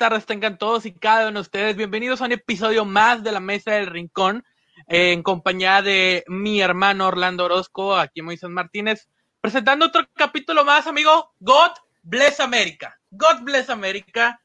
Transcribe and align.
tardes 0.00 0.24
tengan 0.24 0.56
todos 0.56 0.86
y 0.86 0.94
cada 0.94 1.28
uno 1.28 1.40
de 1.40 1.42
ustedes. 1.42 1.76
Bienvenidos 1.76 2.22
a 2.22 2.24
un 2.24 2.32
episodio 2.32 2.86
más 2.86 3.22
de 3.22 3.32
la 3.32 3.40
Mesa 3.40 3.72
del 3.72 3.86
Rincón, 3.86 4.42
eh, 4.86 5.12
en 5.12 5.22
compañía 5.22 5.82
de 5.82 6.24
mi 6.26 6.62
hermano 6.62 7.06
Orlando 7.06 7.44
Orozco, 7.44 7.94
aquí 7.94 8.22
Moisés 8.22 8.48
Martínez, 8.48 9.10
presentando 9.42 9.84
otro 9.84 10.08
capítulo 10.14 10.64
más, 10.64 10.86
amigo. 10.86 11.34
God 11.40 11.72
bless 12.02 12.40
America. 12.40 12.98
God 13.10 13.42
bless 13.42 13.68
America. 13.68 14.40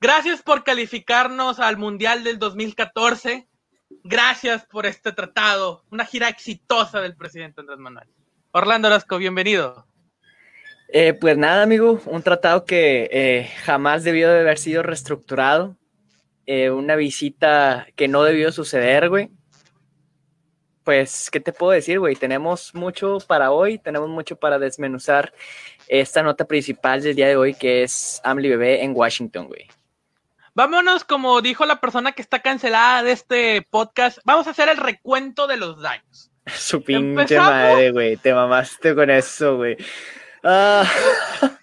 Gracias 0.00 0.40
por 0.40 0.64
calificarnos 0.64 1.60
al 1.60 1.76
Mundial 1.76 2.24
del 2.24 2.38
2014. 2.38 3.46
Gracias 4.04 4.64
por 4.64 4.86
este 4.86 5.12
tratado, 5.12 5.84
una 5.90 6.06
gira 6.06 6.30
exitosa 6.30 7.02
del 7.02 7.14
presidente 7.14 7.60
Andrés 7.60 7.78
Manuel. 7.78 8.08
Orlando 8.52 8.88
Orozco, 8.88 9.18
bienvenido. 9.18 9.86
Eh, 10.94 11.14
pues 11.14 11.38
nada, 11.38 11.62
amigo, 11.62 12.02
un 12.04 12.22
tratado 12.22 12.66
que 12.66 13.08
eh, 13.10 13.50
jamás 13.64 14.04
debió 14.04 14.30
de 14.30 14.40
haber 14.40 14.58
sido 14.58 14.82
reestructurado. 14.82 15.78
Eh, 16.44 16.68
una 16.68 16.96
visita 16.96 17.86
que 17.96 18.08
no 18.08 18.22
debió 18.24 18.52
suceder, 18.52 19.08
güey. 19.08 19.30
Pues, 20.84 21.30
¿qué 21.30 21.40
te 21.40 21.54
puedo 21.54 21.72
decir, 21.72 21.98
güey? 21.98 22.14
Tenemos 22.14 22.74
mucho 22.74 23.18
para 23.26 23.52
hoy, 23.52 23.78
tenemos 23.78 24.10
mucho 24.10 24.36
para 24.36 24.58
desmenuzar 24.58 25.32
esta 25.88 26.22
nota 26.22 26.44
principal 26.44 27.00
del 27.00 27.16
día 27.16 27.28
de 27.28 27.36
hoy, 27.36 27.54
que 27.54 27.84
es 27.84 28.20
Amli 28.22 28.50
Bebé 28.50 28.84
en 28.84 28.92
Washington, 28.94 29.46
güey. 29.46 29.68
Vámonos, 30.52 31.04
como 31.04 31.40
dijo 31.40 31.64
la 31.64 31.80
persona 31.80 32.12
que 32.12 32.20
está 32.20 32.40
cancelada 32.40 33.02
de 33.02 33.12
este 33.12 33.62
podcast, 33.62 34.18
vamos 34.24 34.46
a 34.46 34.50
hacer 34.50 34.68
el 34.68 34.76
recuento 34.76 35.46
de 35.46 35.56
los 35.56 35.80
daños. 35.80 36.30
Su 36.46 36.82
pinche 36.82 37.38
madre, 37.38 37.92
güey. 37.92 38.18
Te 38.18 38.34
mamaste 38.34 38.94
con 38.94 39.08
eso, 39.08 39.56
güey. 39.56 39.78
Ah. 40.42 40.90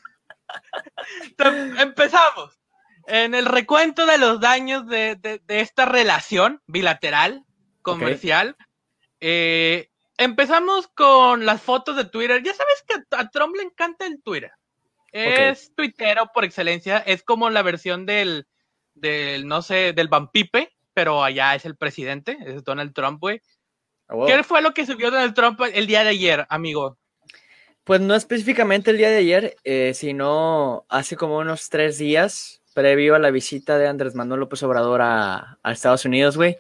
Empezamos. 1.78 2.60
En 3.08 3.34
el 3.34 3.46
recuento 3.46 4.06
de 4.06 4.18
los 4.18 4.40
daños 4.40 4.88
de, 4.88 5.42
esta 5.48 5.86
relación 5.86 6.62
bilateral, 6.68 7.44
comercial, 7.82 8.56
eh, 9.20 9.90
empezamos 10.18 10.88
con 10.90 11.46
las 11.46 11.62
fotos 11.62 11.96
de 11.96 12.06
Twitter. 12.06 12.44
Ya 12.44 12.54
sabes 12.54 12.84
que 12.88 13.16
a 13.16 13.30
Trump 13.30 13.56
le 13.56 13.64
encanta 13.64 14.06
el 14.06 14.22
Twitter. 14.22 14.52
Es 15.12 15.74
tuitero 15.76 16.30
por 16.34 16.46
excelencia. 16.46 17.00
Es 17.00 17.24
como 17.24 17.50
la 17.50 17.64
versión 17.64 18.06
del, 18.06 18.46
del, 18.94 19.48
no 19.48 19.62
sé, 19.62 19.94
del 19.94 20.08
Vampipe, 20.08 20.72
pero 20.94 21.24
allá 21.24 21.56
es 21.56 21.66
el 21.66 21.76
presidente, 21.76 22.38
es 22.46 22.64
Donald 22.64 22.94
Trump, 22.94 23.20
güey. 23.20 23.42
Ah, 24.08 24.16
¿Qué 24.28 24.44
fue 24.44 24.62
lo 24.62 24.74
que 24.74 24.86
subió 24.86 25.12
Donald 25.12 25.34
Trump 25.34 25.60
el 25.74 25.88
día 25.88 26.04
de 26.04 26.10
ayer, 26.10 26.46
amigo? 26.50 26.98
Pues 27.90 28.02
no 28.02 28.14
específicamente 28.14 28.92
el 28.92 29.00
día 29.00 29.10
de 29.10 29.18
ayer, 29.18 29.58
eh, 29.64 29.94
sino 29.96 30.86
hace 30.90 31.16
como 31.16 31.40
unos 31.40 31.70
tres 31.70 31.98
días, 31.98 32.62
previo 32.76 33.16
a 33.16 33.20
la 33.20 33.32
visita 33.32 33.80
de 33.80 33.88
Andrés 33.88 34.14
Manuel 34.14 34.42
López 34.42 34.62
Obrador 34.62 35.02
a, 35.02 35.58
Estados 35.66 36.06
Unidos, 36.06 36.38
güey. 36.38 36.58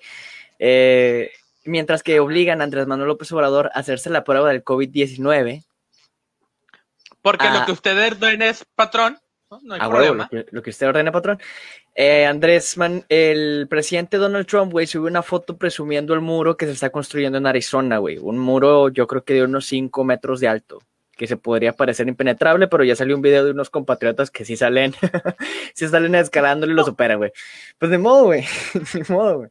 Eh, 0.58 1.30
mientras 1.66 2.02
que 2.02 2.20
obligan 2.20 2.62
a 2.62 2.64
Andrés 2.64 2.88
Manuel 2.88 3.10
López 3.10 3.32
Obrador 3.32 3.70
a 3.76 3.80
hacerse 3.80 4.10
la 4.10 4.24
prueba 4.24 4.50
del 4.50 4.64
COVID-19. 4.64 5.64
Porque 7.22 7.48
lo 7.48 7.64
que 7.64 7.74
usted 7.74 8.08
ordene 8.08 8.50
es 8.50 8.66
patrón. 8.74 9.20
No, 9.62 9.76
hay 9.76 9.88
problema. 9.88 10.28
lo, 10.32 10.64
que, 10.64 10.72
usted 10.72 10.88
ordena, 10.88 11.12
patrón. 11.12 11.40
Eh, 11.94 12.26
Andrés, 12.26 12.76
Man, 12.76 13.06
el 13.08 13.68
presidente 13.70 14.18
Donald 14.18 14.48
Trump, 14.48 14.72
güey, 14.72 14.88
subió 14.88 15.08
una 15.08 15.22
foto 15.22 15.58
presumiendo 15.58 16.16
el 16.16 16.22
muro 16.22 16.58
que 16.58 16.66
se 16.66 16.72
está 16.72 16.90
construyendo 16.90 17.38
en 17.38 17.46
Arizona, 17.46 18.00
güey. 18.00 18.18
Un 18.18 18.40
muro, 18.40 18.90
yo 18.90 19.06
creo 19.06 19.24
que 19.24 19.36
de 19.36 19.44
unos 19.44 19.68
5 19.68 20.04
metros 20.04 20.40
de 20.40 20.48
alto 20.48 20.80
que 21.20 21.28
se 21.28 21.36
podría 21.36 21.73
parecer 21.73 22.08
impenetrable, 22.08 22.70
pero 22.70 22.86
ya 22.86 22.95
salió 22.95 23.14
un 23.14 23.22
video 23.22 23.44
de 23.44 23.52
unos 23.52 23.70
compatriotas 23.70 24.31
que 24.31 24.45
sí 24.45 24.56
salen, 24.56 24.95
sí 25.76 25.86
salen 25.86 26.16
escalándolo 26.16 26.72
y 26.72 26.76
lo 26.76 26.86
superan, 26.86 27.17
güey. 27.17 27.34
Pues 27.78 27.92
de 27.92 27.98
modo, 27.98 28.23
güey, 28.23 28.45
de 28.94 29.06
modo, 29.09 29.38
güey. 29.39 29.50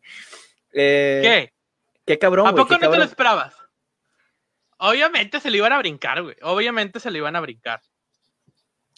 Eh, 0.72 1.20
¿Qué? 1.22 1.52
Qué 2.06 2.18
cabrón, 2.18 2.46
¿A 2.46 2.54
poco 2.54 2.78
no 2.78 2.90
te 2.90 2.96
lo 2.96 3.04
esperabas? 3.04 3.54
Obviamente 4.78 5.40
se 5.40 5.50
le 5.50 5.58
iban 5.58 5.74
a 5.74 5.78
brincar, 5.78 6.22
güey. 6.22 6.36
Obviamente 6.40 7.00
se 7.00 7.10
le 7.10 7.18
iban 7.18 7.36
a 7.36 7.40
brincar. 7.40 7.82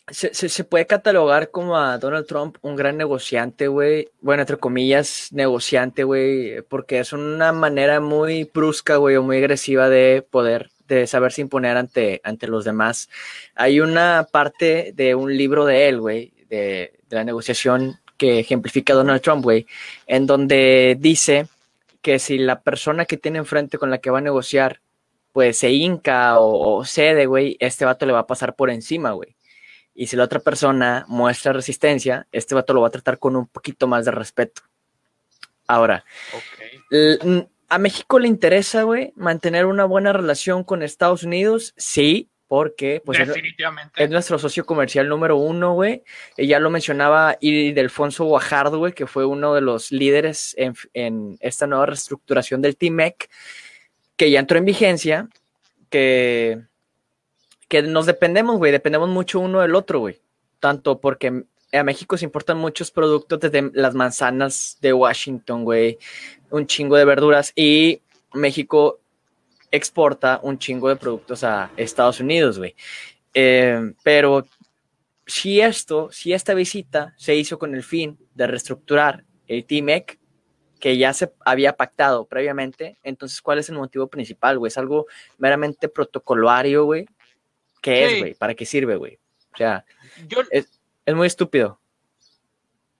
Se, 0.06 0.32
se, 0.32 0.64
puede 0.64 0.86
catalogar 0.86 1.50
como 1.50 1.76
a 1.76 1.98
Donald 1.98 2.26
Trump 2.26 2.56
un 2.62 2.76
gran 2.76 2.96
negociante, 2.96 3.66
güey. 3.66 4.10
Bueno, 4.20 4.42
entre 4.42 4.58
comillas, 4.58 5.28
negociante, 5.32 6.04
güey, 6.04 6.62
porque 6.62 7.00
es 7.00 7.12
una 7.12 7.52
manera 7.52 8.00
muy 8.00 8.44
brusca, 8.44 8.96
güey, 8.96 9.16
o 9.16 9.22
muy 9.22 9.38
agresiva 9.38 9.88
de 9.88 10.24
poder 10.28 10.70
de 10.94 11.06
saberse 11.06 11.40
imponer 11.40 11.76
ante, 11.76 12.20
ante 12.24 12.46
los 12.46 12.64
demás. 12.64 13.08
Hay 13.54 13.80
una 13.80 14.26
parte 14.30 14.92
de 14.94 15.14
un 15.14 15.36
libro 15.36 15.64
de 15.64 15.88
él, 15.88 16.00
güey, 16.00 16.32
de, 16.48 16.92
la 17.10 17.24
negociación 17.24 17.98
que 18.16 18.40
ejemplifica 18.40 18.94
Donald 18.94 19.22
Trump, 19.22 19.42
güey, 19.42 19.66
en 20.06 20.26
donde 20.26 20.96
dice 20.98 21.46
que 22.02 22.18
si 22.18 22.38
la 22.38 22.60
persona 22.60 23.04
que 23.04 23.16
tiene 23.16 23.38
enfrente 23.38 23.78
con 23.78 23.90
la 23.90 23.98
que 23.98 24.10
va 24.10 24.18
a 24.18 24.22
negociar, 24.22 24.80
pues 25.32 25.58
se 25.58 25.70
hinca 25.70 26.38
o, 26.38 26.84
cede, 26.84 27.26
güey, 27.26 27.56
este 27.60 27.84
vato 27.84 28.06
le 28.06 28.12
va 28.12 28.20
a 28.20 28.26
pasar 28.26 28.54
por 28.54 28.70
encima, 28.70 29.12
güey. 29.12 29.36
Y 29.94 30.06
si 30.06 30.16
la 30.16 30.24
otra 30.24 30.40
persona 30.40 31.04
muestra 31.08 31.52
resistencia, 31.52 32.26
este 32.32 32.54
vato 32.54 32.72
lo 32.74 32.80
va 32.80 32.88
a 32.88 32.92
tratar 32.92 33.18
con 33.18 33.36
un 33.36 33.46
poquito 33.46 33.86
más 33.86 34.04
de 34.04 34.12
respeto. 34.12 34.62
Ahora, 35.66 36.04
¿A 37.70 37.78
México 37.78 38.18
le 38.18 38.26
interesa, 38.26 38.82
güey, 38.82 39.12
mantener 39.14 39.64
una 39.64 39.84
buena 39.84 40.12
relación 40.12 40.64
con 40.64 40.82
Estados 40.82 41.22
Unidos? 41.22 41.72
Sí, 41.76 42.28
porque 42.48 43.00
pues, 43.06 43.20
Es, 43.94 44.10
nuestro 44.10 44.36
socio 44.40 44.66
comercial 44.66 45.08
número 45.08 45.36
uno, 45.36 45.74
güey. 45.74 46.02
Ya 46.36 46.58
lo 46.58 46.68
mencionaba 46.68 47.36
Ildefonso 47.40 48.24
Guajardo, 48.24 48.78
güey, 48.78 48.92
que 48.92 49.06
fue 49.06 49.24
uno 49.24 49.54
de 49.54 49.60
los 49.60 49.92
líderes 49.92 50.56
en, 50.58 51.38
esta 51.38 51.68
nueva 51.68 51.86
reestructuración 51.86 52.60
del 52.60 52.76
TIMEC, 52.76 53.30
que 54.16 54.32
ya 54.32 54.40
entró 54.40 54.58
en 54.58 54.64
vigencia, 54.64 55.28
que, 55.90 56.60
que 57.68 57.82
nos 57.82 58.06
dependemos, 58.06 58.58
güey, 58.58 58.72
dependemos 58.72 59.08
mucho 59.08 59.38
uno 59.38 59.60
del 59.60 59.76
otro, 59.76 60.00
güey. 60.00 60.20
Tanto 60.58 61.00
porque 61.00 61.44
a 61.72 61.84
México 61.84 62.16
se 62.16 62.24
importan 62.24 62.58
muchos 62.58 62.90
productos 62.90 63.40
desde 63.40 63.70
las 63.74 63.94
manzanas 63.94 64.78
de 64.80 64.92
Washington, 64.92 65.64
güey, 65.64 65.98
un 66.50 66.66
chingo 66.66 66.96
de 66.96 67.04
verduras 67.04 67.52
y 67.54 68.00
México 68.34 69.00
exporta 69.70 70.40
un 70.42 70.58
chingo 70.58 70.88
de 70.88 70.96
productos 70.96 71.44
a 71.44 71.70
Estados 71.76 72.20
Unidos, 72.20 72.58
güey. 72.58 72.74
Eh, 73.34 73.92
pero 74.02 74.46
si 75.26 75.60
esto, 75.60 76.10
si 76.10 76.32
esta 76.32 76.54
visita 76.54 77.14
se 77.16 77.36
hizo 77.36 77.58
con 77.58 77.74
el 77.74 77.84
fin 77.84 78.18
de 78.34 78.46
reestructurar 78.48 79.24
el 79.46 79.64
TMEC, 79.64 80.18
que 80.80 80.96
ya 80.96 81.12
se 81.12 81.30
había 81.44 81.76
pactado 81.76 82.24
previamente, 82.24 82.98
entonces, 83.02 83.40
¿cuál 83.42 83.58
es 83.58 83.68
el 83.68 83.76
motivo 83.76 84.08
principal, 84.08 84.58
güey? 84.58 84.68
¿Es 84.68 84.78
algo 84.78 85.06
meramente 85.38 85.88
protocolario, 85.88 86.84
güey? 86.84 87.06
¿Qué 87.82 88.06
es, 88.06 88.18
güey? 88.18 88.34
¿Para 88.34 88.54
qué 88.54 88.64
sirve, 88.64 88.96
güey? 88.96 89.18
O 89.52 89.56
sea, 89.56 89.84
es, 90.50 90.79
es 91.06 91.14
muy 91.14 91.26
estúpido. 91.26 91.80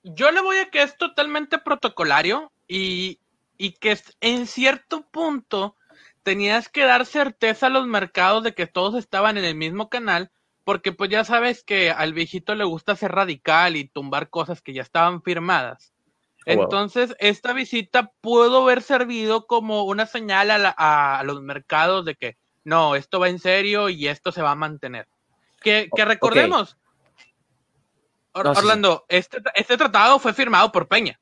Yo 0.03 0.31
le 0.31 0.41
voy 0.41 0.57
a 0.59 0.71
que 0.71 0.83
es 0.83 0.97
totalmente 0.97 1.59
protocolario 1.59 2.51
y 2.67 3.19
y 3.61 3.73
que 3.73 3.99
en 4.23 4.47
cierto 4.47 5.03
punto 5.11 5.77
tenías 6.23 6.71
que 6.71 6.85
dar 6.85 7.05
certeza 7.05 7.67
a 7.67 7.71
los 7.71 7.87
mercados 7.87 8.43
de 8.43 8.55
que 8.55 8.67
todos 8.67 8.95
estaban 8.95 9.37
en 9.37 9.45
el 9.45 9.55
mismo 9.55 9.91
canal, 9.91 10.31
porque 10.65 10.93
pues 10.93 11.11
ya 11.11 11.25
sabes 11.25 11.63
que 11.63 11.91
al 11.91 12.15
viejito 12.15 12.55
le 12.55 12.65
gusta 12.65 12.97
ser 12.97 13.13
radical 13.13 13.77
y 13.77 13.87
tumbar 13.87 14.31
cosas 14.31 14.63
que 14.63 14.73
ya 14.73 14.81
estaban 14.81 15.23
firmadas. 15.23 15.93
Oh, 16.47 16.53
Entonces, 16.53 17.15
esta 17.19 17.53
visita 17.53 18.11
pudo 18.23 18.63
haber 18.63 18.81
servido 18.81 19.47
como 19.47 19.85
una 19.85 20.07
señal 20.07 20.49
a, 20.51 21.23
los 21.27 21.43
mercados 21.43 22.07
de 22.07 22.15
que 22.15 22.39
no, 22.65 22.97
esto 22.97 23.21
va 23.21 23.29
en 23.29 23.41
serio 23.41 23.91
y 23.91 24.09
esto 24.09 24.33
se 24.33 24.41
va 24.41 24.53
a 24.53 24.55
mantener. 24.55 25.07
Que, 25.61 25.91
recordemos, 25.95 26.79
Orlando, 28.33 29.05
este, 29.09 29.39
este 29.55 29.77
tratado 29.77 30.19
fue 30.19 30.33
firmado 30.33 30.71
por 30.71 30.87
Peña 30.89 31.19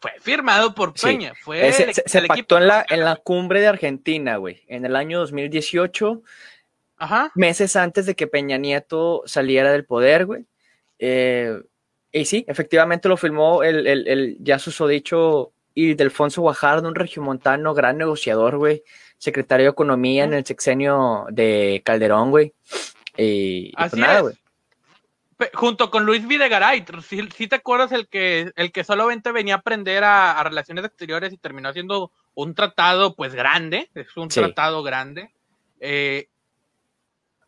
fue 0.00 0.12
firmado 0.20 0.74
por 0.74 0.94
Peña. 0.94 1.34
Fue 1.42 1.72
se, 1.72 2.22
pactó 2.22 2.56
en 2.56 2.66
la, 2.66 2.84
en 2.88 3.04
la 3.04 3.16
cumbre 3.16 3.60
de 3.60 3.68
Argentina, 3.68 4.38
güey, 4.38 4.62
en 4.66 4.86
el 4.86 4.96
año 4.96 5.18
2018, 5.20 6.22
Ajá. 6.96 7.30
meses 7.34 7.76
antes 7.76 8.06
de 8.06 8.14
que 8.14 8.26
Peña 8.26 8.56
Nieto 8.56 9.22
saliera 9.26 9.70
del 9.70 9.84
poder, 9.84 10.24
güey. 10.24 10.46
Eh, 10.98 11.60
y 12.12 12.24
sí, 12.24 12.44
efectivamente 12.48 13.08
lo 13.08 13.16
firmó 13.16 13.62
el, 13.62 13.86
el, 13.86 14.08
el 14.08 14.36
ya 14.40 14.58
susodicho 14.58 15.52
y 15.74 15.94
Delfonso 15.94 16.40
Guajardo, 16.40 16.88
un 16.88 16.94
regiomontano, 16.94 17.74
gran 17.74 17.98
negociador, 17.98 18.56
güey, 18.56 18.82
secretario 19.18 19.66
de 19.66 19.70
Economía 19.70 20.24
en 20.24 20.32
el 20.32 20.46
sexenio 20.46 21.26
de 21.30 21.82
Calderón, 21.84 22.30
güey. 22.30 22.54
Y, 23.18 23.72
pues 23.76 23.94
nada, 23.94 24.20
güey 24.20 24.39
junto 25.54 25.90
con 25.90 26.04
Luis 26.04 26.26
Videgaray, 26.26 26.84
si, 27.02 27.48
te 27.48 27.56
acuerdas 27.56 27.92
el 27.92 28.08
que, 28.08 28.52
el 28.56 28.72
que 28.72 28.84
solamente 28.84 29.32
venía 29.32 29.54
a 29.54 29.58
aprender 29.58 30.04
a, 30.04 30.42
relaciones 30.42 30.84
exteriores 30.84 31.32
y 31.32 31.38
terminó 31.38 31.68
haciendo 31.68 32.12
un 32.34 32.54
tratado 32.54 33.14
pues 33.14 33.34
grande, 33.34 33.90
es 33.94 34.16
un 34.16 34.28
tratado 34.28 34.82
grande. 34.82 35.32
Eh, 35.80 36.28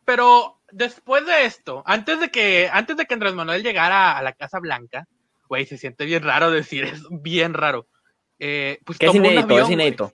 pero 0.05 0.59
después 0.71 1.25
de 1.25 1.45
esto, 1.45 1.83
antes 1.85 2.19
de 2.19 2.29
que, 2.29 2.69
antes 2.71 2.97
de 2.97 3.05
que 3.05 3.13
Andrés 3.13 3.33
Manuel 3.33 3.63
llegara 3.63 4.17
a 4.17 4.21
la 4.21 4.33
Casa 4.33 4.59
Blanca, 4.59 5.07
güey, 5.47 5.65
se 5.65 5.77
siente 5.77 6.05
bien 6.05 6.23
raro 6.23 6.51
decir 6.51 6.83
eso, 6.85 7.07
bien 7.11 7.53
raro. 7.53 7.87
Eh, 8.39 8.79
pues 8.83 8.97
es 8.99 9.15
inédito, 9.15 9.43
avión, 9.43 9.61
es 9.61 9.69
inédito. 9.69 10.13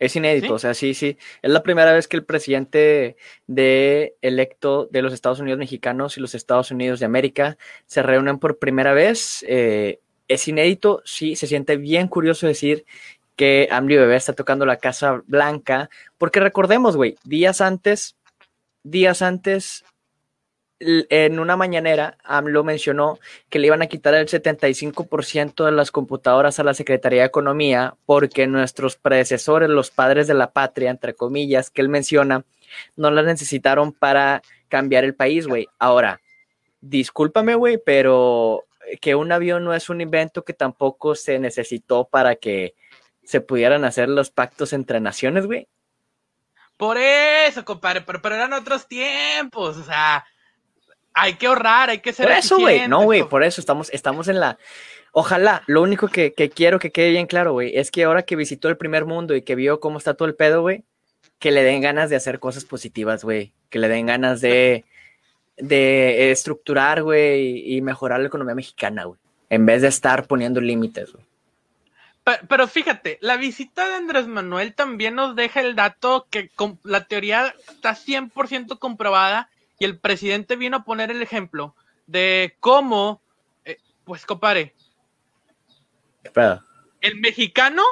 Es 0.00 0.16
inédito, 0.16 0.46
¿Sí? 0.46 0.52
o 0.52 0.58
sea, 0.58 0.74
sí, 0.74 0.94
sí. 0.94 1.16
Es 1.42 1.50
la 1.50 1.62
primera 1.62 1.92
vez 1.92 2.08
que 2.08 2.16
el 2.16 2.24
presidente 2.24 3.16
de 3.46 4.16
electo 4.22 4.88
de 4.90 5.02
los 5.02 5.12
Estados 5.12 5.38
Unidos 5.38 5.58
mexicanos 5.58 6.16
y 6.16 6.20
los 6.20 6.34
Estados 6.34 6.72
Unidos 6.72 6.98
de 6.98 7.06
América 7.06 7.58
se 7.86 8.02
reúnen 8.02 8.38
por 8.38 8.58
primera 8.58 8.92
vez. 8.94 9.44
eh, 9.46 10.00
es 10.26 10.46
inédito, 10.46 11.02
sí, 11.04 11.34
se 11.34 11.48
siente 11.48 11.76
bien 11.76 12.06
curioso 12.06 12.46
decir 12.46 12.84
que 13.34 13.68
AMLO 13.70 13.96
Bebé 13.96 14.16
está 14.16 14.32
tocando 14.32 14.64
la 14.64 14.76
Casa 14.76 15.22
Blanca, 15.26 15.90
porque 16.18 16.40
recordemos, 16.40 16.96
güey, 16.96 17.16
días 17.24 17.60
antes, 17.60 18.16
días 18.84 19.22
antes, 19.22 19.84
en 20.80 21.38
una 21.38 21.56
mañanera, 21.56 22.16
AMLO 22.24 22.64
mencionó 22.64 23.18
que 23.50 23.58
le 23.58 23.66
iban 23.66 23.82
a 23.82 23.86
quitar 23.86 24.14
el 24.14 24.26
75% 24.26 25.66
de 25.66 25.72
las 25.72 25.90
computadoras 25.90 26.58
a 26.58 26.64
la 26.64 26.74
Secretaría 26.74 27.20
de 27.20 27.26
Economía 27.26 27.94
porque 28.06 28.46
nuestros 28.46 28.96
predecesores, 28.96 29.68
los 29.68 29.90
padres 29.90 30.26
de 30.26 30.34
la 30.34 30.52
patria, 30.52 30.90
entre 30.90 31.14
comillas, 31.14 31.70
que 31.70 31.82
él 31.82 31.90
menciona, 31.90 32.44
no 32.96 33.10
las 33.10 33.26
necesitaron 33.26 33.92
para 33.92 34.42
cambiar 34.68 35.04
el 35.04 35.14
país, 35.14 35.46
güey. 35.46 35.68
Ahora, 35.78 36.20
discúlpame, 36.80 37.54
güey, 37.56 37.78
pero 37.84 38.64
que 39.02 39.14
un 39.14 39.30
avión 39.32 39.64
no 39.64 39.74
es 39.74 39.90
un 39.90 40.00
invento 40.00 40.44
que 40.44 40.54
tampoco 40.54 41.14
se 41.14 41.38
necesitó 41.38 42.06
para 42.06 42.36
que 42.36 42.74
se 43.22 43.42
pudieran 43.42 43.84
hacer 43.84 44.08
los 44.08 44.30
pactos 44.30 44.72
entre 44.72 44.98
naciones, 44.98 45.46
güey. 45.46 45.68
Por 46.78 46.96
eso, 46.96 47.66
compadre, 47.66 48.00
pero, 48.00 48.22
pero 48.22 48.36
eran 48.36 48.54
otros 48.54 48.88
tiempos, 48.88 49.76
o 49.76 49.84
sea, 49.84 50.24
hay 51.20 51.34
que 51.34 51.46
ahorrar, 51.46 51.90
hay 51.90 51.98
que 51.98 52.12
ser 52.12 52.26
Por 52.26 52.36
eso, 52.36 52.58
güey. 52.58 52.88
No, 52.88 53.02
güey, 53.04 53.22
por 53.24 53.42
eso 53.42 53.60
estamos, 53.60 53.90
estamos 53.92 54.28
en 54.28 54.40
la. 54.40 54.58
Ojalá, 55.12 55.62
lo 55.66 55.82
único 55.82 56.08
que, 56.08 56.32
que 56.32 56.50
quiero 56.50 56.78
que 56.78 56.92
quede 56.92 57.10
bien 57.10 57.26
claro, 57.26 57.52
güey, 57.52 57.76
es 57.76 57.90
que 57.90 58.04
ahora 58.04 58.22
que 58.22 58.36
visitó 58.36 58.68
el 58.68 58.76
primer 58.76 59.04
mundo 59.06 59.34
y 59.34 59.42
que 59.42 59.54
vio 59.56 59.80
cómo 59.80 59.98
está 59.98 60.14
todo 60.14 60.28
el 60.28 60.34
pedo, 60.36 60.62
güey, 60.62 60.84
que 61.38 61.50
le 61.50 61.62
den 61.64 61.80
ganas 61.80 62.10
de 62.10 62.16
hacer 62.16 62.38
cosas 62.38 62.64
positivas, 62.64 63.24
güey. 63.24 63.52
Que 63.70 63.78
le 63.78 63.88
den 63.88 64.06
ganas 64.06 64.40
de, 64.40 64.84
de 65.56 66.30
estructurar, 66.30 67.02
güey, 67.02 67.74
y 67.74 67.80
mejorar 67.82 68.20
la 68.20 68.26
economía 68.28 68.54
mexicana, 68.54 69.04
güey. 69.04 69.18
En 69.48 69.66
vez 69.66 69.82
de 69.82 69.88
estar 69.88 70.26
poniendo 70.26 70.60
límites, 70.60 71.12
güey. 71.12 71.24
Pe- 72.22 72.40
Pero 72.48 72.68
fíjate, 72.68 73.18
la 73.20 73.36
visita 73.36 73.88
de 73.88 73.94
Andrés 73.94 74.26
Manuel 74.26 74.74
también 74.74 75.14
nos 75.16 75.34
deja 75.34 75.60
el 75.60 75.74
dato 75.74 76.26
que 76.30 76.50
la 76.84 77.04
teoría 77.06 77.54
está 77.68 77.96
100% 77.96 78.78
comprobada 78.78 79.48
y 79.80 79.84
el 79.86 79.98
presidente 79.98 80.54
vino 80.54 80.76
a 80.76 80.84
poner 80.84 81.10
el 81.10 81.22
ejemplo 81.22 81.74
de 82.06 82.56
cómo, 82.60 83.22
eh, 83.64 83.78
pues 84.04 84.26
compadre, 84.26 84.76
¿Qué 86.22 86.30
pedo? 86.30 86.62
el 87.00 87.18
mexicano 87.18 87.82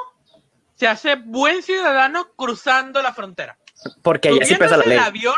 se 0.75 0.87
hace 0.87 1.15
buen 1.15 1.63
ciudadano 1.63 2.31
cruzando 2.35 3.01
la 3.01 3.11
frontera. 3.11 3.57
Porque 4.03 4.29
allá 4.29 4.45
sí 4.45 4.55
pesa 4.55 4.77
la 4.77 4.85
ley. 4.85 4.97
el 4.97 5.03
avión. 5.03 5.35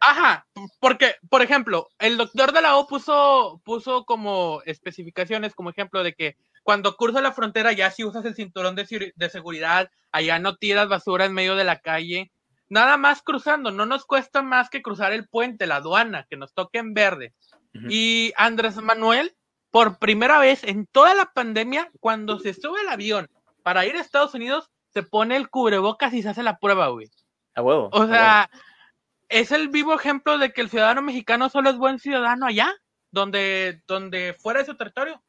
Ajá, 0.00 0.46
porque, 0.78 1.16
por 1.28 1.42
ejemplo, 1.42 1.88
el 1.98 2.16
doctor 2.16 2.52
de 2.52 2.62
la 2.62 2.76
O 2.76 2.86
puso, 2.86 3.60
puso 3.64 4.04
como 4.04 4.62
especificaciones, 4.64 5.56
como 5.56 5.70
ejemplo 5.70 6.04
de 6.04 6.14
que 6.14 6.36
cuando 6.62 6.96
cruza 6.96 7.20
la 7.20 7.32
frontera 7.32 7.72
ya 7.72 7.90
si 7.90 8.04
usas 8.04 8.24
el 8.24 8.36
cinturón 8.36 8.76
de, 8.76 9.12
de 9.14 9.30
seguridad, 9.30 9.90
allá 10.12 10.38
no 10.38 10.54
tiras 10.54 10.88
basura 10.88 11.24
en 11.24 11.34
medio 11.34 11.56
de 11.56 11.64
la 11.64 11.80
calle. 11.80 12.30
Nada 12.70 12.96
más 12.96 13.22
cruzando, 13.22 13.70
no 13.70 13.86
nos 13.86 14.04
cuesta 14.04 14.42
más 14.42 14.68
que 14.68 14.82
cruzar 14.82 15.12
el 15.12 15.26
puente, 15.28 15.66
la 15.66 15.76
aduana, 15.76 16.26
que 16.28 16.36
nos 16.36 16.52
toque 16.52 16.78
en 16.78 16.92
verde. 16.94 17.32
Y 17.88 18.32
Andrés 18.36 18.76
Manuel, 18.76 19.34
por 19.70 19.98
primera 19.98 20.38
vez 20.38 20.64
en 20.64 20.86
toda 20.86 21.14
la 21.14 21.26
pandemia, 21.26 21.90
cuando 22.00 22.38
se 22.40 22.52
sube 22.54 22.80
al 22.80 22.88
avión 22.88 23.28
para 23.62 23.86
ir 23.86 23.96
a 23.96 24.00
Estados 24.00 24.34
Unidos, 24.34 24.70
se 24.92 25.02
pone 25.02 25.36
el 25.36 25.48
cubrebocas 25.48 26.12
y 26.14 26.22
se 26.22 26.28
hace 26.30 26.42
la 26.42 26.58
prueba, 26.58 26.88
güey. 26.88 27.08
A 27.54 27.62
huevo. 27.62 27.88
O 27.92 28.02
a 28.02 28.06
sea, 28.08 28.50
es 29.28 29.52
el 29.52 29.68
vivo 29.68 29.94
ejemplo 29.94 30.38
de 30.38 30.52
que 30.52 30.60
el 30.60 30.70
ciudadano 30.70 31.02
mexicano 31.02 31.48
solo 31.50 31.70
es 31.70 31.76
buen 31.76 31.98
ciudadano 31.98 32.46
allá, 32.46 32.74
donde, 33.10 33.82
donde 33.86 34.34
fuera 34.38 34.60
de 34.60 34.66
su 34.66 34.76
territorio. 34.76 35.22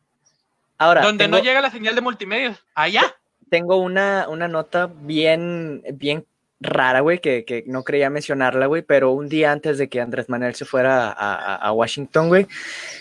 Ahora, 0.77 1.01
donde 1.03 1.25
tengo- 1.25 1.37
no 1.37 1.43
llega 1.43 1.61
la 1.61 1.71
señal 1.71 1.93
de 1.95 2.01
multimedios, 2.01 2.65
allá. 2.73 3.03
tengo 3.49 3.77
una, 3.77 4.27
una 4.29 4.47
nota 4.47 4.87
bien, 4.87 5.83
bien 5.93 6.25
rara, 6.61 6.99
güey, 6.99 7.19
que, 7.19 7.45
que 7.45 7.63
no 7.67 7.83
creía 7.83 8.09
mencionarla, 8.09 8.65
güey, 8.65 8.81
pero 8.81 9.11
un 9.11 9.29
día 9.29 9.51
antes 9.53 9.77
de 9.77 9.87
que 9.87 10.01
Andrés 10.01 10.27
Manuel 10.27 10.55
se 10.55 10.65
fuera 10.65 11.07
a, 11.09 11.11
a- 11.35 11.55
a 11.55 11.71
Washington, 11.71 12.27
güey, 12.27 12.47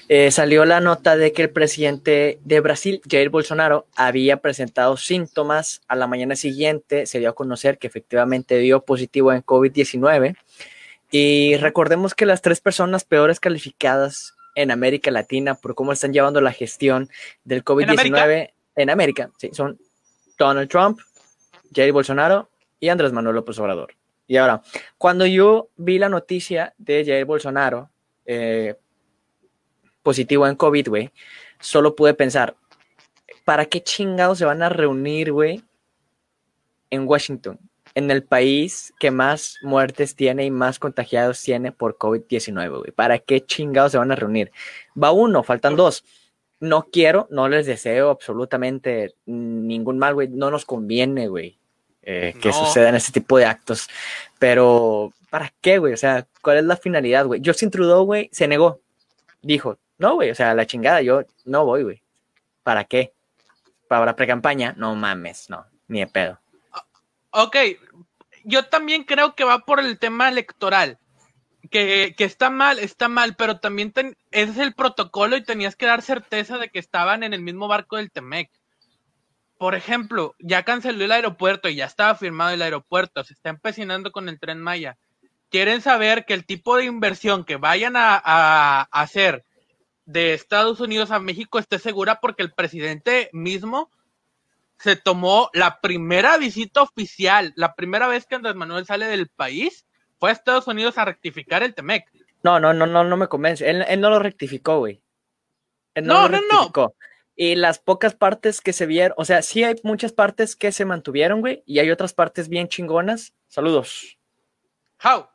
eh, 0.09 0.31
salió 0.31 0.65
la 0.65 0.81
nota 0.81 1.17
de 1.17 1.33
que 1.33 1.43
el 1.43 1.51
presidente 1.51 2.39
de 2.45 2.61
Brasil, 2.61 3.01
Jair 3.11 3.31
Bolsonaro, 3.31 3.87
había 3.97 4.37
presentado 4.37 4.97
síntomas. 4.97 5.81
A 5.89 5.97
la 5.97 6.07
mañana 6.07 6.37
siguiente 6.37 7.07
se 7.07 7.19
dio 7.19 7.31
a 7.31 7.35
conocer 7.35 7.79
que 7.79 7.89
efectivamente 7.89 8.59
dio 8.59 8.83
positivo 8.85 9.33
en 9.33 9.43
COVID-19. 9.43 10.37
Y 11.11 11.57
recordemos 11.57 12.15
que 12.15 12.27
las 12.27 12.43
tres 12.43 12.61
personas 12.61 13.03
peores 13.05 13.41
calificadas 13.41 14.35
en 14.55 14.71
América 14.71 15.11
Latina 15.11 15.55
por 15.55 15.75
cómo 15.75 15.93
están 15.93 16.13
llevando 16.13 16.41
la 16.41 16.53
gestión 16.53 17.09
del 17.45 17.65
COVID-19 17.65 18.51
en 18.77 18.91
América, 18.91 19.31
sí, 19.39 19.51
son 19.53 19.79
Donald 20.39 20.69
Trump, 20.69 21.01
Jair 21.75 21.93
Bolsonaro 21.93 22.49
y 22.81 22.89
Andrés 22.89 23.13
Manuel 23.13 23.37
López 23.37 23.59
Obrador. 23.59 23.95
Y 24.29 24.37
ahora, 24.37 24.63
cuando 24.99 25.27
yo 25.27 25.71
vi 25.77 25.99
la 25.99 26.11
noticia 26.11 26.75
de 26.77 27.05
Jair 27.05 27.25
Bolsonaro 27.25 27.91
eh, 28.27 28.77
positivo 30.03 30.47
en 30.47 30.55
COVID, 30.55 30.89
güey, 30.89 31.11
solo 31.61 31.97
pude 31.97 32.13
pensar, 32.13 32.55
¿para 33.45 33.65
qué 33.65 33.83
chingados 33.83 34.39
se 34.39 34.45
van 34.45 34.63
a 34.63 34.69
reunir, 34.69 35.33
güey, 35.33 35.65
en 36.91 37.09
Washington? 37.09 37.59
En 37.95 38.11
el 38.11 38.23
país 38.23 38.93
que 39.01 39.11
más 39.11 39.57
muertes 39.63 40.15
tiene 40.15 40.45
y 40.45 40.51
más 40.51 40.79
contagiados 40.79 41.43
tiene 41.43 41.73
por 41.73 41.97
COVID-19, 41.97 42.69
güey. 42.69 42.93
¿Para 42.93 43.19
qué 43.19 43.41
chingados 43.41 43.93
se 43.93 43.99
van 43.99 44.13
a 44.13 44.15
reunir? 44.15 44.53
Va 45.03 45.11
uno, 45.11 45.43
faltan 45.43 45.75
dos. 45.75 46.05
No 46.61 46.89
quiero, 46.93 47.29
no 47.31 47.49
les 47.49 47.65
deseo 47.65 48.11
absolutamente 48.11 49.15
ningún 49.25 49.99
mal, 49.99 50.13
güey. 50.13 50.29
No 50.29 50.51
nos 50.51 50.67
conviene, 50.67 51.29
güey, 51.29 51.59
eh, 52.03 52.35
que 52.41 52.49
No. 52.49 52.55
sucedan 52.55 52.95
ese 52.95 53.13
tipo 53.13 53.39
de 53.39 53.47
actos. 53.47 53.89
Pero, 54.39 55.13
¿para 55.31 55.53
qué, 55.61 55.79
güey? 55.79 55.93
O 55.93 55.97
sea, 55.97 56.27
¿cuál 56.43 56.59
es 56.59 56.65
la 56.65 56.77
finalidad, 56.77 57.27
güey? 57.27 57.43
Justin 57.45 57.71
Trudeau, 57.71 58.05
güey, 58.05 58.29
se 58.33 58.49
negó. 58.49 58.81
Dijo, 59.43 59.79
no, 59.99 60.15
güey, 60.15 60.31
o 60.31 60.35
sea, 60.35 60.55
la 60.55 60.67
chingada, 60.67 61.03
yo 61.03 61.23
no 61.45 61.65
voy, 61.65 61.83
güey. 61.83 62.03
¿Para 62.63 62.85
qué? 62.85 63.13
Para 63.89 64.05
la 64.07 64.17
pre-campaña, 64.17 64.75
no 64.77 64.95
mames, 64.95 65.49
no, 65.51 65.67
ni 65.89 66.01
de 66.01 66.07
pedo. 66.07 66.39
Ok, 67.31 67.57
yo 68.45 68.65
también 68.67 69.05
creo 69.05 69.35
que 69.35 69.45
va 69.45 69.61
por 69.61 69.81
el 69.81 69.99
tema 69.99 70.29
electoral. 70.29 70.99
Que, 71.71 72.15
que 72.17 72.25
está 72.25 72.49
mal, 72.51 72.79
está 72.79 73.09
mal, 73.09 73.35
pero 73.37 73.59
también 73.59 73.93
ten- 73.93 74.17
ese 74.31 74.53
es 74.53 74.59
el 74.59 74.75
protocolo 74.75 75.37
y 75.37 75.43
tenías 75.45 75.77
que 75.77 75.87
dar 75.87 76.01
certeza 76.03 76.57
de 76.57 76.69
que 76.71 76.79
estaban 76.79 77.23
en 77.25 77.35
el 77.35 77.43
mismo 77.43 77.69
barco 77.69 77.97
del 77.97 78.11
Temec. 78.11 78.49
Por 79.59 79.75
ejemplo, 79.75 80.35
ya 80.39 80.63
canceló 80.63 81.05
el 81.05 81.13
aeropuerto 81.13 81.69
y 81.69 81.75
ya 81.77 81.85
estaba 81.85 82.15
firmado 82.15 82.51
el 82.53 82.63
aeropuerto, 82.63 83.25
se 83.25 83.35
está 83.35 83.51
empecinando 83.51 84.13
con 84.13 84.29
el 84.29 84.39
tren 84.39 84.61
Maya. 84.61 84.97
Quieren 85.51 85.81
saber 85.81 86.25
que 86.25 86.35
el 86.35 86.47
tipo 86.47 86.77
de 86.77 86.85
inversión 86.85 87.45
que 87.45 87.57
vayan 87.57 87.97
a, 87.97 88.21
a 88.25 88.83
hacer 88.93 89.45
de 90.05 90.33
Estados 90.33 90.81
Unidos 90.81 91.11
a 91.11 91.19
México 91.19 91.59
esté 91.59 91.79
segura 91.79 92.21
porque 92.21 92.43
el 92.43 92.53
presidente 92.53 93.31
mismo 93.33 93.91
se 94.79 94.97
tomó 94.97 95.51
la 95.53 95.81
primera 95.81 96.39
visita 96.39 96.83
oficial, 96.83 97.53
la 97.57 97.75
primera 97.75 98.07
vez 98.07 98.27
que 98.27 98.37
Andrés 98.37 98.55
Manuel 98.55 98.87
sale 98.87 99.07
del 99.07 99.29
país, 99.29 99.85
fue 100.19 100.31
a 100.31 100.33
Estados 100.33 100.67
Unidos 100.67 100.99
a 100.99 101.05
rectificar 101.05 101.63
el 101.63 101.75
Temec. 101.75 102.07
No, 102.43 102.61
no, 102.61 102.73
no, 102.73 102.87
no, 102.87 103.05
no 103.05 103.17
me 103.17 103.29
convence. 103.29 103.69
Él, 103.69 103.85
él 103.89 104.01
no 104.01 104.11
lo 104.11 104.19
rectificó, 104.19 104.79
güey. 104.79 105.03
Él 105.95 106.07
no, 106.07 106.29
No, 106.29 106.29
lo 106.29 106.41
no, 106.43 106.71
no. 106.75 106.95
Y 107.41 107.55
las 107.55 107.79
pocas 107.79 108.17
partes 108.17 108.61
que 108.61 108.73
se 108.73 108.85
vieron, 108.85 109.15
o 109.17 109.25
sea, 109.25 109.43
sí 109.43 109.63
hay 109.63 109.77
muchas 109.85 110.11
partes 110.11 110.57
que 110.57 110.73
se 110.73 110.85
mantuvieron, 110.85 111.41
güey, 111.41 111.63
y 111.67 111.79
hay 111.79 111.89
otras 111.93 112.13
partes 112.13 112.49
bien 112.49 112.67
chingonas. 112.67 113.33
Saludos. 113.47 114.19
How? 115.05 115.27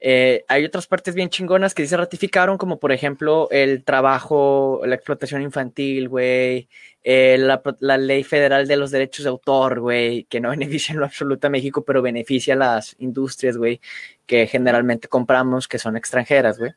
Eh, 0.00 0.46
hay 0.48 0.64
otras 0.64 0.86
partes 0.86 1.14
bien 1.14 1.28
chingonas 1.28 1.74
que 1.74 1.82
sí 1.82 1.88
se 1.88 1.98
ratificaron, 1.98 2.56
como 2.56 2.78
por 2.78 2.92
ejemplo 2.92 3.46
el 3.50 3.84
trabajo, 3.84 4.80
la 4.86 4.94
explotación 4.94 5.42
infantil, 5.42 6.08
güey, 6.08 6.66
eh, 7.04 7.36
la, 7.38 7.60
la 7.80 7.98
ley 7.98 8.24
federal 8.24 8.66
de 8.66 8.78
los 8.78 8.90
derechos 8.90 9.24
de 9.24 9.28
autor, 9.28 9.80
güey, 9.80 10.24
que 10.24 10.40
no 10.40 10.48
beneficia 10.56 10.94
en 10.94 11.00
lo 11.00 11.04
absoluto 11.04 11.48
a 11.48 11.50
México, 11.50 11.84
pero 11.84 12.00
beneficia 12.00 12.54
a 12.54 12.56
las 12.56 12.96
industrias, 13.00 13.58
güey, 13.58 13.82
que 14.24 14.46
generalmente 14.46 15.08
compramos, 15.08 15.68
que 15.68 15.78
son 15.78 15.94
extranjeras, 15.94 16.58
güey. 16.58 16.72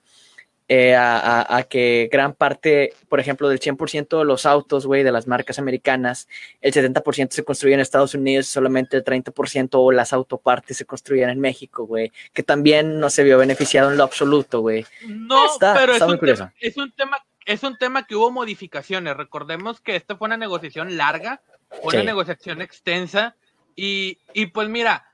Eh, 0.74 0.96
a, 0.96 1.18
a- 1.20 1.58
a 1.58 1.63
que 1.63 2.08
gran 2.10 2.32
parte, 2.34 2.94
por 3.10 3.20
ejemplo, 3.20 3.50
del 3.50 3.60
100% 3.60 4.20
de 4.20 4.24
los 4.24 4.46
autos, 4.46 4.86
güey, 4.86 5.04
de 5.04 5.12
las 5.12 5.28
marcas 5.28 5.60
americanas, 5.60 6.30
el 6.62 6.72
70% 6.72 7.32
se 7.32 7.44
construyen 7.44 7.80
en 7.80 7.82
Estados 7.82 8.13
Unidos, 8.13 8.48
solamente 8.48 8.96
el 8.96 9.04
30% 9.04 9.70
o 9.74 9.92
las 9.92 10.13
autopartes 10.13 10.78
se 10.78 10.86
construyen 10.86 11.30
en 11.30 11.42
México, 11.42 11.84
güey, 11.86 12.13
que 12.32 12.42
también 12.42 13.01
no 13.01 13.10
se 13.10 13.25
vio 13.25 13.38
beneficiado 13.38 13.92
en 13.92 13.98
lo 13.98 14.04
absoluto, 14.06 14.62
güey. 14.62 14.86
No, 15.08 15.46
Está- 15.48 15.74
pero 15.74 15.92
está 15.92 16.06
es, 16.06 16.08
muy 16.08 16.13
un 16.13 16.20
curioso. 16.20 16.44
tema, 16.44 16.54
es 16.62 16.78
un 16.78 16.92
tema 16.94 17.18
es 17.46 17.63
un 17.63 17.78
tema 17.78 18.06
que 18.08 18.16
hubo 18.16 18.32
modificaciones. 18.32 19.18
Recordemos 19.18 19.82
que 19.82 19.98
esta 19.98 20.16
fue 20.16 20.28
una 20.28 20.38
negociación 20.38 20.96
larga, 20.96 21.42
una 21.84 22.00
Sí. 22.00 22.06
negociación 22.06 22.62
extensa. 22.62 23.36
Y, 23.75 24.20
y 24.34 24.46
pues 24.46 24.70
mira, 24.70 25.06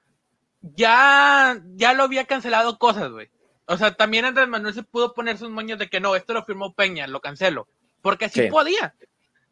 ya, 0.61 1.59
ya 1.75 1.93
lo 1.93 2.03
había 2.03 2.25
cancelado 2.25 2.77
cosas, 2.77 3.11
güey. 3.11 3.29
O 3.67 3.77
sea, 3.77 3.93
también 3.93 4.25
Andrés 4.25 4.47
Manuel 4.47 4.73
se 4.73 4.83
pudo 4.83 5.13
poner 5.13 5.37
sus 5.37 5.49
moños 5.49 5.77
de 5.77 5.89
que 5.89 5.99
no, 5.99 6.15
esto 6.15 6.33
lo 6.33 6.43
firmó 6.43 6.73
Peña, 6.73 7.05
lo 7.07 7.19
cancelo. 7.21 7.67
Porque 8.01 8.25
así 8.25 8.43
Sí. 8.43 8.47
podía. 8.49 8.95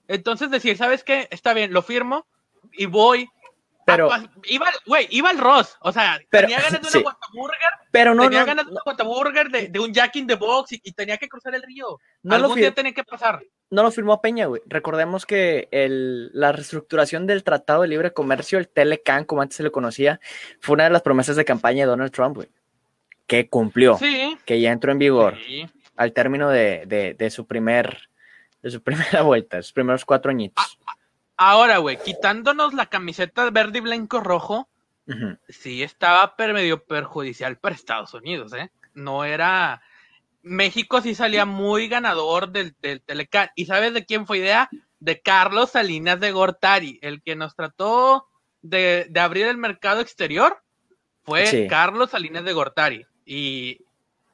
Entonces 0.07 0.49
decir, 0.51 0.77
¿sabes 0.77 1.03
qué? 1.03 1.27
Está 1.31 1.53
bien, 1.53 1.73
lo 1.73 1.81
firmo 1.81 2.25
y 2.73 2.85
voy. 2.85 3.27
Pero- 3.85 4.11
a- 4.11 4.23
iba, 4.45 4.67
güey, 4.87 5.07
iba 5.11 5.29
al 5.29 5.37
Ross. 5.37 5.75
O 5.81 5.91
sea, 5.91 6.19
Pero- 6.29 6.47
tenía 6.47 6.57
ganas 6.61 6.71
de 6.81 6.87
una 6.87 6.89
sí. 6.89 6.97
Whataburger, 6.99 7.69
Pero 7.91 8.15
no, 8.15 8.23
tenía 8.23 8.39
no, 8.39 8.45
ganas 8.47 8.65
de 8.65 8.71
una 8.71 8.81
Whataburger, 8.83 9.49
de, 9.49 9.67
de 9.67 9.79
un 9.79 9.93
Jack 9.93 10.15
in 10.15 10.25
the 10.27 10.35
Box 10.35 10.71
y, 10.71 10.81
y 10.83 10.91
tenía 10.93 11.17
que 11.17 11.27
cruzar 11.29 11.53
el 11.53 11.61
río. 11.61 11.99
No 12.23 12.35
Algún 12.35 12.55
día 12.55 12.73
tenía 12.73 12.93
que 12.93 13.03
pasar. 13.03 13.43
no 13.69 13.83
lo 13.83 13.91
firmó 13.91 14.21
Peña, 14.21 14.47
güey. 14.47 14.61
Recordemos 14.65 15.25
que 15.27 15.67
el, 15.71 16.31
la 16.33 16.51
reestructuración 16.51 17.27
del 17.27 17.43
Tratado 17.43 17.83
de 17.83 17.89
Libre 17.89 18.11
Comercio, 18.13 18.57
el 18.57 18.69
Telecan, 18.69 19.23
como 19.25 19.41
antes 19.43 19.57
se 19.57 19.63
le 19.63 19.69
conocía, 19.71 20.19
fue 20.61 20.73
una 20.75 20.85
de 20.85 20.89
las 20.91 21.01
promesas 21.03 21.35
de 21.35 21.45
campaña 21.45 21.83
de 21.83 21.89
Donald 21.89 22.11
Trump, 22.11 22.37
güey. 22.37 22.47
Que 23.27 23.49
cumplió, 23.49 23.97
Sí. 23.97 24.37
que 24.45 24.59
ya 24.61 24.71
entró 24.71 24.91
en 24.91 24.99
vigor 24.99 25.37
Sí. 25.45 25.65
al 25.95 26.13
término 26.13 26.49
de, 26.49 26.85
de- 26.85 27.13
de 27.15 27.29
su 27.29 27.45
primer, 27.47 28.09
de 28.61 28.71
su 28.71 28.81
primera 28.83 29.21
vuelta, 29.23 29.61
sus 29.61 29.73
primeros 29.73 30.05
cuatro 30.05 30.31
añitos. 30.31 30.77
Ahora, 31.37 31.79
güey, 31.79 31.97
quitándonos 31.97 32.73
la 32.73 32.85
camiseta 32.85 33.49
verde 33.49 33.79
y 33.79 33.81
blanco 33.81 34.19
rojo, 34.21 34.69
Ujú. 35.07 35.37
sí 35.49 35.83
estaba 35.83 36.35
per- 36.35 36.53
medio 36.53 36.83
perjudicial 36.83 37.57
para 37.57 37.75
Estados 37.75 38.13
Unidos, 38.13 38.53
¿eh? 38.53 38.71
No 38.93 39.25
era... 39.25 39.81
México 40.41 41.01
sí 41.01 41.15
salía 41.15 41.45
muy 41.45 41.87
ganador 41.87 42.49
del, 42.51 42.75
del 42.79 43.01
Telecan. 43.01 43.49
¿Y 43.55 43.65
sabes 43.65 43.93
de 43.95 44.05
quién 44.05 44.27
fue 44.27 44.37
idea? 44.37 44.69
De 44.99 45.19
Carlos 45.19 45.71
Salinas 45.71 46.19
de 46.19 46.31
Gortari, 46.31 46.99
el 47.01 47.23
que 47.23 47.35
nos 47.35 47.55
trató 47.55 48.27
de, 48.61 49.07
de 49.09 49.19
abrir 49.19 49.47
el 49.47 49.57
mercado 49.57 50.01
exterior. 50.01 50.61
Fue 51.23 51.47
Sí. 51.47 51.67
Carlos 51.67 52.11
Salinas 52.11 52.43
de 52.45 52.53
Gortari. 52.53 53.05
Y 53.25 53.79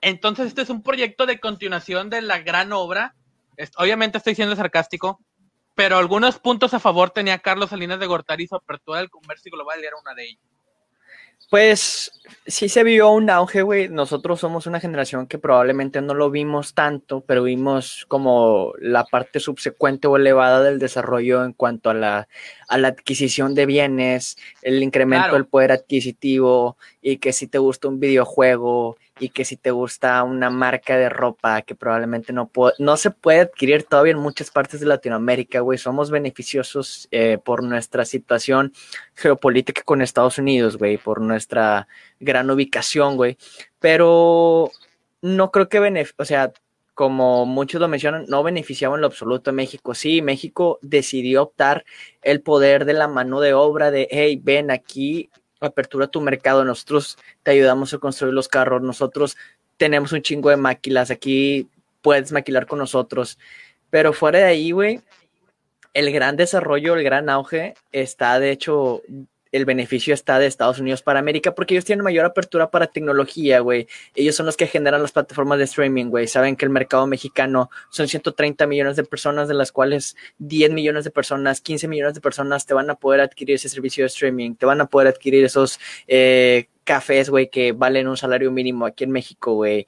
entonces 0.02 0.48
este 0.48 0.62
es 0.62 0.70
un 0.70 0.84
proyecto 0.84 1.26
de 1.26 1.40
continuación 1.40 2.10
de 2.10 2.22
la 2.22 2.40
gran 2.40 2.74
obra. 2.74 3.16
Obviamente 3.78 4.18
estoy 4.18 4.36
siendo 4.36 4.56
sarcástico, 4.56 5.20
pero 5.76 5.98
algunos 5.98 6.40
puntos 6.40 6.74
a 6.74 6.80
favor 6.80 7.12
tenía 7.12 7.40
Carlos 7.40 7.70
Salinas 7.70 8.00
de 8.00 8.08
Gortari. 8.08 8.48
Su 8.48 8.56
apertura 8.56 9.00
del 9.00 9.10
comercio 9.10 9.52
global 9.52 9.84
era 9.84 9.98
una 10.00 10.14
de 10.14 10.26
ellas. 10.26 10.51
Pues 11.52 12.14
sí 12.48 12.70
se 12.70 12.82
vio 12.86 13.12
un 13.12 13.30
auge, 13.30 13.62
güey. 13.62 13.90
Nosotros 13.90 14.40
somos 14.40 14.68
una 14.68 14.80
generación 14.80 15.28
que 15.28 15.38
probablemente 15.38 16.02
no 16.02 16.14
lo 16.14 16.32
vimos 16.32 16.74
tanto, 16.74 17.26
pero 17.28 17.44
vimos 17.44 18.06
como 18.08 18.72
la 18.80 19.04
parte 19.04 19.42
subsecuente 19.42 20.08
o 20.08 20.16
elevada 20.16 20.64
del 20.64 20.80
desarrollo 20.80 21.44
en 21.44 21.52
cuanto 21.52 21.90
a 21.90 21.94
la, 21.94 22.30
a 22.70 22.78
la 22.78 22.88
adquisición 22.88 23.54
de 23.54 23.66
bienes, 23.66 24.38
el 24.62 24.82
incremento 24.82 25.24
Claro. 25.24 25.34
del 25.36 25.46
poder 25.46 25.74
adquisitivo 25.74 26.78
y 27.02 27.18
que 27.18 27.34
si 27.34 27.48
te 27.48 27.58
gusta 27.58 27.90
un 27.90 28.00
videojuego 28.00 28.96
y 29.22 29.30
que 29.30 29.46
si 29.46 29.56
te 29.56 29.70
gusta 29.70 30.24
una 30.24 30.50
marca 30.50 30.98
de 30.98 31.08
ropa 31.08 31.62
que 31.62 31.76
probablemente 31.76 32.34
no, 32.34 32.50
no 32.80 32.98
se 32.98 33.12
puede 33.12 33.42
adquirir 33.42 33.84
todavía 33.84 34.14
en 34.14 34.18
muchas 34.18 34.50
partes 34.50 34.80
de 34.80 34.88
Latinoamérica, 34.88 35.60
güey. 35.60 35.78
Somos 35.78 36.10
beneficiosos 36.10 37.08
eh, 37.12 37.38
por 37.38 37.62
nuestra 37.62 38.04
situación 38.04 38.74
geopolítica 39.14 39.84
con 39.84 40.02
Estados 40.02 40.40
Unidos, 40.40 40.78
güey, 40.78 40.98
por 40.98 41.22
nuestra 41.22 41.88
gran 42.20 42.50
ubicación, 42.50 43.16
güey. 43.16 43.38
Pero 43.80 44.72
no 45.22 45.52
creo 45.52 45.70
que 45.70 46.08
o 46.18 46.26
sea, 46.26 46.52
como 46.96 47.46
muchos 47.46 47.80
lo 47.80 47.88
mencionan, 47.88 48.26
no 48.28 48.42
beneficiaba 48.42 48.96
en 48.96 49.02
lo 49.02 49.08
absoluto 49.08 49.52
a 49.52 49.54
México. 49.54 49.94
Sí, 49.94 50.24
México 50.24 50.80
decidió 50.82 51.44
optar 51.44 51.86
el 52.24 52.42
poder 52.42 52.86
de 52.86 52.94
la 52.94 53.08
mano 53.08 53.40
de 53.40 53.54
obra 53.54 53.92
de, 53.92 54.08
hey, 54.10 54.40
ven 54.44 54.72
aquí, 54.72 55.30
apertura 55.62 56.08
tu 56.08 56.22
mercado, 56.22 56.66
nosotros 56.66 57.18
te 57.44 57.52
ayudamos 57.52 57.94
a 57.94 58.00
construir 58.00 58.34
los 58.34 58.48
carros, 58.48 58.82
nosotros 58.82 59.38
tenemos 59.78 60.12
un 60.12 60.22
chingo 60.22 60.50
de 60.50 60.58
máquinas, 60.58 61.12
aquí 61.12 61.68
puedes 62.02 62.32
maquilar 62.32 62.68
con 62.68 62.80
nosotros. 62.80 63.38
Pero 63.90 64.14
fuera 64.14 64.40
de 64.40 64.46
ahí, 64.46 64.72
güey, 64.72 65.02
el 65.94 66.12
gran 66.12 66.36
desarrollo, 66.36 66.96
el 66.96 67.04
gran 67.04 67.30
auge 67.30 67.76
está, 67.92 68.40
de 68.40 68.52
hecho, 68.52 69.02
el 69.52 69.66
beneficio 69.66 70.14
está 70.14 70.40
de 70.40 70.48
Estados 70.48 70.80
Unidos 70.80 71.02
para 71.02 71.20
América 71.20 71.54
porque 71.54 71.74
ellos 71.74 71.86
tienen 71.86 72.04
mayor 72.04 72.26
apertura 72.26 72.72
para 72.72 72.88
tecnología, 72.88 73.60
güey. 73.60 73.88
Ellos 74.16 74.36
son 74.36 74.46
los 74.46 74.56
que 74.58 74.68
generan 74.68 75.02
las 75.02 75.12
plataformas 75.12 75.58
de 75.58 75.66
streaming, 75.66 76.06
güey. 76.06 76.28
Saben 76.28 76.56
que 76.56 76.66
el 76.66 76.72
mercado 76.72 77.06
mexicano 77.08 77.70
son 77.90 78.08
130 78.08 78.66
millones 78.68 78.96
de 78.96 79.04
personas, 79.04 79.48
de 79.48 79.54
las 79.54 79.72
cuales 79.72 80.16
10 80.40 80.72
millones 80.72 81.04
de 81.04 81.12
personas, 81.12 81.62
15 81.62 81.88
millones 81.88 82.14
de 82.14 82.22
personas 82.22 82.66
te 82.66 82.74
van 82.74 82.90
a 82.90 82.96
poder 82.96 83.22
adquirir 83.22 83.56
ese 83.56 83.70
servicio 83.70 84.04
de 84.04 84.08
streaming, 84.08 84.56
te 84.56 84.66
van 84.66 84.80
a 84.82 84.86
poder 84.86 85.08
adquirir 85.08 85.44
esos 85.44 85.80
eh, 86.08 86.68
cafés, 86.84 87.30
güey, 87.30 87.50
que 87.50 87.74
valen 87.74 88.08
un 88.08 88.18
salario 88.18 88.52
mínimo 88.52 88.86
aquí 88.86 89.04
en 89.04 89.12
México, 89.12 89.54
güey. 89.56 89.88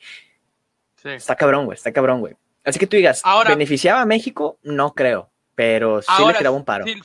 Sí. 1.01 1.09
Está 1.09 1.35
cabrón, 1.35 1.65
güey, 1.65 1.75
está 1.75 1.91
cabrón, 1.91 2.19
güey. 2.19 2.35
Así 2.63 2.79
que 2.79 2.87
tú 2.87 2.95
digas, 2.95 3.21
Ahora- 3.23 3.49
¿beneficiaba 3.49 4.01
a 4.01 4.05
México? 4.05 4.57
No 4.63 4.93
creo, 4.93 5.29
pero 5.55 6.01
sí 6.01 6.07
le 6.17 6.23
Ahora, 6.23 6.37
tiraba 6.37 6.55
un 6.55 6.63
paro. 6.63 6.85
Si, 6.85 6.95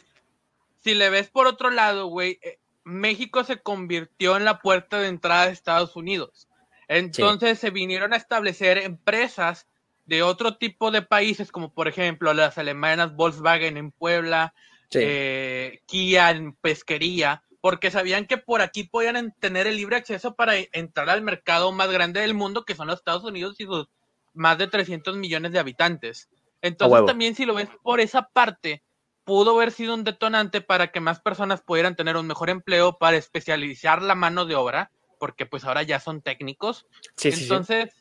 si 0.80 0.94
le 0.94 1.10
ves 1.10 1.28
por 1.30 1.46
otro 1.46 1.70
lado, 1.70 2.06
güey, 2.06 2.38
eh, 2.42 2.58
México 2.84 3.44
se 3.44 3.58
convirtió 3.60 4.36
en 4.36 4.44
la 4.44 4.60
puerta 4.60 4.98
de 4.98 5.08
entrada 5.08 5.46
de 5.46 5.52
Estados 5.52 5.94
Unidos. 5.96 6.48
Entonces 6.88 7.58
se 7.58 7.70
vinieron 7.70 8.12
a 8.12 8.16
establecer 8.16 8.78
empresas 8.78 9.66
de 10.06 10.22
otro 10.22 10.56
tipo 10.56 10.90
de 10.90 11.02
países, 11.02 11.52
como 11.52 11.70
por 11.70 11.86
ejemplo 11.86 12.32
las 12.32 12.56
alemanas 12.56 13.14
Volkswagen 13.14 13.76
en 13.76 13.90
Puebla, 13.90 14.54
Sí. 14.90 15.00
eh, 15.02 15.82
Kia 15.86 16.30
en 16.30 16.54
pesquería, 16.54 17.42
porque 17.60 17.90
sabían 17.90 18.24
que 18.26 18.38
por 18.38 18.62
aquí 18.62 18.84
podían 18.84 19.16
en- 19.16 19.32
tener 19.38 19.66
el 19.66 19.76
libre 19.76 19.96
acceso 19.96 20.34
para 20.34 20.56
e- 20.56 20.70
entrar 20.72 21.10
al 21.10 21.20
mercado 21.20 21.72
más 21.72 21.90
grande 21.90 22.20
del 22.20 22.32
mundo, 22.32 22.64
que 22.64 22.74
son 22.74 22.86
los 22.86 23.00
Estados 23.00 23.24
Unidos 23.24 23.56
y 23.58 23.64
sus 23.64 23.86
más 24.32 24.56
de 24.56 24.66
300 24.68 25.16
millones 25.16 25.52
de 25.52 25.58
habitantes. 25.58 26.30
Entonces 26.62 27.04
también 27.04 27.34
si 27.34 27.44
lo 27.44 27.54
ves 27.54 27.68
por 27.82 28.00
esa 28.00 28.22
parte, 28.28 28.82
pudo 29.28 29.54
haber 29.56 29.72
sido 29.72 29.92
un 29.92 30.04
detonante 30.04 30.62
para 30.62 30.90
que 30.90 31.00
más 31.00 31.20
personas 31.20 31.60
pudieran 31.60 31.94
tener 31.96 32.16
un 32.16 32.26
mejor 32.26 32.48
empleo 32.48 32.96
para 32.96 33.18
especializar 33.18 34.00
la 34.00 34.14
mano 34.14 34.46
de 34.46 34.54
obra, 34.54 34.90
porque 35.18 35.44
pues 35.44 35.64
ahora 35.66 35.82
ya 35.82 36.00
son 36.00 36.22
técnicos. 36.22 36.86
Sí, 37.16 37.30
sí, 37.30 37.36
sí. 37.36 37.42
Entonces, 37.42 37.92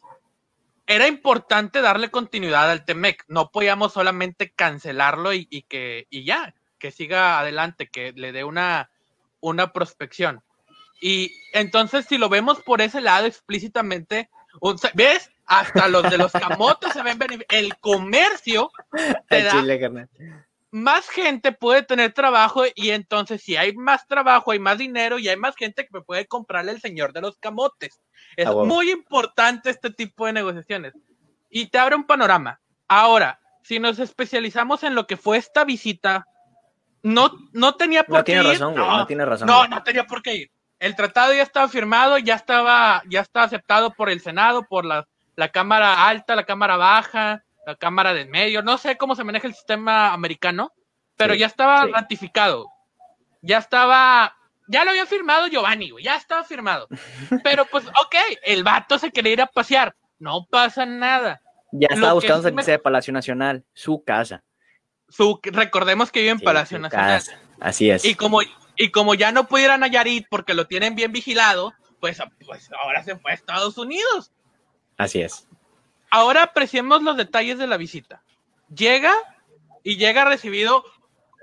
era 0.85 1.05
importante 1.09 1.81
darle 1.81 2.09
continuidad 2.11 2.71
al 2.71 2.85
TEMEC. 2.85 3.25
No 3.27 3.51
podíamos 3.51 3.91
solamente 3.91 4.53
cancelarlo 4.55 5.33
y, 5.33 5.45
y 5.51 5.63
que 5.63 6.07
y 6.09 6.23
ya, 6.23 6.55
que 6.79 6.91
siga 6.91 7.39
adelante, 7.39 7.87
que 7.87 8.13
le 8.13 8.31
dé 8.31 8.45
una, 8.45 8.89
una 9.41 9.73
prospección. 9.73 10.41
Y 11.01 11.31
entonces, 11.51 12.05
si 12.05 12.17
lo 12.17 12.29
vemos 12.29 12.61
por 12.63 12.81
ese 12.81 13.01
lado 13.01 13.25
explícitamente, 13.27 14.29
un- 14.61 14.79
¿ves? 14.93 15.29
Hasta 15.45 15.89
los 15.89 16.09
de 16.09 16.17
los 16.17 16.31
camotes 16.31 16.93
se 16.93 17.03
ven 17.03 17.19
benefi- 17.19 17.45
El 17.49 17.77
comercio 17.79 18.71
te 19.29 19.43
da 19.43 19.51
chile. 19.51 20.46
Más 20.77 21.09
gente 21.09 21.51
puede 21.51 21.83
tener 21.83 22.13
trabajo 22.13 22.63
y 22.75 22.91
entonces 22.91 23.41
si 23.41 23.55
hay 23.57 23.73
más 23.75 24.05
trabajo, 24.07 24.51
hay 24.51 24.59
más 24.59 24.77
dinero 24.77 25.19
y 25.19 25.27
hay 25.29 25.37
más 25.37 25.55
gente 25.55 25.83
que 25.83 25.89
me 25.91 26.01
puede 26.01 26.25
comprarle 26.27 26.71
el 26.71 26.81
señor 26.81 27.13
de 27.13 27.21
los 27.21 27.37
camotes. 27.37 28.01
Es 28.35 28.45
Ah, 28.47 28.51
huevo. 28.51 28.65
muy 28.65 28.91
importante 28.91 29.69
este 29.69 29.89
tipo 29.91 30.25
de 30.25 30.33
negociaciones 30.33 30.93
y 31.49 31.67
te 31.67 31.77
abre 31.79 31.95
un 31.95 32.05
panorama. 32.05 32.59
Ahora, 32.87 33.39
si 33.63 33.79
nos 33.79 33.99
especializamos 33.99 34.83
en 34.83 34.95
lo 34.95 35.07
que 35.07 35.17
fue 35.17 35.37
esta 35.37 35.63
visita, 35.65 36.25
no, 37.03 37.31
no 37.53 37.75
tenía 37.75 38.03
por 38.03 38.19
No 38.19 38.23
qué 38.23 38.33
tiene 38.33 38.43
ir. 38.47 38.53
razón, 38.53 38.73
güey. 38.73 38.87
No, 38.87 39.05
tiene 39.07 39.25
razón. 39.25 39.47
No, 39.47 39.67
no 39.67 39.83
tenía 39.83 40.05
por 40.05 40.21
qué 40.21 40.35
ir. 40.35 40.51
El 40.79 40.95
tratado 40.95 41.33
ya 41.33 41.43
estaba 41.43 41.67
firmado, 41.67 42.17
ya 42.17 42.35
estaba, 42.35 43.01
ya 43.09 43.21
está 43.21 43.43
aceptado 43.43 43.93
por 43.93 44.09
el 44.09 44.21
Senado, 44.21 44.63
por 44.69 44.85
la, 44.85 45.07
la 45.35 45.49
Cámara 45.49 46.07
Alta, 46.07 46.35
la 46.35 46.45
Cámara 46.45 46.77
Baja, 46.77 47.43
la 47.67 47.75
Cámara 47.75 48.13
del 48.13 48.29
Medio. 48.29 48.61
No 48.63 48.77
sé 48.77 48.97
cómo 48.97 49.13
se 49.13 49.25
maneja 49.25 49.45
el 49.45 49.53
sistema 49.53 50.13
americano, 50.13 50.71
pero 51.17 51.33
Sí, 51.33 51.41
ya 51.41 51.47
estaba 51.47 51.83
sí. 51.83 51.91
ratificado. 51.91 52.65
Ya 53.41 53.57
estaba, 53.57 54.35
ya 54.69 54.85
lo 54.85 54.91
había 54.91 55.05
firmado 55.05 55.47
Giovanni, 55.47 55.89
güey, 55.89 56.03
ya 56.05 56.15
estaba 56.15 56.43
firmado. 56.45 56.87
Pero 57.43 57.65
pues, 57.65 57.85
ok, 57.85 58.15
el 58.43 58.63
vato 58.63 58.97
se 58.97 59.11
quería 59.11 59.33
ir 59.33 59.41
a 59.41 59.45
pasear. 59.47 59.95
No 60.17 60.45
pasa 60.49 60.85
nada. 60.85 61.41
Ya 61.73 61.89
estaba 61.91 62.13
buscando 62.13 62.37
me- 62.43 62.49
salirse 62.49 62.71
de 62.71 62.79
Palacio 62.79 63.13
Nacional, 63.13 63.65
su 63.73 64.01
casa. 64.03 64.43
Su, 65.09 65.39
recordemos 65.43 66.09
que 66.11 66.21
vive 66.21 66.31
en 66.31 66.39
Sí, 66.39 66.45
Palacio 66.45 66.79
Nacional. 66.79 67.07
casa. 67.19 67.39
Así 67.59 67.89
es. 67.91 68.03
Y 68.05 68.15
como, 68.15 68.39
y 68.77 68.91
como 68.91 69.13
ya 69.13 69.31
no 69.33 69.47
pudiera 69.47 69.73
a 69.75 69.77
Nayarit 69.77 70.25
porque 70.29 70.53
lo 70.53 70.67
tienen 70.67 70.95
bien 70.95 71.11
vigilado, 71.11 71.73
pues, 71.99 72.17
pues 72.45 72.69
ahora 72.81 73.03
se 73.03 73.17
fue 73.17 73.31
a 73.31 73.33
Estados 73.35 73.77
Unidos. 73.77 74.31
Así 74.97 75.21
es. 75.21 75.47
Ahora 76.09 76.43
apreciemos 76.43 77.01
los 77.03 77.17
detalles 77.17 77.57
de 77.57 77.67
la 77.67 77.77
visita. 77.77 78.23
Llega 78.73 79.13
y 79.83 79.97
llega 79.97 80.25
recibido, 80.25 80.83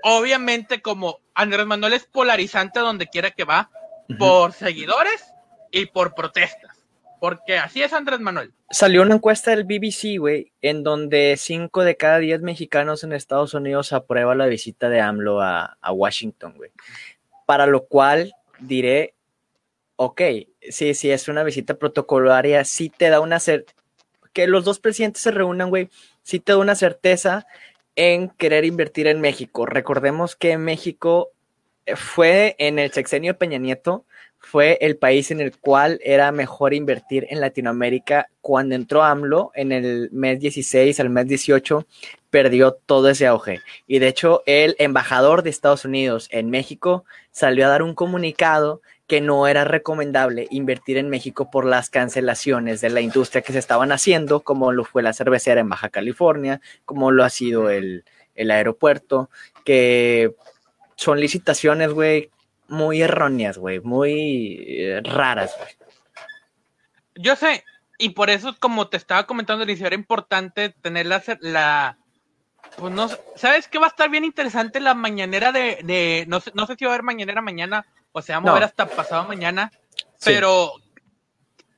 obviamente, 0.03 0.81
como 0.81 1.19
Andrés 1.33 1.65
Manuel 1.65 1.93
es 1.93 2.05
polarizante 2.05 2.79
donde 2.79 3.07
quiera 3.07 3.31
que 3.31 3.43
va, 3.43 3.69
por 4.19 4.53
seguidores 4.53 5.25
y 5.71 5.87
por 5.87 6.13
protestas. 6.15 6.75
porque 7.19 7.57
así 7.57 7.81
es 7.81 7.91
Andrés 7.93 8.19
Manuel. 8.19 8.53
Salió 8.69 9.01
una 9.01 9.15
encuesta 9.15 9.49
del 9.51 9.63
BBC, 9.63 10.19
güey, 10.19 10.51
en 10.61 10.83
donde 10.83 11.35
5 11.37 11.83
de 11.83 11.97
cada 11.97 12.19
10 12.19 12.41
mexicanos 12.41 13.03
en 13.03 13.13
Estados 13.13 13.53
Unidos 13.55 13.93
aprueba 13.93 14.35
la 14.35 14.45
visita 14.45 14.89
de 14.89 15.01
AMLO 15.01 15.41
a, 15.41 15.77
a 15.81 15.91
Washington, 15.91 16.53
güey. 16.55 16.71
Para 17.47 17.65
lo 17.65 17.85
cual 17.85 18.33
diré, 18.59 19.15
ok, 19.95 20.21
sí, 20.69 20.93
sí, 20.93 21.09
es 21.09 21.27
una 21.27 21.43
visita 21.43 21.75
protocolaria, 21.75 22.63
sí 22.63 22.89
te 22.89 23.09
da 23.09 23.19
una 23.19 23.39
que 24.35 24.47
los 24.47 24.65
dos 24.65 24.79
presidentes 24.79 25.23
se 25.23 25.31
reúnan, 25.31 25.69
güey, 25.69 25.89
sí 26.21 26.41
te 26.41 26.51
da 26.51 26.57
una 26.57 26.75
certeza 26.75 27.47
en 27.95 28.29
querer 28.29 28.65
invertir 28.65 29.07
en 29.07 29.21
México. 29.21 29.65
Recordemos 29.65 30.35
que 30.35 30.57
México 30.57 31.31
fue 31.95 32.57
en 32.59 32.77
el 32.77 32.91
sexenio 32.91 33.37
Peña 33.37 33.59
Nieto, 33.59 34.03
fue 34.37 34.77
el 34.81 34.97
país 34.97 35.31
en 35.31 35.39
el 35.39 35.57
cual 35.57 36.01
era 36.03 36.33
mejor 36.33 36.73
invertir 36.73 37.25
en 37.29 37.39
Latinoamérica. 37.39 38.27
Cuando 38.41 38.75
entró 38.75 39.03
AMLO 39.03 39.51
en 39.55 39.71
el 39.71 40.09
mes 40.11 40.41
16 40.41 40.99
al 40.99 41.09
mes 41.09 41.27
18, 41.27 41.87
perdió 42.29 42.73
todo 42.73 43.09
ese 43.09 43.27
auge. 43.27 43.61
Y 43.87 43.99
de 43.99 44.09
hecho, 44.09 44.43
el 44.45 44.75
embajador 44.79 45.43
de 45.43 45.49
Estados 45.49 45.85
Unidos 45.85 46.27
en 46.29 46.49
México 46.49 47.05
salió 47.31 47.65
a 47.65 47.69
dar 47.69 47.83
un 47.83 47.95
comunicado 47.95 48.81
que 49.07 49.21
no 49.21 49.47
era 49.47 49.63
recomendable 49.63 50.47
invertir 50.49 50.97
en 50.97 51.09
México 51.09 51.51
por 51.51 51.65
las 51.65 51.89
cancelaciones 51.89 52.81
de 52.81 52.89
la 52.89 53.01
industria 53.01 53.41
que 53.41 53.53
se 53.53 53.59
estaban 53.59 53.91
haciendo, 53.91 54.41
como 54.41 54.71
lo 54.71 54.83
fue 54.83 55.03
la 55.03 55.13
cervecera 55.13 55.61
en 55.61 55.69
Baja 55.69 55.89
California, 55.89 56.59
como 56.85 57.11
lo 57.11 57.23
ha 57.23 57.29
sido 57.29 57.69
el, 57.69 58.03
el 58.33 58.51
aeropuerto, 58.51 59.29
que 59.63 60.33
son 60.95 61.19
licitaciones, 61.19 61.91
güey, 61.91 62.31
muy 62.67 63.01
erróneas, 63.01 63.57
güey, 63.57 63.79
muy 63.79 64.63
eh, 64.67 65.01
raras, 65.03 65.55
güey. 65.57 65.69
Yo 67.15 67.35
sé, 67.35 67.63
y 67.97 68.09
por 68.09 68.29
eso, 68.29 68.55
como 68.59 68.87
te 68.87 68.97
estaba 68.97 69.25
comentando, 69.25 69.63
inicio, 69.63 69.87
era 69.87 69.95
importante 69.95 70.69
tener 70.69 71.05
la, 71.05 71.23
la 71.41 71.97
pues 72.77 72.93
no 72.93 73.07
¿sabes 73.35 73.67
qué 73.67 73.79
va 73.79 73.85
a 73.85 73.89
estar 73.89 74.09
bien 74.09 74.25
interesante 74.25 74.79
la 74.79 74.93
mañanera 74.93 75.51
de, 75.51 75.79
de 75.83 76.25
no, 76.27 76.41
sé, 76.41 76.51
no 76.55 76.65
sé 76.65 76.75
si 76.77 76.83
va 76.83 76.91
a 76.91 76.93
haber 76.95 77.03
mañanera 77.03 77.41
mañana 77.41 77.85
o 78.15 78.21
se 78.21 78.31
va 78.31 78.37
a 78.37 78.41
mover 78.41 78.61
No. 78.61 78.65
hasta 78.65 78.87
pasado 78.87 79.27
mañana, 79.27 79.71
pero 80.23 80.71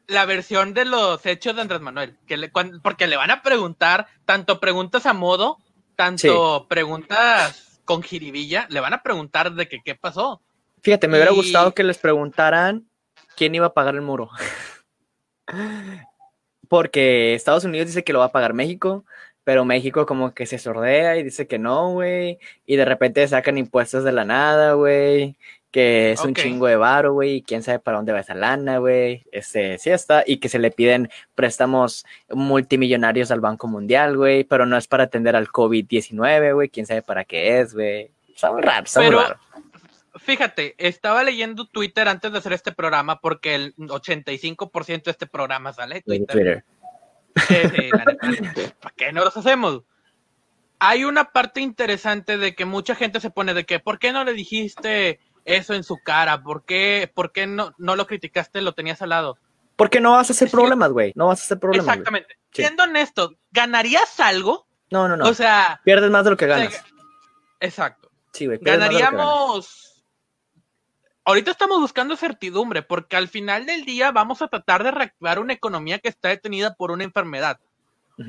la 0.05 0.25
versión 0.25 0.75
de 0.75 0.85
los 0.85 1.25
hechos 1.25 1.55
de 1.55 1.63
Andrés 1.63 1.81
Manuel, 1.81 2.15
que 2.27 2.37
le, 2.37 2.51
porque 2.83 3.07
le 3.07 3.17
van 3.17 3.31
a 3.31 3.41
preguntar 3.41 4.05
tanto 4.23 4.59
preguntas 4.59 5.07
a 5.07 5.13
modo, 5.13 5.57
tanto 5.95 6.67
preguntas 6.69 7.81
con 7.85 8.03
jiribilla, 8.03 8.67
le 8.69 8.79
van 8.79 8.93
a 8.93 9.01
preguntar 9.01 9.51
de 9.53 9.67
que 9.67 9.81
qué 9.83 9.95
pasó. 9.95 10.43
Fíjate, 10.83 11.07
me 11.07 11.17
hubiera 11.17 11.31
gustado 11.31 11.73
que 11.73 11.83
les 11.83 11.97
preguntaran 11.97 12.87
quién 13.35 13.55
iba 13.55 13.65
a 13.65 13.73
pagar 13.73 13.95
el 13.95 14.01
muro. 14.01 14.29
Porque 16.69 17.33
Estados 17.33 17.63
Unidos 17.63 17.87
dice 17.87 18.03
que 18.03 18.13
lo 18.13 18.19
va 18.19 18.25
a 18.25 18.31
pagar 18.31 18.53
México, 18.53 19.05
pero 19.43 19.63
México 19.65 20.05
como 20.05 20.33
que 20.33 20.45
se 20.45 20.59
sordea 20.59 21.15
y 21.15 21.23
dice 21.23 21.47
que 21.47 21.57
no, 21.57 21.93
güey. 21.93 22.37
Y 22.65 22.75
de 22.75 22.83
repente 22.85 23.25
sacan 23.27 23.57
impuestos 23.57 24.03
de 24.03 24.11
la 24.11 24.25
nada, 24.25 24.73
güey. 24.73 25.37
Que 25.71 26.11
es 26.13 26.21
un 26.21 26.31
Ok. 26.31 26.39
chingo 26.39 26.65
de 26.67 26.75
varo, 26.77 27.13
güey. 27.13 27.41
Quién 27.41 27.61
sabe 27.61 27.79
para 27.79 27.97
dónde 27.97 28.13
va 28.13 28.21
esa 28.21 28.33
lana, 28.33 28.77
güey. 28.77 29.25
Este, 29.31 29.77
sí 29.77 29.89
está. 29.89 30.23
Y 30.25 30.37
que 30.37 30.49
se 30.49 30.59
le 30.59 30.71
piden 30.71 31.09
préstamos 31.35 32.05
multimillonarios 32.29 33.31
al 33.31 33.41
Banco 33.41 33.67
Mundial, 33.67 34.15
güey. 34.17 34.43
Pero 34.45 34.65
no 34.65 34.77
es 34.77 34.87
para 34.87 35.03
atender 35.03 35.35
al 35.35 35.49
COVID-19, 35.49 36.53
güey. 36.53 36.69
Quién 36.69 36.85
sabe 36.85 37.01
para 37.01 37.25
qué 37.25 37.59
es, 37.59 37.73
güey. 37.73 38.09
Está 38.33 38.51
muy 38.51 38.61
raro, 38.61 38.85
está 38.85 39.01
Pero- 39.01 39.17
muy 39.17 39.25
raro. 39.27 39.39
Fíjate, 40.19 40.73
estaba 40.79 41.23
leyendo 41.23 41.65
Twitter 41.67 42.07
antes 42.07 42.31
de 42.31 42.39
hacer 42.39 42.51
este 42.53 42.71
programa 42.71 43.19
porque 43.21 43.53
el 43.53 43.75
85% 43.75 45.03
de 45.05 45.11
este 45.11 45.27
programa 45.27 45.73
sale 45.73 46.01
Twitter. 46.01 46.25
Twitter. 46.27 46.63
Sí, 47.47 47.55
sí, 47.75 47.89
la 47.91 48.03
neta, 48.05 48.17
¿Para 48.81 48.95
qué 48.95 49.11
no 49.13 49.23
los 49.23 49.37
hacemos? 49.37 49.83
Hay 50.79 51.03
una 51.03 51.25
parte 51.25 51.61
interesante 51.61 52.37
de 52.37 52.55
que 52.55 52.65
mucha 52.65 52.95
gente 52.95 53.19
se 53.19 53.29
pone 53.29 53.53
de 53.53 53.63
que, 53.65 53.79
¿por 53.79 53.99
qué 53.99 54.11
no 54.11 54.23
le 54.23 54.33
dijiste 54.33 55.19
eso 55.47 55.73
en 55.73 55.83
su 55.83 55.97
cara? 55.97 56.43
¿Por 56.43 56.65
qué, 56.65 57.11
por 57.13 57.31
qué 57.31 57.47
no, 57.47 57.73
no 57.77 57.95
lo 57.95 58.05
criticaste, 58.05 58.61
lo 58.61 58.73
tenías 58.73 59.01
al 59.01 59.09
lado? 59.09 59.37
Porque 59.75 60.01
no 60.01 60.11
vas 60.11 60.29
a 60.29 60.33
hacer 60.33 60.51
problemas, 60.51 60.91
güey. 60.91 61.13
No 61.15 61.27
vas 61.27 61.41
a 61.41 61.43
hacer 61.43 61.59
problemas. 61.59 61.87
Exactamente. 61.87 62.35
Sí. 62.51 62.63
Siendo 62.63 62.83
honesto, 62.83 63.33
¿ganarías 63.51 64.19
algo? 64.19 64.67
No, 64.91 65.07
no, 65.07 65.17
no. 65.17 65.25
O 65.25 65.33
sea, 65.33 65.81
Pierdes 65.83 66.11
más 66.11 66.23
de 66.23 66.31
lo 66.31 66.37
que 66.37 66.47
ganas. 66.47 66.73
sea, 66.73 66.85
exacto. 67.59 68.11
Sí, 68.33 68.45
güey. 68.45 68.59
Ganaríamos. 68.61 70.03
Ahorita 71.23 71.51
estamos 71.51 71.79
buscando 71.79 72.15
certidumbre, 72.15 72.83
porque 72.83 73.17
al 73.17 73.27
final 73.27 73.65
del 73.65 73.83
día 73.83 74.11
vamos 74.11 74.41
a 74.41 74.47
tratar 74.47 74.83
de 74.83 74.91
reactivar 74.91 75.39
una 75.39 75.53
economía 75.53 75.99
que 75.99 76.07
está 76.07 76.29
detenida 76.29 76.73
por 76.75 76.91
una 76.91 77.03
enfermedad. 77.03 77.59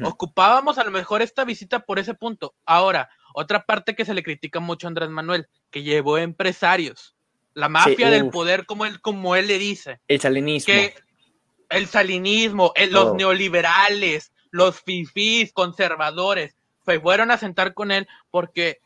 Ocupábamos 0.04 0.76
a 0.76 0.84
lo 0.84 0.90
mejor 0.90 1.22
esta 1.22 1.44
visita 1.44 1.80
por 1.80 1.98
ese 1.98 2.12
punto. 2.12 2.54
Ahora, 2.66 3.08
otra 3.32 3.64
parte 3.64 3.94
que 3.94 4.04
se 4.04 4.12
le 4.14 4.22
critica 4.22 4.60
mucho 4.60 4.86
a 4.86 4.88
Andrés 4.88 5.08
Manuel, 5.08 5.48
que 5.70 5.82
llevó 5.82 6.18
empresarios. 6.18 7.14
La 7.58 7.68
mafia 7.68 8.08
del 8.10 8.30
poder, 8.30 8.66
como 8.66 8.86
él, 8.86 9.00
como 9.00 9.34
él 9.34 9.48
le 9.48 9.58
dice. 9.58 10.00
El 10.06 10.20
salinismo. 10.20 10.72
Que 10.72 10.94
el 11.70 11.86
salinismo, 11.88 12.72
el- 12.76 12.92
los 12.92 13.06
Oh. 13.06 13.14
neoliberales, 13.14 14.32
los 14.50 14.80
fifís, 14.80 15.52
conservadores, 15.52 16.56
se 16.86 17.00
fueron 17.00 17.30
a 17.30 17.36
sentar 17.38 17.74
con 17.74 17.90
él 17.90 18.06
porque 18.30 18.78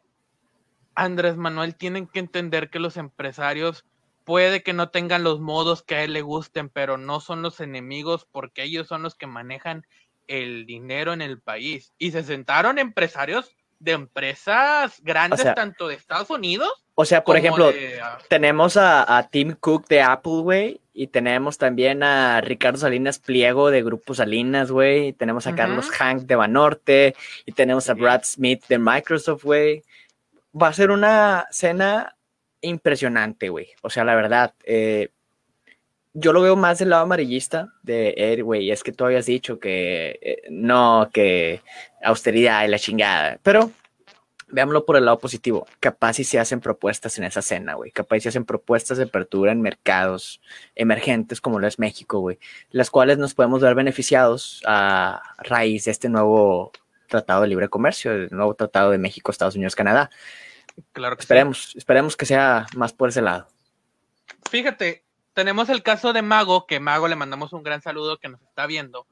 Andrés 0.94 1.36
Manuel 1.36 1.74
tienen 1.76 2.06
que 2.06 2.18
entender 2.18 2.70
que 2.70 2.78
los 2.78 2.96
empresarios 2.96 3.84
puede 4.24 4.62
que 4.62 4.72
no 4.72 4.88
tengan 4.88 5.22
los 5.24 5.40
modos 5.40 5.82
que 5.82 5.96
a 5.96 6.04
él 6.04 6.12
le 6.12 6.22
gusten, 6.22 6.68
pero 6.68 6.96
no 6.96 7.20
son 7.20 7.42
los 7.42 7.60
enemigos 7.60 8.26
porque 8.30 8.62
ellos 8.64 8.88
son 8.88 9.02
los 9.02 9.14
que 9.14 9.26
manejan 9.26 9.86
el 10.28 10.64
dinero 10.66 11.12
en 11.12 11.22
el 11.22 11.40
país. 11.40 11.92
Y 11.98 12.12
se 12.12 12.22
sentaron 12.22 12.78
empresarios 12.78 13.54
de 13.82 13.92
empresas 13.92 15.00
grandes, 15.02 15.40
O 15.40 15.42
sea, 15.42 15.54
tanto 15.54 15.88
de 15.88 15.96
Estados 15.96 16.30
Unidos 16.30 16.70
O 16.94 17.04
sea, 17.04 17.24
por 17.24 17.36
ejemplo, 17.36 17.72
de, 17.72 18.00
ah, 18.00 18.18
tenemos 18.28 18.76
a, 18.76 19.18
a 19.18 19.28
Tim 19.28 19.56
Cook 19.58 19.88
de 19.88 20.00
Apple, 20.02 20.42
güey. 20.42 20.80
Y 20.94 21.08
tenemos 21.08 21.58
también 21.58 22.02
a 22.02 22.40
Ricardo 22.42 22.78
Salinas 22.78 23.18
Pliego 23.18 23.70
de 23.70 23.82
Grupo 23.82 24.14
Salinas, 24.14 24.70
güey. 24.70 25.08
y 25.08 25.12
Tenemos 25.12 25.46
a. 25.46 25.54
Carlos 25.54 25.90
Hank 25.90 26.22
de 26.22 26.36
Banorte. 26.36 27.16
Y 27.46 27.52
tenemos 27.52 27.88
a. 27.88 27.94
Brad 27.94 28.22
Smith 28.24 28.64
de 28.68 28.78
Microsoft, 28.78 29.42
güey. 29.42 29.82
Va 30.60 30.68
a 30.68 30.72
ser 30.72 30.90
una 30.90 31.46
cena 31.50 32.14
impresionante, 32.60 33.48
güey. 33.48 33.68
O 33.80 33.90
sea, 33.90 34.04
la 34.04 34.14
verdad, 34.14 34.54
eh, 34.64 35.08
yo 36.14 36.32
lo 36.32 36.42
veo 36.42 36.56
más 36.56 36.78
del 36.78 36.90
lado 36.90 37.04
amarillista 37.04 37.72
de 37.82 38.14
él, 38.16 38.44
güey. 38.44 38.70
Es 38.70 38.82
que 38.82 38.92
tú 38.92 39.04
habías 39.04 39.26
dicho 39.26 39.58
que 39.58 40.18
eh, 40.20 40.42
no, 40.50 41.08
que 41.12 41.62
austeridad 42.02 42.64
y 42.64 42.68
la 42.68 42.78
chingada. 42.78 43.38
Pero 43.42 43.70
veámoslo 44.48 44.84
por 44.84 44.96
el 44.96 45.06
lado 45.06 45.18
positivo. 45.18 45.66
Capaz 45.80 46.14
si 46.14 46.24
se 46.24 46.38
hacen 46.38 46.60
propuestas 46.60 47.16
en 47.18 47.24
esa 47.24 47.40
cena, 47.40 47.74
güey. 47.74 47.90
Capaz 47.90 48.16
si 48.16 48.20
se 48.22 48.28
hacen 48.28 48.44
propuestas 48.44 48.98
de 48.98 49.04
apertura 49.04 49.52
en 49.52 49.62
mercados 49.62 50.40
emergentes 50.74 51.40
como 51.40 51.58
lo 51.58 51.66
es 51.66 51.78
México, 51.78 52.20
güey. 52.20 52.38
Las 52.70 52.90
cuales 52.90 53.18
nos 53.18 53.34
podemos 53.34 53.62
ver 53.62 53.74
beneficiados 53.74 54.62
a 54.66 55.22
raíz 55.38 55.86
de 55.86 55.90
este 55.90 56.10
nuevo 56.10 56.72
Tratado 57.08 57.42
de 57.42 57.48
Libre 57.48 57.68
Comercio, 57.68 58.12
el 58.12 58.28
nuevo 58.30 58.54
Tratado 58.54 58.90
de 58.90 58.98
México, 58.98 59.30
Estados 59.30 59.56
Unidos, 59.56 59.74
Canadá. 59.74 60.10
claro 60.92 61.16
que 61.16 61.22
sí. 61.22 61.24
Esperemos, 61.24 61.74
esperemos 61.74 62.16
que 62.16 62.26
sea 62.26 62.66
más 62.76 62.92
por 62.92 63.08
ese 63.08 63.22
lado. 63.22 63.48
Fíjate, 64.50 65.04
tenemos 65.34 65.68
el 65.68 65.82
caso 65.82 66.12
de 66.12 66.22
Mago, 66.22 66.66
que 66.66 66.80
Mago 66.80 67.08
le 67.08 67.16
mandamos 67.16 67.52
un 67.52 67.62
gran 67.62 67.82
saludo 67.82 68.18
que 68.18 68.28
nos 68.28 68.40
está 68.42 68.66
viendo, 68.66 69.06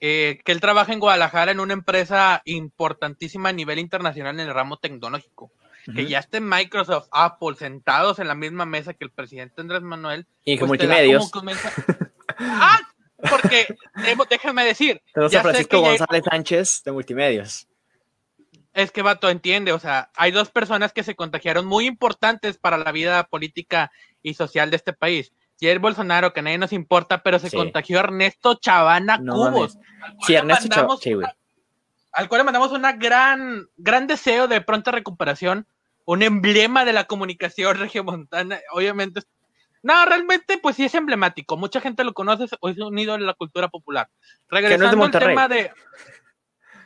eh, 0.00 0.40
que 0.44 0.52
él 0.52 0.60
trabaja 0.60 0.92
en 0.92 1.00
Guadalajara 1.00 1.52
en 1.52 1.60
una 1.60 1.72
empresa 1.72 2.42
importantísima 2.44 3.48
a 3.50 3.52
nivel 3.52 3.78
internacional 3.78 4.38
en 4.38 4.46
el 4.48 4.54
ramo 4.54 4.76
tecnológico. 4.78 5.50
Que 5.94 6.06
ya 6.06 6.20
estén 6.20 6.48
Microsoft, 6.48 7.08
Apple 7.12 7.56
sentados 7.58 8.18
en 8.18 8.26
la 8.26 8.34
misma 8.34 8.64
mesa 8.64 8.94
que 8.94 9.04
el 9.04 9.10
presidente 9.10 9.60
Andrés 9.60 9.82
Manuel. 9.82 10.26
Y 10.42 10.54
que 10.54 10.60
pues 10.60 10.68
multimedios. 10.68 11.30
como 11.30 11.50
ah, 12.38 12.80
porque 13.28 13.66
debo- 13.96 14.26
déjame 14.28 14.64
decir, 14.64 15.02
Tenemos 15.14 15.30
ya 15.32 15.40
a 15.40 15.42
Francisco 15.42 15.82
ya- 15.82 15.88
González 15.88 16.24
Sánchez 16.30 16.82
de 16.84 16.92
Multimedios. 16.92 17.68
es 18.72 18.90
que 18.92 19.02
Vato 19.02 19.28
entiende, 19.28 19.72
o 19.72 19.78
sea, 19.78 20.10
hay 20.16 20.30
dos 20.32 20.50
personas 20.50 20.94
que 20.94 21.02
se 21.04 21.14
contagiaron 21.14 21.66
muy 21.66 21.86
importantes 21.86 22.56
para 22.56 22.78
la 22.78 22.90
vida 22.90 23.22
política 23.24 23.92
y 24.22 24.32
social 24.34 24.70
de 24.70 24.76
este 24.76 24.94
país. 24.94 25.32
Jair 25.60 25.78
Bolsonaro, 25.78 26.32
que 26.32 26.40
a 26.40 26.42
nadie 26.42 26.58
nos 26.58 26.72
importa, 26.72 27.22
pero 27.22 27.38
se 27.38 27.50
Sí. 27.50 27.56
contagió 27.56 28.00
Ernesto 28.00 28.54
Chavana 28.54 29.18
No 29.18 29.34
Cubos. 29.34 29.76
al 30.02 30.16
Sí, 30.26 30.34
Ernesto 30.34 30.66
Chava- 30.68 30.76
mandamos 30.82 31.00
sí, 31.00 31.12
güey. 31.14 31.26
Al 32.12 32.28
cual 32.28 32.40
le 32.40 32.44
mandamos 32.44 32.72
una 32.72 32.92
gran, 32.92 33.66
gran 33.76 34.06
deseo 34.06 34.46
de 34.48 34.60
pronta 34.60 34.90
recuperación, 34.92 35.66
un 36.04 36.22
emblema 36.22 36.84
de 36.84 36.92
la 36.92 37.04
comunicación 37.04 37.76
regiomontana, 37.78 38.60
obviamente. 38.72 39.22
No, 39.82 40.04
realmente, 40.06 40.58
pues 40.58 40.76
sí 40.76 40.84
es 40.84 40.94
emblemático. 40.94 41.56
Mucha 41.56 41.80
gente 41.80 42.04
lo 42.04 42.14
conoce, 42.14 42.46
o 42.60 42.68
es 42.68 42.78
un 42.78 42.98
ídolo 42.98 43.22
de 43.22 43.26
la 43.26 43.34
cultura 43.34 43.68
popular. 43.68 44.08
Regresando 44.48 44.88
al 44.88 44.96
Monterrey. 44.96 45.28
tema 45.34 45.48
de. 45.48 45.70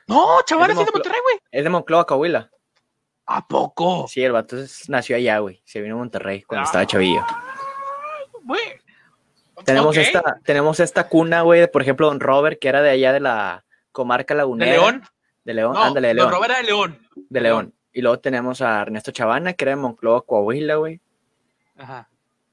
No, 0.07 0.41
Chavana 0.47 0.73
Es 0.73 0.79
de 0.79 0.85
Monterrey, 0.93 1.21
güey. 1.23 1.39
Es 1.51 1.65
de 1.65 1.71
Monclova, 1.71 2.07
Coahuila. 2.07 2.51
¿A 3.27 3.47
poco? 3.47 4.07
Sí, 4.09 4.23
el 4.25 4.33
vato 4.33 4.57
nació 4.89 5.17
allá, 5.17 5.39
güey. 5.39 5.61
Se 5.67 5.81
vino 5.83 5.95
a 5.97 5.99
Monterrey 5.99 6.43
cuando 6.43 6.63
Ah. 6.63 6.65
estaba 6.65 6.87
chavillo. 6.87 7.25
Güey. 8.49 8.81
Tenemos, 9.65 9.97
esta, 9.97 10.39
tenemos 10.45 10.81
esta 10.81 11.09
cuna, 11.09 11.43
güey, 11.43 11.61
de, 11.61 11.69
por 11.69 11.83
ejemplo, 11.83 12.07
Don 12.07 12.21
Robert, 12.21 12.59
que 12.61 12.69
era 12.69 12.81
de 12.81 12.91
allá 12.91 13.13
de 13.13 13.21
la 13.21 13.65
comarca 13.93 14.35
¿De 14.35 14.39
lagunera. 14.39 14.73
León? 14.73 15.03
De 15.45 15.55
León, 15.55 15.75
No, 15.75 15.83
ándale, 15.85 16.09
de 16.09 16.15
Don 16.15 16.31
León. 16.31 16.33
Robert 16.33 16.51
era 16.51 16.61
de 16.61 16.67
León. 16.67 16.99
de 17.29 17.41
León. 17.41 17.75
Y 17.93 18.01
luego 18.03 18.19
tenemos 18.21 18.63
a 18.63 18.81
Ernesto 18.83 19.11
Chavana, 19.11 19.53
que 19.55 19.65
era 19.65 19.71
de 19.73 19.77
Monclova, 19.77 20.23
Coahuila, 20.23 20.77
güey. 20.77 21.01
Ajá. 21.77 22.09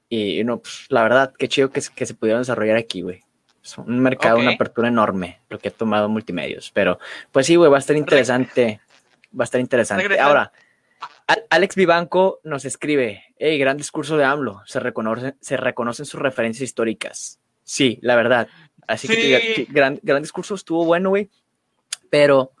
Y 0.08 0.42
no, 0.44 0.58
pues, 0.58 0.86
la 0.88 1.02
verdad, 1.02 1.32
qué 1.38 1.48
chido 1.48 1.70
que, 1.70 1.80
se- 1.80 1.92
que 1.92 2.06
se 2.06 2.14
pudieron 2.14 2.42
desarrollar 2.42 2.76
aquí, 2.76 3.02
güey. 3.02 3.22
Es 3.62 3.78
un 3.78 3.98
mercado, 4.00 4.38
una 4.38 4.52
apertura 4.52 4.88
enorme, 4.88 5.40
lo 5.48 5.58
que 5.58 5.68
ha 5.68 5.72
tomado 5.72 6.08
multimedios. 6.08 6.70
Pero, 6.72 6.98
pues 7.32 7.46
sí, 7.46 7.56
güey, 7.56 7.70
va 7.70 7.76
a 7.76 7.80
estar 7.80 7.96
interesante. 7.96 8.80
Va 9.38 9.42
a 9.42 9.44
estar 9.44 9.60
interesante. 9.60 10.20
Ahora, 10.20 10.52
Alex 11.50 11.74
Vivanco 11.74 12.40
nos 12.44 12.64
escribe, 12.64 13.24
hey, 13.38 13.58
gran 13.58 13.76
discurso 13.76 14.16
de 14.16 14.24
AMLO, 14.24 14.62
se, 14.66 14.78
reconoce, 14.78 15.34
se 15.40 15.56
reconocen 15.56 16.06
sus 16.06 16.20
referencias 16.20 16.62
históricas. 16.62 17.40
Sí, 17.64 17.98
la 18.02 18.14
verdad. 18.14 18.48
Así 18.86 19.08
que, 19.08 19.14
Sí. 19.14 19.22
diga, 19.22 19.40
que 19.40 19.66
gran, 19.68 19.98
gran 20.02 20.22
discurso 20.22 20.54
estuvo 20.54 20.84
bueno, 20.84 21.08
güey. 21.08 21.28
Pero 22.10 22.52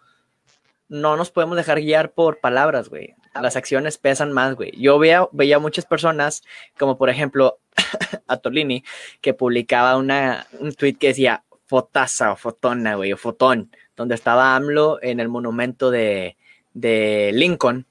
no 0.88 1.16
nos 1.16 1.30
podemos 1.30 1.56
dejar 1.56 1.80
guiar 1.80 2.12
por 2.12 2.40
palabras, 2.40 2.88
güey. 2.88 3.14
Las 3.40 3.54
acciones 3.54 3.98
pesan 3.98 4.32
más, 4.32 4.54
güey. 4.56 4.72
Yo 4.76 4.98
veía, 4.98 5.28
veía 5.30 5.58
muchas 5.58 5.84
personas, 5.84 6.42
como 6.78 6.96
por 6.98 7.10
ejemplo 7.10 7.58
a 8.26 8.36
Tolini, 8.38 8.82
que 9.20 9.34
publicaba 9.34 9.96
una, 9.96 10.46
un 10.58 10.74
tweet 10.74 10.94
que 10.94 11.08
decía 11.08 11.44
fotaza 11.66 12.32
o 12.32 12.36
fotona, 12.36 12.96
güey, 12.96 13.12
o 13.12 13.16
fotón, 13.16 13.70
donde 13.96 14.14
estaba 14.14 14.56
AMLO 14.56 14.98
en 15.02 15.20
el 15.20 15.28
monumento 15.28 15.90
de, 15.90 16.36
de 16.72 17.30
Lincoln. 17.34 17.86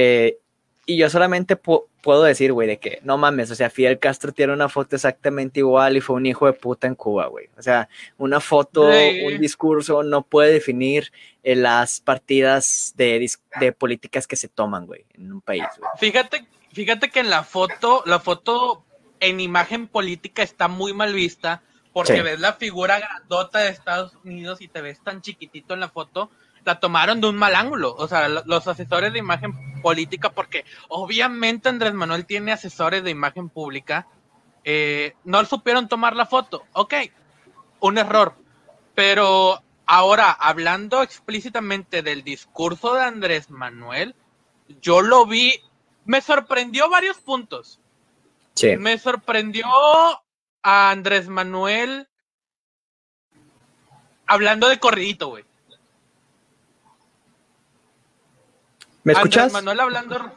Eh, 0.00 0.38
y 0.86 0.96
yo 0.96 1.10
solamente 1.10 1.60
pu- 1.60 1.84
puedo 2.02 2.22
decir, 2.22 2.52
güey, 2.52 2.66
de 2.66 2.78
que 2.78 3.00
no 3.02 3.18
mames, 3.18 3.50
o 3.50 3.54
sea, 3.54 3.68
Fidel 3.68 3.98
Castro 3.98 4.32
tiene 4.32 4.54
una 4.54 4.70
foto 4.70 4.96
exactamente 4.96 5.60
igual 5.60 5.96
y 5.96 6.00
fue 6.00 6.16
un 6.16 6.24
hijo 6.24 6.46
de 6.46 6.54
puta 6.54 6.86
en 6.86 6.94
Cuba, 6.94 7.26
güey. 7.26 7.50
O 7.58 7.62
sea, 7.62 7.88
una 8.16 8.40
foto, 8.40 8.90
Sí. 8.90 9.20
un 9.26 9.38
discurso 9.38 10.02
no 10.02 10.22
puede 10.22 10.52
definir 10.52 11.12
eh, 11.42 11.56
las 11.56 12.00
partidas 12.00 12.94
de, 12.96 13.30
de 13.60 13.72
políticas 13.72 14.26
que 14.26 14.36
se 14.36 14.48
toman, 14.48 14.86
güey, 14.86 15.04
en 15.14 15.30
un 15.32 15.40
país, 15.42 15.64
güey. 15.78 15.90
Fíjate, 15.98 16.46
fíjate 16.72 17.10
que 17.10 17.20
en 17.20 17.28
la 17.30 17.42
foto, 17.44 18.02
la 18.06 18.18
foto 18.20 18.82
en 19.20 19.40
imagen 19.40 19.88
política 19.88 20.42
está 20.42 20.68
muy 20.68 20.94
mal 20.94 21.12
vista 21.12 21.62
porque 21.92 22.16
Sí. 22.16 22.20
ves 22.22 22.38
la 22.40 22.52
figura 22.54 22.98
grandota 23.00 23.58
de 23.58 23.70
Estados 23.70 24.12
Unidos 24.24 24.60
y 24.62 24.68
te 24.68 24.80
ves 24.80 25.02
tan 25.02 25.20
chiquitito 25.20 25.74
en 25.74 25.80
la 25.80 25.88
foto. 25.88 26.30
La 26.68 26.80
tomaron 26.80 27.22
de 27.22 27.28
un 27.30 27.36
mal 27.36 27.54
ángulo, 27.54 27.94
o 27.96 28.06
sea, 28.08 28.28
lo- 28.28 28.42
los 28.44 28.68
asesores 28.68 29.10
de 29.14 29.20
imagen 29.20 29.80
política, 29.80 30.28
porque 30.34 30.66
obviamente 30.88 31.70
Andrés 31.70 31.94
Manuel 31.94 32.26
tiene 32.26 32.52
asesores 32.52 33.02
de 33.02 33.10
imagen 33.10 33.48
pública, 33.48 34.06
eh, 34.64 35.14
no 35.24 35.42
supieron 35.46 35.88
tomar 35.88 36.14
la 36.14 36.26
foto. 36.26 36.66
Ok, 36.74 36.92
un 37.80 37.96
error. 37.96 38.34
Pero 38.94 39.62
ahora, 39.86 40.30
hablando 40.30 41.02
explícitamente 41.02 42.02
del 42.02 42.22
discurso 42.22 42.92
de 42.92 43.02
Andrés 43.04 43.48
Manuel, 43.48 44.14
yo 44.82 45.00
lo 45.00 45.24
vi, 45.24 45.54
me 46.04 46.20
sorprendió 46.20 46.90
varios 46.90 47.16
puntos. 47.16 47.80
Sí. 48.52 48.76
Me 48.76 48.98
sorprendió 48.98 49.64
a 50.62 50.90
Andrés 50.90 51.28
Manuel 51.28 52.08
hablando 54.26 54.68
de 54.68 54.78
corridito, 54.78 55.28
güey. 55.28 55.47
¿Me 59.08 59.12
escuchas? 59.14 59.44
Andrés 59.44 59.52
Manuel 59.54 59.80
hablando. 59.80 60.32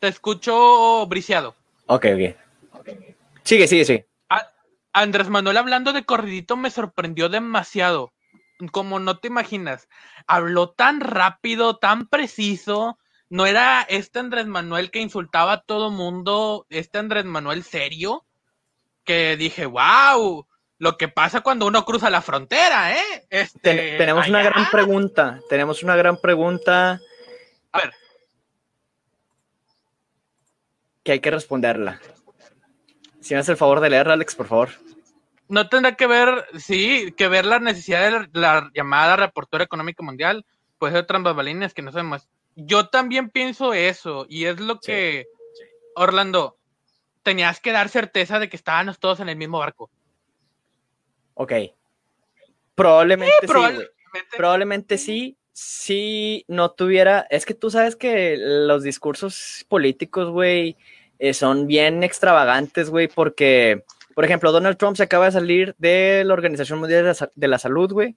Te 0.00 0.08
escucho 0.08 1.06
briciado. 1.06 1.54
Ok, 1.86 2.06
ok. 2.72 2.88
Sigue, 3.42 3.66
sigue, 3.66 3.84
sigue. 3.84 4.06
A- 4.28 4.50
Andrés 4.92 5.28
Manuel 5.28 5.56
hablando 5.56 5.92
de 5.92 6.04
corridito 6.04 6.56
me 6.56 6.70
sorprendió 6.70 7.28
demasiado. 7.28 8.12
Como 8.72 8.98
no 8.98 9.18
te 9.18 9.28
imaginas. 9.28 9.88
Habló 10.26 10.70
tan 10.70 11.00
rápido, 11.00 11.78
tan 11.78 12.06
preciso. 12.08 12.98
No 13.30 13.46
era 13.46 13.82
este 13.88 14.18
Andrés 14.18 14.46
Manuel 14.46 14.90
que 14.90 15.00
insultaba 15.00 15.52
a 15.52 15.60
todo 15.62 15.90
mundo, 15.90 16.66
este 16.70 16.98
Andrés 16.98 17.24
Manuel 17.24 17.62
serio, 17.62 18.24
que 19.04 19.36
dije, 19.36 19.66
wow, 19.66 20.46
lo 20.78 20.96
que 20.96 21.08
pasa 21.08 21.40
cuando 21.42 21.66
uno 21.66 21.84
cruza 21.84 22.08
la 22.10 22.22
frontera, 22.22 22.94
¿eh? 22.96 23.26
Este, 23.30 23.58
Ten- 23.60 23.98
tenemos 23.98 24.28
una 24.28 24.42
gran 24.42 24.70
pregunta. 24.70 25.40
Tenemos 25.48 25.82
una 25.82 25.94
gran 25.96 26.16
pregunta 26.20 27.00
A 27.72 27.78
ver, 27.78 27.92
que 31.02 31.12
hay 31.12 31.20
que 31.20 31.30
responderla. 31.30 32.00
Si 33.20 33.34
me 33.34 33.40
haces 33.40 33.50
el 33.50 33.56
favor 33.56 33.80
de 33.80 33.90
leerla, 33.90 34.14
Alex, 34.14 34.34
por 34.34 34.46
favor. 34.46 34.70
no 35.48 35.68
tendrá 35.68 35.94
que 35.96 36.06
ver, 36.06 36.46
sí, 36.58 37.12
que 37.16 37.28
ver 37.28 37.44
la 37.46 37.58
necesidad 37.58 38.02
de 38.04 38.10
la, 38.10 38.28
la 38.32 38.70
llamada 38.74 39.16
reportera 39.16 39.64
económica 39.64 40.02
mundial, 40.02 40.44
puede 40.78 40.92
ser 40.92 41.02
otras 41.04 41.22
bambalinas 41.22 41.72
que 41.74 41.82
no 41.82 41.90
sabemos. 41.92 42.28
Yo 42.56 42.88
también 42.88 43.30
pienso 43.30 43.72
eso, 43.72 44.26
y 44.28 44.44
es 44.44 44.60
lo 44.60 44.74
Sí. 44.74 44.80
que, 44.92 45.26
Orlando, 45.94 46.58
tenías 47.22 47.60
que 47.60 47.72
dar 47.72 47.88
certeza 47.88 48.38
de 48.38 48.48
que 48.48 48.56
estábamos 48.56 48.98
todos 48.98 49.20
en 49.20 49.28
el 49.28 49.36
mismo 49.36 49.58
barco. 49.58 49.90
Ok. 51.34 51.52
Probablemente 52.74 53.46
sí, 53.46 53.52
Probablemente 54.36 54.98
sí, 54.98 55.36
si 55.58 56.44
no 56.46 56.70
tuviera, 56.70 57.26
es 57.30 57.44
que 57.44 57.52
tú 57.52 57.68
sabes 57.68 57.96
que 57.96 58.36
los 58.38 58.84
discursos 58.84 59.66
políticos, 59.68 60.30
güey, 60.30 60.76
eh, 61.18 61.34
son 61.34 61.66
bien 61.66 62.04
extravagantes, 62.04 62.90
güey, 62.90 63.08
porque, 63.08 63.82
por 64.14 64.24
ejemplo, 64.24 64.52
Donald 64.52 64.76
Trump 64.76 64.96
se 64.96 65.02
acaba 65.02 65.24
de 65.24 65.32
salir 65.32 65.74
de 65.78 66.22
la 66.24 66.34
Organización 66.34 66.78
Mundial 66.78 67.12
de 67.34 67.48
la, 67.48 67.58
Salud, 67.58 67.92
güey, 67.92 68.14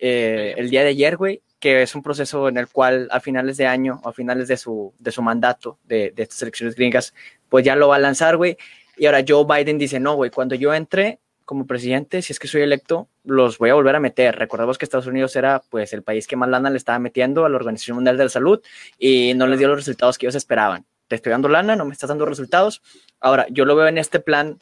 eh, 0.00 0.52
el 0.58 0.68
día 0.68 0.82
de 0.82 0.90
ayer, 0.90 1.16
güey, 1.16 1.40
que 1.60 1.80
es 1.80 1.94
un 1.94 2.02
proceso 2.02 2.46
en 2.50 2.58
el 2.58 2.68
cual 2.68 3.08
a 3.10 3.20
finales 3.20 3.56
de 3.56 3.66
año, 3.66 3.98
o 4.04 4.10
a 4.10 4.12
finales 4.12 4.46
de 4.48 4.58
su, 4.58 4.92
de 4.98 5.12
su 5.12 5.22
mandato 5.22 5.78
de, 5.84 6.10
de 6.10 6.24
estas 6.24 6.42
elecciones 6.42 6.74
gringas, 6.74 7.14
pues 7.48 7.64
ya 7.64 7.74
lo 7.74 7.88
va 7.88 7.96
a 7.96 8.00
lanzar, 8.00 8.36
güey, 8.36 8.58
y 8.98 9.06
ahora 9.06 9.24
Joe 9.26 9.46
Biden 9.46 9.78
dice, 9.78 9.98
no, 9.98 10.16
güey, 10.16 10.30
cuando 10.30 10.56
yo 10.56 10.74
entre 10.74 11.20
como 11.44 11.66
presidente, 11.66 12.22
si 12.22 12.32
es 12.32 12.38
que 12.38 12.48
soy 12.48 12.62
electo, 12.62 13.08
los 13.24 13.58
voy 13.58 13.70
a 13.70 13.74
volver 13.74 13.96
a 13.96 14.00
meter. 14.00 14.36
Recordemos 14.36 14.78
que 14.78 14.84
Estados 14.84 15.06
Unidos 15.06 15.36
era 15.36 15.62
pues 15.70 15.92
el 15.92 16.02
país 16.02 16.26
que 16.26 16.36
más 16.36 16.48
lana 16.48 16.70
le 16.70 16.76
estaba 16.76 16.98
metiendo 16.98 17.44
a 17.44 17.48
la 17.48 17.56
Organización 17.56 17.96
Mundial 17.96 18.16
de 18.16 18.24
la 18.24 18.30
Salud 18.30 18.60
y 18.98 19.34
no 19.34 19.46
les 19.46 19.58
dio 19.58 19.68
los 19.68 19.78
resultados 19.78 20.18
que 20.18 20.26
ellos 20.26 20.34
esperaban. 20.34 20.84
Te 21.08 21.16
estoy 21.16 21.30
dando 21.30 21.48
lana, 21.48 21.76
no 21.76 21.84
me 21.84 21.92
estás 21.92 22.08
dando 22.08 22.24
resultados. 22.24 22.82
Ahora, 23.20 23.46
yo 23.50 23.64
lo 23.64 23.76
veo 23.76 23.86
en 23.86 23.98
este 23.98 24.20
plan 24.20 24.58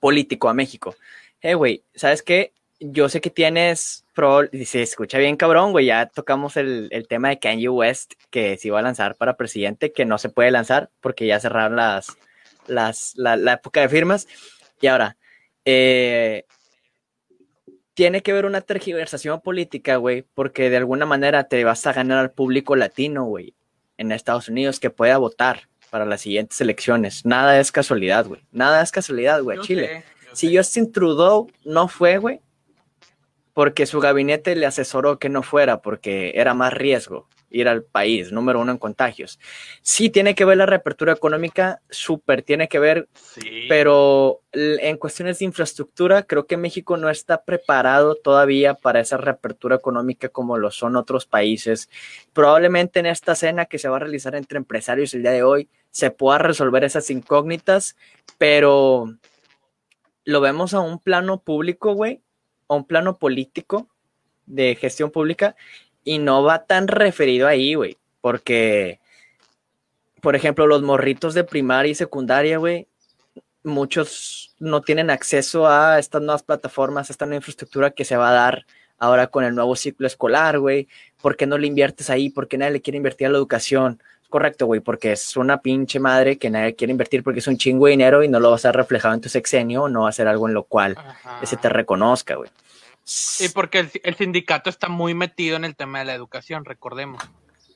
político 0.00 0.48
a 0.48 0.54
México. 0.54 0.94
Eh, 1.40 1.54
güey, 1.54 1.84
¿sabes 1.94 2.22
qué? 2.22 2.52
Yo 2.78 3.08
sé 3.08 3.20
que 3.20 3.30
tienes 3.30 4.04
pro, 4.14 4.42
se 4.64 4.82
escucha 4.82 5.18
bien 5.18 5.36
cabrón, 5.36 5.72
güey, 5.72 5.86
ya 5.86 6.06
tocamos 6.06 6.56
el, 6.56 6.88
el 6.90 7.08
tema 7.08 7.30
de 7.30 7.38
Kanye 7.38 7.68
West, 7.68 8.14
que 8.30 8.56
se 8.58 8.68
iba 8.68 8.78
a 8.78 8.82
lanzar 8.82 9.16
para 9.16 9.36
presidente, 9.36 9.92
que 9.92 10.04
no 10.04 10.18
se 10.18 10.28
puede 10.28 10.50
lanzar 10.50 10.90
porque 11.00 11.26
ya 11.26 11.40
cerraron 11.40 11.76
las, 11.76 12.16
las, 12.66 13.14
la, 13.16 13.36
la 13.36 13.54
época 13.54 13.80
de 13.80 13.88
firmas. 13.88 14.28
Y 14.80 14.88
ahora, 14.88 15.16
eh, 15.66 16.44
tiene 17.94 18.22
que 18.22 18.30
haber 18.30 18.46
una 18.46 18.60
tergiversación 18.62 19.40
política, 19.40 19.96
güey, 19.96 20.22
porque 20.34 20.70
de 20.70 20.78
alguna 20.78 21.04
manera 21.06 21.48
te 21.48 21.62
vas 21.64 21.86
a 21.86 21.92
ganar 21.92 22.18
al 22.18 22.30
público 22.30 22.76
latino, 22.76 23.24
güey, 23.24 23.54
en 23.98 24.12
Estados 24.12 24.48
Unidos 24.48 24.80
que 24.80 24.90
pueda 24.90 25.18
votar 25.18 25.68
para 25.90 26.04
las 26.06 26.22
siguientes 26.22 26.60
elecciones. 26.60 27.24
Nada 27.24 27.60
es 27.60 27.72
casualidad, 27.72 28.26
güey. 28.26 28.42
Nada 28.52 28.82
es 28.82 28.90
casualidad, 28.92 29.42
güey, 29.42 29.60
Chile. 29.60 29.86
sé, 29.86 30.04
yo 30.26 30.36
Si 30.36 30.48
sé. 30.48 30.56
Justin 30.56 30.92
Trudeau 30.92 31.50
no 31.64 31.88
fue, 31.88 32.18
güey, 32.18 32.40
porque 33.52 33.86
su 33.86 34.00
gabinete 34.00 34.54
le 34.56 34.66
asesoró 34.66 35.18
que 35.18 35.28
no 35.28 35.42
fuera, 35.42 35.82
porque 35.82 36.32
era 36.34 36.54
más 36.54 36.72
riesgo 36.72 37.28
ir 37.50 37.68
al 37.68 37.84
país, 37.84 38.32
número 38.32 38.60
uno 38.60 38.72
en 38.72 38.78
contagios. 38.78 39.38
Sí 39.82 40.10
tiene 40.10 40.34
que 40.34 40.44
ver 40.44 40.56
la 40.56 40.66
reapertura 40.66 41.12
económica, 41.12 41.80
súper 41.88 42.42
tiene 42.42 42.68
que 42.68 42.78
ver 42.78 43.08
Sí. 43.12 43.66
pero 43.68 44.42
en 44.52 44.96
cuestiones 44.96 45.38
de 45.38 45.44
infraestructura, 45.44 46.22
creo 46.22 46.46
que 46.46 46.56
México 46.56 46.96
no 46.96 47.10
está 47.10 47.44
preparado 47.44 48.14
todavía 48.14 48.74
para 48.74 49.00
esa 49.00 49.16
reapertura 49.18 49.76
económica 49.76 50.28
como 50.28 50.56
lo 50.56 50.70
son 50.70 50.96
otros 50.96 51.26
países. 51.26 51.90
Probablemente 52.32 53.00
en 53.00 53.06
esta 53.06 53.34
cena 53.34 53.66
que 53.66 53.78
se 53.78 53.88
va 53.88 53.96
a 53.96 54.00
realizar 54.00 54.34
entre 54.34 54.58
empresarios 54.58 55.12
el 55.14 55.22
día 55.22 55.32
de 55.32 55.42
hoy 55.42 55.68
se 55.90 56.10
pueda 56.10 56.38
resolver 56.38 56.84
esas 56.84 57.10
incógnitas, 57.10 57.96
pero 58.38 59.14
lo 60.24 60.40
vemos 60.40 60.74
a 60.74 60.80
un 60.80 60.98
plano 60.98 61.40
público, 61.40 61.94
güey, 61.94 62.20
a 62.68 62.74
un 62.74 62.86
plano 62.86 63.18
político 63.18 63.88
de 64.46 64.76
gestión 64.76 65.10
pública 65.10 65.56
y 66.06 66.18
no 66.18 66.44
va 66.44 66.64
tan 66.64 66.86
referido 66.86 67.48
ahí, 67.48 67.74
güey, 67.74 67.98
porque, 68.20 69.00
por 70.22 70.36
ejemplo, 70.36 70.68
los 70.68 70.80
morritos 70.82 71.34
de 71.34 71.42
primaria 71.42 71.90
y 71.90 71.94
secundaria, 71.96 72.58
güey, 72.58 72.86
muchos 73.64 74.54
no 74.60 74.82
tienen 74.82 75.10
acceso 75.10 75.66
a 75.66 75.98
estas 75.98 76.22
nuevas 76.22 76.44
plataformas, 76.44 77.10
a 77.10 77.12
esta 77.12 77.26
nueva 77.26 77.38
infraestructura 77.38 77.90
que 77.90 78.04
se 78.04 78.16
va 78.16 78.30
a 78.30 78.34
dar 78.34 78.66
ahora 78.98 79.26
con 79.26 79.42
el 79.42 79.56
nuevo 79.56 79.74
ciclo 79.74 80.06
escolar, 80.06 80.60
güey. 80.60 80.86
¿Por 81.20 81.36
qué 81.36 81.44
no 81.44 81.58
le 81.58 81.66
inviertes 81.66 82.08
ahí? 82.08 82.30
¿Por 82.30 82.46
qué 82.46 82.56
nadie 82.56 82.74
le 82.74 82.80
quiere 82.80 82.98
invertir 82.98 83.26
a 83.26 83.30
la 83.30 83.38
educación? 83.38 84.00
Correcto, 84.30 84.66
güey, 84.66 84.80
porque 84.80 85.10
es 85.10 85.36
una 85.36 85.60
pinche 85.60 85.98
madre 85.98 86.38
que 86.38 86.50
nadie 86.50 86.76
quiere 86.76 86.92
invertir 86.92 87.24
porque 87.24 87.40
es 87.40 87.48
un 87.48 87.58
chingo 87.58 87.86
de 87.86 87.92
dinero 87.92 88.22
y 88.22 88.28
no 88.28 88.38
lo 88.38 88.52
vas 88.52 88.64
a 88.64 88.70
reflejado 88.70 89.14
en 89.14 89.20
tu 89.20 89.28
sexenio, 89.28 89.88
no 89.88 90.02
va 90.02 90.10
a 90.10 90.12
ser 90.12 90.28
algo 90.28 90.46
en 90.46 90.54
lo 90.54 90.62
cual 90.62 90.96
ese 91.42 91.56
te 91.56 91.68
reconozca, 91.68 92.36
güey. 92.36 92.50
Y 93.40 93.48
porque 93.50 93.78
el, 93.80 93.90
el, 94.02 94.16
sindicato 94.16 94.68
está 94.68 94.88
muy 94.88 95.14
metido 95.14 95.56
en 95.56 95.64
el 95.64 95.76
tema 95.76 96.00
de 96.00 96.06
la 96.06 96.14
educación, 96.14 96.64
recordemos. 96.64 97.22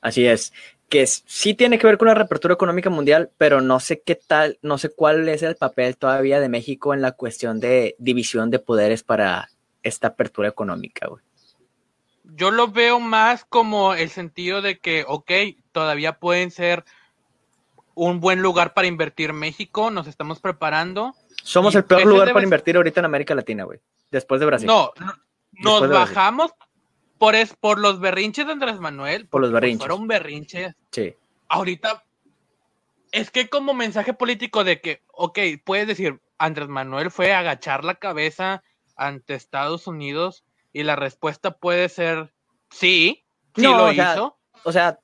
Así 0.00 0.26
es, 0.26 0.52
que 0.88 1.06
sí 1.06 1.54
tiene 1.54 1.78
que 1.78 1.86
ver 1.86 1.98
con 1.98 2.08
la 2.08 2.14
reapertura 2.14 2.54
económica 2.54 2.90
mundial, 2.90 3.30
pero 3.38 3.60
no 3.60 3.78
sé 3.78 4.02
qué 4.02 4.16
tal, 4.16 4.58
no 4.60 4.76
sé 4.76 4.90
cuál 4.90 5.28
es 5.28 5.42
el 5.42 5.56
papel 5.56 5.96
todavía 5.96 6.40
de 6.40 6.48
México 6.48 6.94
en 6.94 7.00
la 7.00 7.12
cuestión 7.12 7.60
de 7.60 7.94
división 7.98 8.50
de 8.50 8.58
poderes 8.58 9.04
para 9.04 9.50
esta 9.82 10.08
apertura 10.08 10.48
económica, 10.48 11.06
güey. 11.06 11.22
Yo 12.24 12.50
lo 12.50 12.68
veo 12.68 13.00
más 13.00 13.44
como 13.44 13.94
el 13.94 14.10
sentido 14.10 14.62
de 14.62 14.78
que, 14.78 15.04
ok, 15.06 15.30
todavía 15.72 16.18
pueden 16.18 16.50
ser 16.50 16.84
un 17.94 18.20
buen 18.20 18.40
lugar 18.40 18.72
para 18.72 18.86
invertir 18.88 19.32
México, 19.32 19.90
nos 19.90 20.06
estamos 20.06 20.40
preparando. 20.40 21.14
Somos 21.50 21.74
el 21.74 21.84
peor 21.84 22.06
lugar 22.06 22.32
para 22.32 22.44
invertir 22.44 22.76
ahorita 22.76 23.00
en 23.00 23.06
América 23.06 23.34
Latina, 23.34 23.64
güey, 23.64 23.80
después 24.12 24.38
de 24.38 24.46
Brasil. 24.46 24.68
No, 24.68 24.92
nos 25.52 25.88
bajamos 25.88 26.52
por, 27.18 27.34
es, 27.34 27.54
por 27.54 27.80
los 27.80 27.98
berrinches 27.98 28.46
de 28.46 28.52
Andrés 28.52 28.78
Manuel. 28.78 29.26
Por 29.26 29.40
los 29.40 29.50
berrinches. 29.50 29.80
Fueron 29.80 30.06
berrinches. 30.06 30.76
Sí. 30.92 31.16
Ahorita, 31.48 32.04
es 33.10 33.32
que 33.32 33.48
como 33.48 33.74
mensaje 33.74 34.14
político 34.14 34.62
de 34.62 34.80
que, 34.80 35.02
ok, 35.08 35.40
puedes 35.64 35.88
decir, 35.88 36.20
Andrés 36.38 36.68
Manuel 36.68 37.10
fue 37.10 37.32
a 37.32 37.40
agachar 37.40 37.84
la 37.84 37.96
cabeza 37.96 38.62
ante 38.94 39.34
Estados 39.34 39.88
Unidos 39.88 40.44
y 40.72 40.84
la 40.84 40.94
respuesta 40.94 41.50
puede 41.50 41.88
ser 41.88 42.32
sí, 42.70 43.24
sí 43.56 43.62
lo 43.62 43.92
hizo. 43.92 44.38
O 44.62 44.70
sea, 44.70 45.00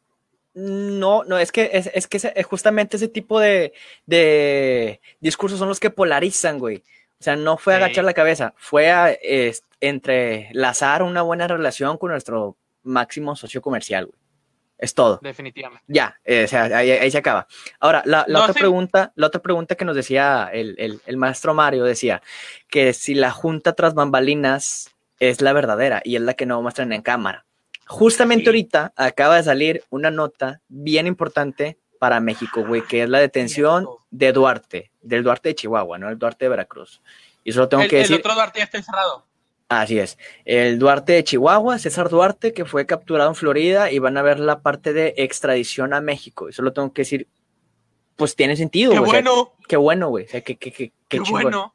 no, 0.56 1.22
no, 1.24 1.38
es 1.38 1.52
que 1.52 1.70
es, 1.72 2.06
que 2.06 2.42
justamente 2.42 2.96
ese 2.96 3.08
tipo 3.08 3.38
de, 3.38 3.74
de, 4.06 5.02
discursos 5.20 5.58
son 5.58 5.68
los 5.68 5.78
que 5.78 5.90
polarizan, 5.90 6.58
güey. 6.58 6.82
O 7.20 7.22
sea, 7.22 7.36
no 7.36 7.58
fue 7.58 7.74
a 7.74 7.76
agachar 7.76 8.04
la 8.04 8.14
cabeza, 8.14 8.54
fue 8.56 8.90
a 8.90 9.14
entrelazar 9.80 11.02
una 11.02 11.20
buena 11.20 11.46
relación 11.46 11.98
con 11.98 12.10
nuestro 12.10 12.56
máximo 12.82 13.36
socio 13.36 13.60
comercial, 13.60 14.06
güey. 14.06 14.18
Es 14.78 14.94
todo. 14.94 15.18
Definitivamente. 15.22 15.84
Ya, 15.88 16.18
eh, 16.24 16.44
o 16.44 16.48
sea, 16.48 16.64
ahí, 16.64 17.10
se 17.10 17.18
acaba. 17.18 17.46
Ahora, 17.80 18.02
la, 18.04 18.26
otra 18.26 18.52
pregunta, 18.52 19.12
la 19.14 19.26
otra 19.28 19.40
pregunta 19.40 19.74
que 19.74 19.86
nos 19.86 19.96
decía 19.96 20.50
el, 20.52 21.00
el, 21.04 21.16
maestro 21.16 21.54
Mario 21.54 21.84
decía 21.84 22.22
que 22.68 22.92
si 22.92 23.14
la 23.14 23.30
junta 23.30 23.72
tras 23.72 23.94
bambalinas 23.94 24.94
es 25.18 25.40
la 25.40 25.54
verdadera 25.54 26.02
y 26.04 26.16
es 26.16 26.22
la 26.22 26.34
que 26.34 26.44
no 26.44 26.60
muestran 26.60 26.92
en 26.92 27.00
cámara. 27.00 27.45
Justamente 27.86 28.48
ahorita 28.48 28.92
acaba 28.96 29.36
de 29.36 29.44
salir 29.44 29.84
una 29.90 30.10
nota 30.10 30.60
bien 30.68 31.06
importante 31.06 31.78
para 31.98 32.20
México, 32.20 32.64
güey, 32.66 32.82
que 32.82 33.02
es 33.02 33.08
la 33.08 33.20
detención 33.20 33.86
de 34.10 34.32
Duarte, 34.32 34.90
del 35.02 35.22
Duarte 35.22 35.50
de 35.50 35.54
Chihuahua, 35.54 35.98
no 35.98 36.08
el 36.08 36.18
Duarte 36.18 36.46
de 36.46 36.48
Veracruz. 36.48 37.00
Y 37.44 37.52
solo 37.52 37.68
tengo 37.68 37.86
que 37.88 37.98
decir. 37.98 38.16
El 38.16 38.20
otro 38.20 38.34
Duarte 38.34 38.58
ya 38.58 38.64
está 38.64 38.78
encerrado. 38.78 39.24
Así 39.68 39.98
es. 39.98 40.18
El 40.44 40.78
Duarte 40.78 41.12
de 41.12 41.24
Chihuahua, 41.24 41.78
César 41.78 42.08
Duarte, 42.08 42.52
que 42.52 42.64
fue 42.64 42.86
capturado 42.86 43.30
en 43.30 43.36
Florida 43.36 43.90
y 43.90 43.98
van 43.98 44.16
a 44.16 44.22
ver 44.22 44.40
la 44.40 44.60
parte 44.60 44.92
de 44.92 45.14
extradición 45.16 45.94
a 45.94 46.00
México. 46.00 46.48
Y 46.48 46.52
solo 46.52 46.72
tengo 46.72 46.92
que 46.92 47.02
decir, 47.02 47.28
pues 48.16 48.34
tiene 48.34 48.56
sentido. 48.56 48.92
Qué 48.92 48.98
bueno. 48.98 49.52
qué 49.68 49.76
bueno, 49.76 50.08
güey. 50.08 50.24
O 50.24 50.28
sea, 50.28 50.40
qué, 50.40 50.56
qué, 50.56 50.72
qué, 50.72 50.92
qué 51.08 51.20
bueno. 51.20 51.74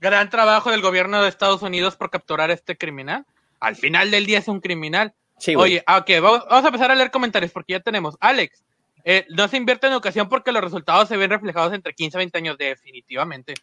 Gran 0.00 0.30
trabajo 0.30 0.70
del 0.70 0.80
gobierno 0.82 1.22
de 1.22 1.28
Estados 1.28 1.62
Unidos 1.62 1.96
por 1.96 2.10
capturar 2.10 2.50
a 2.50 2.54
este 2.54 2.76
criminal 2.76 3.26
al 3.60 3.76
final 3.76 4.10
del 4.10 4.26
día 4.26 4.38
es 4.38 4.48
un 4.48 4.60
criminal. 4.60 5.14
Sí, 5.38 5.54
Oye, 5.54 5.82
ah, 5.86 5.98
ok, 5.98 6.10
vamos, 6.20 6.44
a 6.48 6.58
empezar 6.58 6.90
a 6.90 6.94
leer 6.94 7.10
comentarios 7.10 7.52
porque 7.52 7.74
ya 7.74 7.80
tenemos. 7.80 8.16
Alex, 8.20 8.64
eh, 9.04 9.26
no 9.30 9.46
se 9.48 9.56
invierte 9.56 9.86
en 9.86 9.92
educación 9.92 10.28
porque 10.28 10.52
los 10.52 10.62
resultados 10.62 11.08
se 11.08 11.16
ven 11.16 11.30
reflejados 11.30 11.72
entre 11.72 11.94
15 11.94 12.16
y 12.16 12.18
20 12.18 12.38
años, 12.38 12.58
definitivamente. 12.58 13.54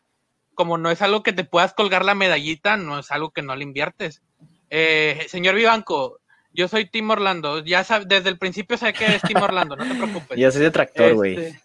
Como 0.53 0.77
no 0.77 0.89
es 0.89 1.01
algo 1.01 1.21
que 1.21 1.33
te 1.33 1.43
puedas 1.43 1.73
colgar 1.73 2.05
la 2.05 2.15
medallita, 2.15 2.77
no 2.77 2.99
es 2.99 3.11
algo 3.11 3.31
que 3.31 3.41
no 3.41 3.55
le 3.55 3.63
inviertes. 3.63 4.21
Eh, 4.69 5.25
señor 5.27 5.55
Vivanco, 5.55 6.21
yo 6.53 6.69
soy 6.69 6.85
Tim 6.85 7.09
Orlando. 7.09 7.59
Ya 7.59 7.83
sabe, 7.83 8.05
desde 8.07 8.29
el 8.29 8.37
principio 8.37 8.77
sé 8.77 8.93
que 8.93 9.05
es 9.15 9.21
Tim 9.21 9.41
Orlando, 9.41 9.75
no 9.75 9.85
te 9.85 9.95
preocupes. 9.95 10.37
Yo 10.39 10.49
soy 10.51 10.61
detractor, 10.61 11.13
güey. 11.13 11.35
Este, 11.37 11.61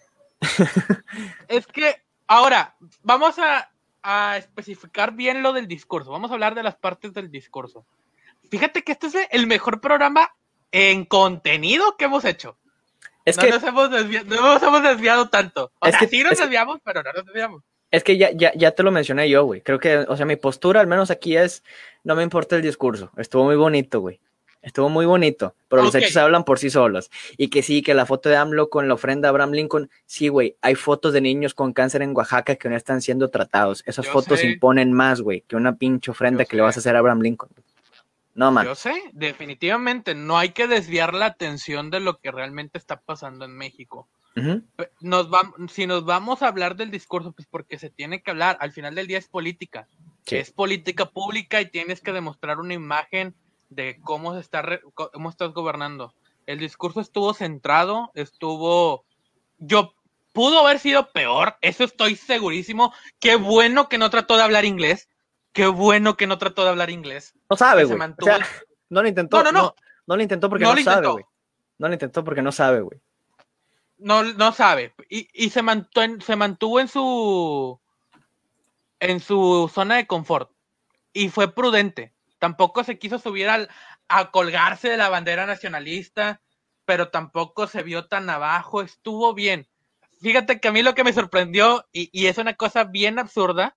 es 1.48 1.66
que, 1.68 2.02
ahora, 2.26 2.74
vamos 3.02 3.38
a, 3.38 3.70
a 4.02 4.36
especificar 4.36 5.12
bien 5.14 5.42
lo 5.42 5.52
del 5.52 5.68
discurso. 5.68 6.10
Vamos 6.10 6.30
a 6.30 6.34
hablar 6.34 6.54
de 6.56 6.64
las 6.64 6.76
partes 6.76 7.12
del 7.12 7.30
discurso. 7.30 7.86
Fíjate 8.50 8.82
que 8.82 8.92
este 8.92 9.06
es 9.06 9.14
el 9.30 9.46
mejor 9.46 9.80
programa 9.80 10.30
en 10.72 11.04
contenido 11.04 11.96
que 11.96 12.06
hemos 12.06 12.24
hecho. 12.24 12.56
Es 13.24 13.36
no, 13.36 13.42
que, 13.42 13.50
nos 13.50 13.62
hemos 13.62 13.90
desviado, 13.90 14.26
no 14.26 14.54
nos 14.54 14.62
hemos 14.62 14.82
desviado 14.82 15.28
tanto. 15.28 15.72
O 15.78 15.86
es 15.86 15.92
sea, 15.92 16.00
que, 16.00 16.08
sí 16.08 16.22
nos 16.22 16.38
desviamos, 16.38 16.80
pero 16.84 17.02
no 17.02 17.12
nos 17.12 17.26
desviamos. 17.26 17.62
Es 17.90 18.04
que 18.04 18.16
ya, 18.16 18.30
ya, 18.32 18.52
ya 18.54 18.70
te 18.70 18.82
lo 18.82 18.90
mencioné 18.90 19.28
yo, 19.28 19.44
güey. 19.44 19.62
Creo 19.62 19.78
que, 19.78 19.98
o 19.98 20.16
sea, 20.16 20.26
mi 20.26 20.36
postura, 20.36 20.80
al 20.80 20.86
menos 20.86 21.10
aquí, 21.10 21.36
es, 21.36 21.64
no 22.04 22.14
me 22.14 22.22
importa 22.22 22.56
el 22.56 22.62
discurso. 22.62 23.10
Estuvo 23.16 23.44
muy 23.44 23.56
bonito, 23.56 24.00
güey. 24.00 24.20
Estuvo 24.62 24.90
muy 24.90 25.06
bonito, 25.06 25.54
pero 25.68 25.82
los 25.82 25.94
hechos 25.94 26.18
hablan 26.18 26.44
por 26.44 26.58
sí 26.58 26.68
solos. 26.68 27.10
Y 27.38 27.48
que 27.48 27.62
sí, 27.62 27.80
que 27.80 27.94
la 27.94 28.04
foto 28.04 28.28
de 28.28 28.36
AMLO 28.36 28.68
con 28.68 28.88
la 28.88 28.94
ofrenda 28.94 29.28
a 29.28 29.30
Abraham 29.30 29.52
Lincoln, 29.52 29.90
sí, 30.04 30.28
güey, 30.28 30.56
hay 30.60 30.74
fotos 30.74 31.14
de 31.14 31.22
niños 31.22 31.54
con 31.54 31.72
cáncer 31.72 32.02
en 32.02 32.14
Oaxaca 32.14 32.56
que 32.56 32.68
no 32.68 32.76
están 32.76 33.00
siendo 33.00 33.30
tratados. 33.30 33.82
Esas 33.86 34.06
fotos 34.06 34.44
imponen 34.44 34.92
más, 34.92 35.22
güey, 35.22 35.42
que 35.48 35.56
una 35.56 35.76
pinche 35.76 36.10
ofrenda 36.10 36.44
que 36.44 36.56
le 36.56 36.62
vas 36.62 36.76
a 36.76 36.80
hacer 36.80 36.94
a 36.94 36.98
Abraham 36.98 37.22
Lincoln. 37.22 37.50
No, 38.40 38.50
man. 38.50 38.64
Yo 38.64 38.74
sé, 38.74 38.94
definitivamente, 39.12 40.14
no 40.14 40.38
hay 40.38 40.52
que 40.52 40.66
desviar 40.66 41.12
la 41.12 41.26
atención 41.26 41.90
de 41.90 42.00
lo 42.00 42.20
que 42.20 42.30
realmente 42.30 42.78
está 42.78 42.98
pasando 42.98 43.44
en 43.44 43.54
México. 43.54 44.08
nos 45.02 45.28
si 45.70 45.86
nos 45.86 46.06
vamos 46.06 46.40
a 46.40 46.48
hablar 46.48 46.74
del 46.74 46.90
discurso, 46.90 47.32
pues 47.32 47.46
porque 47.46 47.78
se 47.78 47.90
tiene 47.90 48.22
que 48.22 48.30
hablar, 48.30 48.56
al 48.60 48.72
final 48.72 48.94
del 48.94 49.08
día 49.08 49.18
es 49.18 49.28
política. 49.28 49.88
Es 50.24 50.52
política 50.52 51.04
pública 51.04 51.60
y 51.60 51.70
tienes 51.70 52.00
que 52.00 52.14
demostrar 52.14 52.60
una 52.60 52.72
imagen 52.72 53.34
de 53.68 54.00
cómo 54.00 54.32
se 54.32 54.40
está 54.40 54.64
cómo 54.94 55.28
estás 55.28 55.52
gobernando. 55.52 56.14
El 56.46 56.60
discurso 56.60 57.02
estuvo 57.02 57.34
centrado, 57.34 58.10
estuvo 58.14 59.04
yo 59.58 59.92
pudo 60.32 60.60
haber 60.60 60.78
sido 60.78 61.12
peor, 61.12 61.58
eso 61.60 61.84
estoy 61.84 62.16
segurísimo. 62.16 62.94
Qué 63.18 63.36
bueno 63.36 63.90
que 63.90 63.98
no 63.98 64.08
trató 64.08 64.38
de 64.38 64.44
hablar 64.44 64.64
inglés. 64.64 65.09
Qué 65.52 65.66
bueno 65.66 66.16
que 66.16 66.26
no 66.26 66.38
trató 66.38 66.62
de 66.62 66.70
hablar 66.70 66.90
inglés. 66.90 67.34
No 67.48 67.56
sabe, 67.56 67.84
güey. 67.84 67.98
no 68.88 69.02
lo 69.02 69.08
intentó. 69.08 69.42
No, 69.42 69.44
no, 69.44 69.52
no. 69.52 69.74
No, 70.06 70.16
lo 70.16 70.22
intentó 70.22 70.48
porque 70.48 70.64
no, 70.64 70.76
sabe, 70.76 71.08
güey. 71.08 71.24
No 71.78 71.88
lo 71.88 71.94
intentó 71.94 72.24
porque 72.24 72.42
no 72.42 72.52
sabe, 72.52 72.80
güey. 72.80 73.00
No, 73.98 74.22
no 74.22 74.52
sabe. 74.52 74.94
Y, 75.08 75.28
y 75.32 75.50
se, 75.50 75.62
mantuvo, 75.62 76.20
se 76.20 76.36
mantuvo 76.36 76.80
en 76.80 76.88
su 76.88 77.80
en 79.00 79.20
su 79.20 79.70
zona 79.72 79.96
de 79.96 80.06
confort. 80.06 80.50
Y 81.12 81.28
fue 81.28 81.52
prudente. 81.52 82.12
Tampoco 82.38 82.84
se 82.84 82.98
quiso 82.98 83.18
subir 83.18 83.48
al, 83.48 83.68
a 84.08 84.30
colgarse 84.30 84.88
de 84.88 84.96
la 84.96 85.08
bandera 85.08 85.46
nacionalista, 85.46 86.40
pero 86.84 87.08
tampoco 87.08 87.66
se 87.66 87.82
vio 87.82 88.06
tan 88.06 88.30
abajo. 88.30 88.82
Estuvo 88.82 89.34
bien. 89.34 89.68
Fíjate 90.20 90.60
que 90.60 90.68
a 90.68 90.72
mí 90.72 90.82
lo 90.82 90.94
que 90.94 91.04
me 91.04 91.12
sorprendió, 91.12 91.86
y, 91.92 92.10
y 92.12 92.26
es 92.26 92.38
una 92.38 92.54
cosa 92.54 92.84
bien 92.84 93.18
absurda, 93.18 93.76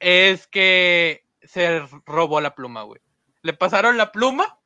es 0.00 0.46
que 0.46 1.24
se 1.42 1.82
robó 2.06 2.40
la 2.40 2.54
pluma, 2.54 2.82
güey. 2.82 3.00
Le 3.42 3.52
pasaron 3.52 3.96
la 3.96 4.12
pluma, 4.12 4.58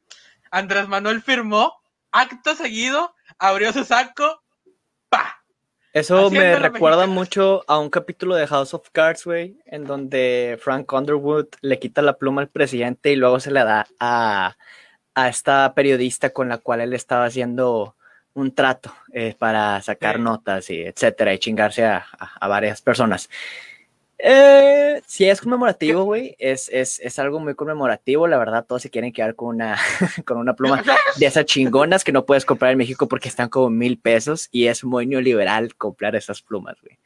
Andrés 0.51 0.89
Manuel 0.89 1.23
firmó, 1.23 1.83
acto 2.13 2.55
seguido, 2.55 3.15
abrió 3.39 3.73
su 3.73 3.85
saco, 3.85 4.43
pa. 5.09 5.43
Eso 5.93 6.31
me 6.31 6.57
recuerda 6.57 7.07
mucho 7.07 7.65
a 7.67 7.79
un 7.79 7.91
capítulo 7.91 8.37
de 8.37 8.47
House 8.47 8.75
of 8.75 8.89
Cards, 8.93 9.25
güey, 9.25 9.57
en 9.67 9.85
donde 9.85 10.59
Frank 10.63 10.93
Underwood 10.93 11.49
le 11.61 11.79
quita 11.79 12.03
la 12.03 12.19
pluma 12.19 12.43
al 12.43 12.49
presidente 12.49 13.11
y 13.11 13.17
luego 13.17 13.41
se 13.41 13.51
la 13.51 13.65
da 13.65 13.87
a, 13.99 14.57
esta 15.29 15.75
periodista 15.75 16.31
con 16.31 16.49
la 16.49 16.59
cual 16.59 16.81
él 16.81 16.93
estaba 16.93 17.25
haciendo 17.25 17.97
un 18.35 18.55
trato 18.55 18.95
eh, 19.13 19.35
para 19.37 19.83
sacar 19.83 20.21
notas 20.21 20.71
y 20.71 20.83
etcétera, 20.83 21.35
y 21.35 21.39
chingarse 21.41 21.85
a, 21.85 22.07
a 22.19 22.47
varias 22.47 22.81
personas. 22.83 23.29
Eh, 24.21 25.01
si 25.07 25.29
es 25.29 25.41
conmemorativo, 25.41 26.03
güey, 26.03 26.35
es, 26.41 26.69
es, 26.71 26.99
es, 26.99 27.19
algo 27.21 27.39
muy 27.39 27.55
conmemorativo, 27.55 28.27
la 28.27 28.37
verdad, 28.37 28.67
todos 28.67 28.83
se 28.83 28.91
quieren 28.91 29.13
quedar 29.13 29.37
con 29.37 29.55
una, 29.55 29.79
con 30.27 30.39
una 30.39 30.55
pluma 30.55 30.83
de 31.17 31.27
esas 31.27 31.45
chingonas 31.45 32.03
que 32.03 32.11
no 32.11 32.27
puedes 32.27 32.45
comprar 32.45 32.73
en 32.73 32.79
México 32.79 33.07
porque 33.07 33.29
están 33.29 33.49
como 33.49 33.71
mil 33.71 33.97
pesos 33.99 34.49
y 34.51 34.67
es 34.67 34.83
muy 34.83 35.07
neoliberal 35.07 35.77
comprar 35.77 36.17
esas 36.17 36.43
plumas, 36.43 36.77
güey. 36.83 36.99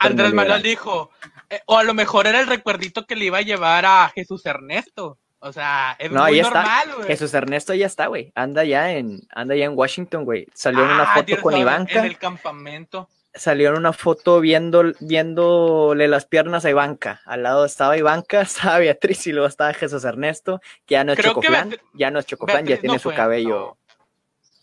Andrés 0.00 0.34
Manuel 0.34 0.62
dijo, 0.62 1.10
eh, 1.48 1.60
o 1.66 1.78
a 1.78 1.84
lo 1.84 1.94
mejor 1.94 2.26
era 2.26 2.40
el 2.40 2.48
recuerdito 2.48 3.06
que 3.06 3.14
le 3.14 3.26
iba 3.26 3.38
a 3.38 3.42
llevar 3.42 3.86
a 3.86 4.08
Jesús 4.08 4.44
Ernesto. 4.44 5.18
O 5.42 5.52
sea, 5.52 5.96
es 5.98 6.10
no, 6.10 6.24
muy 6.24 6.42
normal, 6.42 6.94
güey. 6.96 7.06
Jesús 7.06 7.32
Ernesto 7.32 7.72
ya 7.74 7.86
está, 7.86 8.08
güey. 8.08 8.30
Anda 8.34 8.64
ya 8.64 8.90
en, 8.92 9.20
anda 9.30 9.54
ya 9.54 9.64
en 9.66 9.78
Washington, 9.78 10.24
güey. 10.24 10.46
Salió 10.52 10.84
en 10.84 10.90
una 10.90 11.12
ah, 11.12 11.14
foto 11.14 11.40
con 11.40 11.56
Ivanka. 11.56 12.00
En 12.00 12.04
el 12.04 12.18
campamento 12.18 13.08
salió 13.34 13.70
en 13.70 13.76
una 13.76 13.92
foto 13.92 14.40
viendo, 14.40 14.92
viéndole 15.00 16.08
las 16.08 16.26
piernas 16.26 16.64
a 16.64 16.70
Ivanka. 16.70 17.20
Al 17.24 17.42
lado 17.42 17.64
estaba 17.64 17.96
Ivanka, 17.96 18.40
estaba 18.42 18.78
Beatriz 18.78 19.26
y 19.26 19.32
luego 19.32 19.46
estaba 19.48 19.72
Jesús 19.72 20.04
Ernesto, 20.04 20.60
que 20.86 20.94
ya 20.94 21.04
no 21.04 21.12
es 21.12 21.18
Chocoplan, 21.18 21.76
ya 21.94 22.10
no 22.10 22.18
es 22.18 22.26
Chocoplan, 22.26 22.66
ya 22.66 22.78
tiene 22.78 22.98
su 22.98 23.10
cabello. 23.10 23.76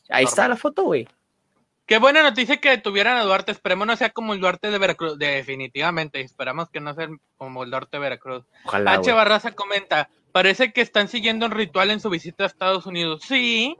Ahí 0.09 0.25
está 0.25 0.47
la 0.47 0.55
foto, 0.55 0.83
güey. 0.83 1.07
Qué 1.85 1.99
buena 1.99 2.21
noticia 2.21 2.57
que 2.57 2.77
tuvieran 2.77 3.15
a 3.17 3.23
Duarte. 3.23 3.53
Esperemos 3.53 3.87
no 3.87 3.95
sea 3.95 4.09
como 4.09 4.33
el 4.33 4.41
Duarte 4.41 4.69
de 4.69 4.77
Veracruz. 4.77 5.17
Definitivamente. 5.17 6.19
Esperamos 6.19 6.69
que 6.69 6.81
no 6.81 6.93
sea 6.93 7.07
como 7.37 7.63
el 7.63 7.71
Duarte 7.71 7.95
de 7.95 8.01
Veracruz. 8.01 8.43
Ojalá, 8.65 8.91
H. 8.91 9.01
güey. 9.03 9.15
Barraza 9.15 9.51
comenta. 9.53 10.09
Parece 10.33 10.73
que 10.73 10.81
están 10.81 11.07
siguiendo 11.07 11.45
un 11.45 11.53
ritual 11.53 11.89
en 11.91 12.01
su 12.01 12.09
visita 12.09 12.43
a 12.43 12.47
Estados 12.47 12.85
Unidos. 12.85 13.21
Sí. 13.25 13.77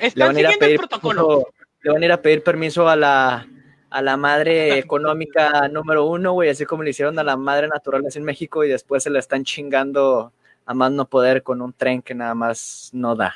Están 0.00 0.34
siguiendo 0.34 0.66
el 0.66 0.76
protocolo. 0.76 1.28
permiso- 1.28 1.54
le 1.82 1.92
van 1.92 2.02
a 2.02 2.04
ir 2.06 2.12
a 2.12 2.20
pedir 2.22 2.42
permiso 2.42 2.88
a 2.88 2.96
la, 2.96 3.46
a 3.90 4.02
la 4.02 4.16
madre 4.16 4.78
económica 4.78 5.68
número 5.68 6.06
uno, 6.06 6.32
güey, 6.32 6.48
así 6.50 6.64
como 6.64 6.82
le 6.82 6.90
hicieron 6.90 7.18
a 7.18 7.24
la 7.24 7.36
madre 7.36 7.68
naturaleza 7.68 8.18
en 8.18 8.24
México 8.24 8.64
y 8.64 8.68
después 8.68 9.02
se 9.02 9.10
la 9.10 9.18
están 9.18 9.44
chingando 9.44 10.32
a 10.66 10.74
más 10.74 10.92
no 10.92 11.06
poder 11.06 11.42
con 11.42 11.60
un 11.62 11.72
tren 11.72 12.00
que 12.02 12.14
nada 12.14 12.34
más 12.34 12.90
no 12.92 13.16
da. 13.16 13.34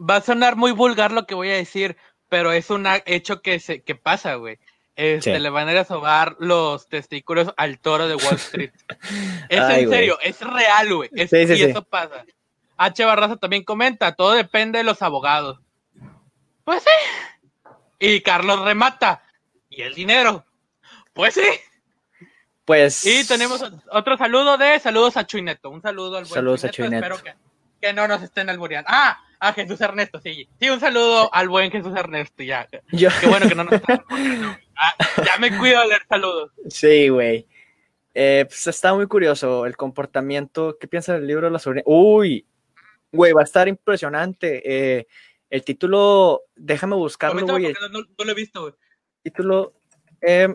Va 0.00 0.16
a 0.16 0.20
sonar 0.20 0.56
muy 0.56 0.72
vulgar 0.72 1.12
lo 1.12 1.26
que 1.26 1.34
voy 1.34 1.50
a 1.50 1.54
decir, 1.56 1.96
pero 2.28 2.52
es 2.52 2.70
un 2.70 2.86
hecho 3.06 3.40
que 3.42 3.60
se 3.60 3.80
que 3.82 3.94
pasa, 3.94 4.34
güey. 4.34 4.58
Este, 4.96 5.34
Sí. 5.36 5.38
le 5.38 5.48
van 5.50 5.68
a 5.68 5.72
ir 5.72 5.78
a 5.78 5.84
sobar 5.84 6.34
los 6.40 6.88
testículos 6.88 7.54
al 7.56 7.78
toro 7.78 8.08
de 8.08 8.16
Wall 8.16 8.34
Street. 8.34 8.72
es 9.48 9.60
Ay, 9.60 9.84
en 9.84 9.90
serio, 9.90 10.18
es 10.22 10.40
real, 10.40 10.92
güey. 10.94 11.08
Es- 11.14 11.30
Sí, 11.30 11.46
sí, 11.46 11.52
y 11.54 11.62
eso 11.62 11.82
pasa. 11.84 12.24
H. 12.76 13.04
Barraza 13.04 13.36
también 13.36 13.62
comenta, 13.64 14.12
todo 14.16 14.32
depende 14.32 14.78
de 14.78 14.84
los 14.84 15.00
abogados. 15.02 15.60
Pues 16.64 16.82
sí. 16.82 17.70
Y 18.00 18.20
Carlos 18.22 18.60
remata. 18.64 19.22
¿Y 19.78 19.82
el 19.82 19.94
dinero? 19.94 20.44
Pues 21.12 21.34
sí. 21.34 21.48
Pues. 22.64 23.06
Y 23.06 23.24
tenemos 23.28 23.62
otro 23.92 24.16
saludo 24.16 24.58
de 24.58 24.80
saludos 24.80 25.16
a 25.16 25.24
Chuy 25.24 25.40
Neto. 25.40 25.70
Un 25.70 25.80
saludo 25.80 26.16
al 26.18 26.24
buen 26.24 26.34
Saludos 26.34 26.64
a 26.64 26.68
Chuy 26.70 26.86
Chuy 26.86 26.90
Neto. 26.90 27.14
Espero 27.14 27.22
que, 27.22 27.86
que 27.86 27.92
no 27.92 28.08
nos 28.08 28.20
estén 28.20 28.50
albureando. 28.50 28.88
Ah, 28.90 29.20
a 29.38 29.52
Jesús 29.52 29.80
Ernesto, 29.80 30.20
sí. 30.20 30.48
Sí, 30.58 30.68
un 30.68 30.80
saludo 30.80 31.32
al 31.32 31.48
buen 31.48 31.70
Jesús 31.70 31.94
Ernesto, 31.96 32.42
ya. 32.42 32.68
Yo, 32.90 33.08
Qué 33.20 33.28
bueno 33.28 33.48
que 33.48 33.54
no 33.54 33.62
nos 33.62 33.74
están. 33.74 34.04
Ah, 34.76 34.94
ya 35.24 35.38
me 35.38 35.56
cuido 35.56 35.80
de 35.82 35.86
leer 35.88 36.02
saludos. 36.08 36.50
sí, 36.68 37.08
güey. 37.08 37.46
Eh, 38.14 38.46
pues 38.48 38.66
está 38.66 38.92
muy 38.94 39.06
curioso 39.06 39.64
el 39.64 39.76
comportamiento. 39.76 40.76
¿Qué 40.80 40.88
piensa 40.88 41.14
del 41.14 41.28
libro 41.28 41.46
de 41.46 41.52
la 41.52 41.60
sobrina? 41.60 41.84
Uy, 41.86 42.44
güey, 43.12 43.32
va 43.32 43.42
a 43.42 43.44
estar 43.44 43.68
impresionante. 43.68 44.60
Eh, 44.98 45.06
el 45.50 45.62
título, 45.62 46.42
déjame 46.56 46.96
buscarlo, 46.96 47.46
güey. 47.46 47.72
no- 47.92 48.00
no 48.00 48.24
lo 48.24 48.32
he 48.32 48.34
visto, 48.34 48.62
güey. 48.62 48.74
Título. 49.22 49.74
eh, 50.20 50.54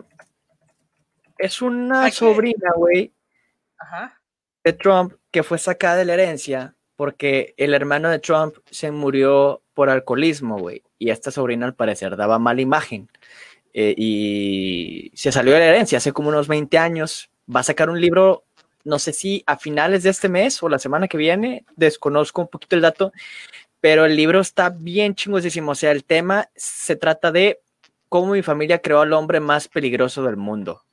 es 1.38 1.62
una 1.62 2.10
sobrina, 2.10 2.70
güey, 2.76 3.12
de 4.62 4.72
Trump 4.72 5.14
que 5.30 5.42
fue 5.42 5.58
sacada 5.58 5.96
de 5.96 6.04
la 6.04 6.14
herencia 6.14 6.74
porque 6.96 7.54
el 7.56 7.74
hermano 7.74 8.08
de 8.08 8.18
Trump 8.18 8.56
se 8.70 8.90
murió 8.90 9.62
por 9.74 9.90
alcoholismo, 9.90 10.58
güey. 10.58 10.82
Y 10.98 11.10
esta 11.10 11.30
sobrina 11.30 11.66
al 11.66 11.74
parecer 11.74 12.16
daba 12.16 12.38
mala 12.38 12.60
imagen. 12.60 13.10
Eh, 13.72 13.94
y 13.96 15.10
se 15.14 15.32
salió 15.32 15.54
de 15.54 15.58
la 15.58 15.66
herencia 15.66 15.98
hace 15.98 16.12
como 16.12 16.28
unos 16.28 16.46
20 16.46 16.78
años. 16.78 17.30
Va 17.54 17.60
a 17.60 17.64
sacar 17.64 17.90
un 17.90 18.00
libro, 18.00 18.44
no 18.84 18.98
sé 18.98 19.12
si 19.12 19.42
a 19.46 19.58
finales 19.58 20.04
de 20.04 20.10
este 20.10 20.28
mes 20.28 20.62
o 20.62 20.68
la 20.68 20.78
semana 20.78 21.08
que 21.08 21.18
viene, 21.18 21.64
desconozco 21.74 22.42
un 22.42 22.48
poquito 22.48 22.76
el 22.76 22.82
dato, 22.82 23.12
pero 23.80 24.04
el 24.04 24.16
libro 24.16 24.40
está 24.40 24.70
bien 24.70 25.14
chingosísimo. 25.14 25.72
O 25.72 25.74
sea, 25.74 25.90
el 25.90 26.04
tema 26.04 26.48
se 26.54 26.94
trata 26.94 27.32
de 27.32 27.60
cómo 28.14 28.32
mi 28.32 28.42
familia 28.42 28.78
creó 28.78 29.00
al 29.00 29.12
hombre 29.12 29.40
más 29.40 29.66
peligroso 29.66 30.22
del 30.22 30.36
mundo. 30.36 30.84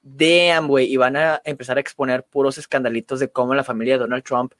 Damn, 0.00 0.68
güey. 0.68 0.86
Y 0.86 0.96
van 0.96 1.16
a 1.16 1.42
empezar 1.44 1.76
a 1.76 1.80
exponer 1.80 2.22
puros 2.22 2.56
escandalitos 2.56 3.18
de 3.18 3.32
cómo 3.32 3.52
la 3.52 3.64
familia 3.64 3.94
de 3.94 3.98
Donald 3.98 4.22
Trump 4.22 4.52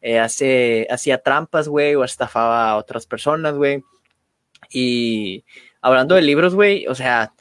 eh, 0.00 0.18
hace, 0.18 0.88
hacía 0.90 1.22
trampas, 1.22 1.68
güey, 1.68 1.94
o 1.94 2.02
estafaba 2.02 2.70
a 2.70 2.76
otras 2.76 3.06
personas, 3.06 3.54
güey. 3.54 3.84
Y 4.68 5.44
hablando 5.80 6.16
de 6.16 6.22
libros, 6.22 6.56
güey, 6.56 6.88
o 6.88 6.96
sea, 6.96 7.34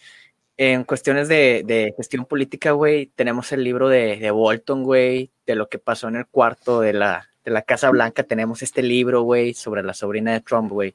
en 0.58 0.84
cuestiones 0.84 1.28
de, 1.28 1.64
de 1.66 1.92
gestión 1.98 2.26
política, 2.26 2.74
güey, 2.74 3.08
tenemos 3.08 3.52
el 3.52 3.64
libro 3.64 3.90
de, 3.90 4.18
de 4.18 4.30
Bolton, 4.30 4.84
güey, 4.84 5.32
de 5.48 5.56
lo 5.56 5.70
que 5.70 5.80
pasó 5.80 6.08
en 6.08 6.18
el 6.18 6.28
cuarto 6.28 6.82
de 6.82 6.94
la, 6.94 7.30
de 7.44 7.50
la 7.50 7.64
Casa 7.64 7.90
Blanca. 7.90 8.22
Tenemos 8.22 8.62
este 8.62 8.84
libro, 8.84 9.24
güey, 9.24 9.56
sobre 9.56 9.82
la 9.82 9.96
sobrina 9.96 10.34
de 10.34 10.42
Trump, 10.42 10.72
güey, 10.72 10.94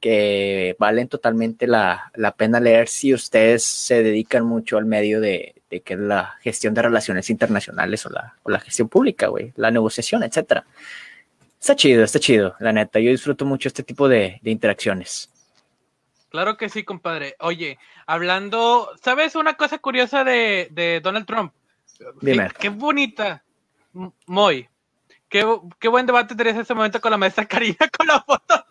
que 0.00 0.76
valen 0.78 1.08
totalmente 1.08 1.66
la, 1.66 2.10
la 2.14 2.32
pena 2.32 2.60
leer 2.60 2.88
si 2.88 3.14
ustedes 3.14 3.64
se 3.64 4.02
dedican 4.02 4.44
mucho 4.44 4.78
al 4.78 4.84
medio 4.84 5.20
de, 5.20 5.54
de 5.70 5.80
que 5.80 5.94
es 5.94 6.00
la 6.00 6.36
gestión 6.42 6.74
de 6.74 6.82
relaciones 6.82 7.30
internacionales 7.30 8.04
o 8.06 8.10
la, 8.10 8.34
o 8.42 8.50
la 8.50 8.60
gestión 8.60 8.88
pública, 8.88 9.28
güey, 9.28 9.52
la 9.56 9.70
negociación, 9.70 10.22
etcétera. 10.22 10.64
Está 11.60 11.74
chido, 11.74 12.04
está 12.04 12.20
chido, 12.20 12.54
la 12.60 12.72
neta. 12.72 13.00
Yo 13.00 13.10
disfruto 13.10 13.44
mucho 13.44 13.68
este 13.68 13.82
tipo 13.82 14.08
de, 14.08 14.38
de 14.42 14.50
interacciones. 14.50 15.30
Claro 16.28 16.56
que 16.56 16.68
sí, 16.68 16.84
compadre. 16.84 17.34
Oye, 17.40 17.78
hablando, 18.06 18.90
¿sabes 19.02 19.34
una 19.36 19.54
cosa 19.54 19.78
curiosa 19.78 20.22
de, 20.22 20.68
de 20.70 21.00
Donald 21.02 21.26
Trump? 21.26 21.52
Dime. 22.20 22.48
Qué, 22.50 22.54
qué 22.58 22.68
bonita. 22.68 23.42
Muy. 24.26 24.68
Qué, 25.28 25.44
qué 25.78 25.88
buen 25.88 26.06
debate 26.06 26.34
tenías 26.34 26.56
en 26.56 26.62
ese 26.62 26.74
momento 26.74 27.00
con 27.00 27.10
la 27.10 27.16
maestra 27.16 27.46
Karina 27.46 27.88
con 27.96 28.06
la 28.06 28.20
foto. 28.20 28.66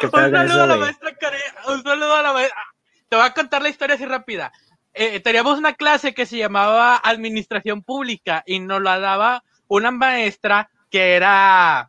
¿Qué 0.00 0.06
Un 0.06 0.12
saludo 0.12 0.62
a 0.62 0.66
la 0.66 0.76
maestra 0.76 1.14
Karina. 1.14 1.44
Un 1.68 1.82
saludo 1.82 2.16
a 2.16 2.22
la 2.22 2.32
maestra. 2.32 2.62
Te 3.08 3.16
voy 3.16 3.24
a 3.26 3.34
contar 3.34 3.62
la 3.62 3.68
historia 3.68 3.96
así 3.96 4.06
rápida. 4.06 4.52
Eh, 4.94 5.20
teníamos 5.20 5.58
una 5.58 5.74
clase 5.74 6.14
que 6.14 6.26
se 6.26 6.38
llamaba 6.38 7.00
Administración 7.02 7.82
Pública 7.82 8.42
y 8.46 8.60
nos 8.60 8.82
la 8.82 8.98
daba 8.98 9.44
una 9.68 9.90
maestra 9.90 10.70
que 10.90 11.14
era, 11.14 11.88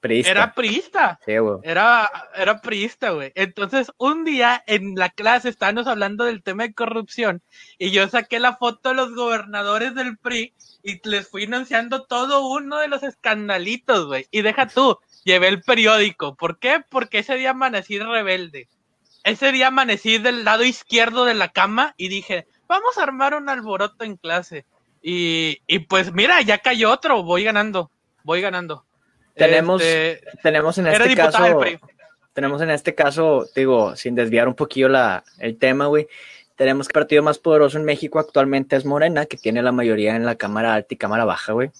Priista. 0.00 0.30
era 0.30 0.54
priista. 0.54 1.20
Sí. 1.24 1.32
Era, 1.64 2.08
era 2.36 2.60
priista, 2.60 3.10
güey. 3.10 3.32
Entonces, 3.34 3.90
un 3.98 4.24
día 4.24 4.62
en 4.66 4.94
la 4.94 5.08
clase 5.08 5.48
estábamos 5.48 5.88
hablando 5.88 6.24
del 6.24 6.42
tema 6.42 6.62
de 6.62 6.74
corrupción 6.74 7.42
y 7.78 7.90
yo 7.90 8.06
saqué 8.08 8.38
la 8.38 8.56
foto 8.56 8.90
de 8.90 8.94
los 8.94 9.14
gobernadores 9.14 9.96
del 9.96 10.16
PRI 10.16 10.54
y 10.84 11.08
les 11.08 11.28
fui 11.28 11.44
anunciando 11.44 12.04
todo 12.04 12.46
uno 12.48 12.78
de 12.78 12.86
los 12.86 13.02
escandalitos, 13.02 14.06
güey. 14.06 14.26
Y 14.30 14.42
deja 14.42 14.68
tú, 14.68 14.98
llevé 15.24 15.48
el 15.48 15.62
periódico. 15.62 16.34
¿Por 16.36 16.58
qué? 16.58 16.82
Porque 16.88 17.18
ese 17.20 17.36
día 17.36 17.50
amanecí 17.50 17.98
rebelde. 17.98 18.68
Ese 19.24 19.52
día 19.52 19.68
amanecí 19.68 20.18
del 20.18 20.44
lado 20.44 20.64
izquierdo 20.64 21.24
de 21.24 21.34
la 21.34 21.48
cama 21.48 21.94
y 21.96 22.08
dije, 22.08 22.46
vamos 22.68 22.96
a 22.98 23.02
armar 23.02 23.34
un 23.34 23.48
alboroto 23.48 24.04
en 24.04 24.16
clase. 24.16 24.64
Y, 25.02 25.60
y 25.66 25.80
pues 25.80 26.12
mira, 26.12 26.40
ya 26.42 26.58
cayó 26.58 26.90
otro, 26.90 27.22
voy 27.22 27.44
ganando, 27.44 27.90
voy 28.24 28.40
ganando. 28.40 28.84
Tenemos- 29.34 29.80
Este, 29.82 30.26
Tenemos 30.42 30.78
en 30.78 30.86
este 30.88 30.98
caso, 31.16 31.38
tenemos 32.32 32.62
en 32.62 32.70
este 32.70 32.94
caso, 32.94 33.46
digo, 33.54 33.94
sin 33.96 34.14
desviar 34.14 34.48
un 34.48 34.54
poquillo 34.54 34.88
la, 34.88 35.24
el 35.38 35.56
tema, 35.58 35.86
güey, 35.86 36.08
tenemos 36.56 36.88
que 36.88 36.92
el 36.92 37.00
partido 37.02 37.22
más 37.22 37.38
poderoso 37.38 37.78
en 37.78 37.84
México 37.84 38.18
actualmente 38.18 38.74
es 38.76 38.84
Morena, 38.84 39.26
que 39.26 39.36
tiene 39.36 39.62
la 39.62 39.70
mayoría 39.72 40.16
en 40.16 40.24
la 40.26 40.34
Cámara 40.34 40.74
Alta 40.74 40.94
y 40.94 40.96
Cámara 40.96 41.24
Baja, 41.24 41.52
güey. 41.52 41.70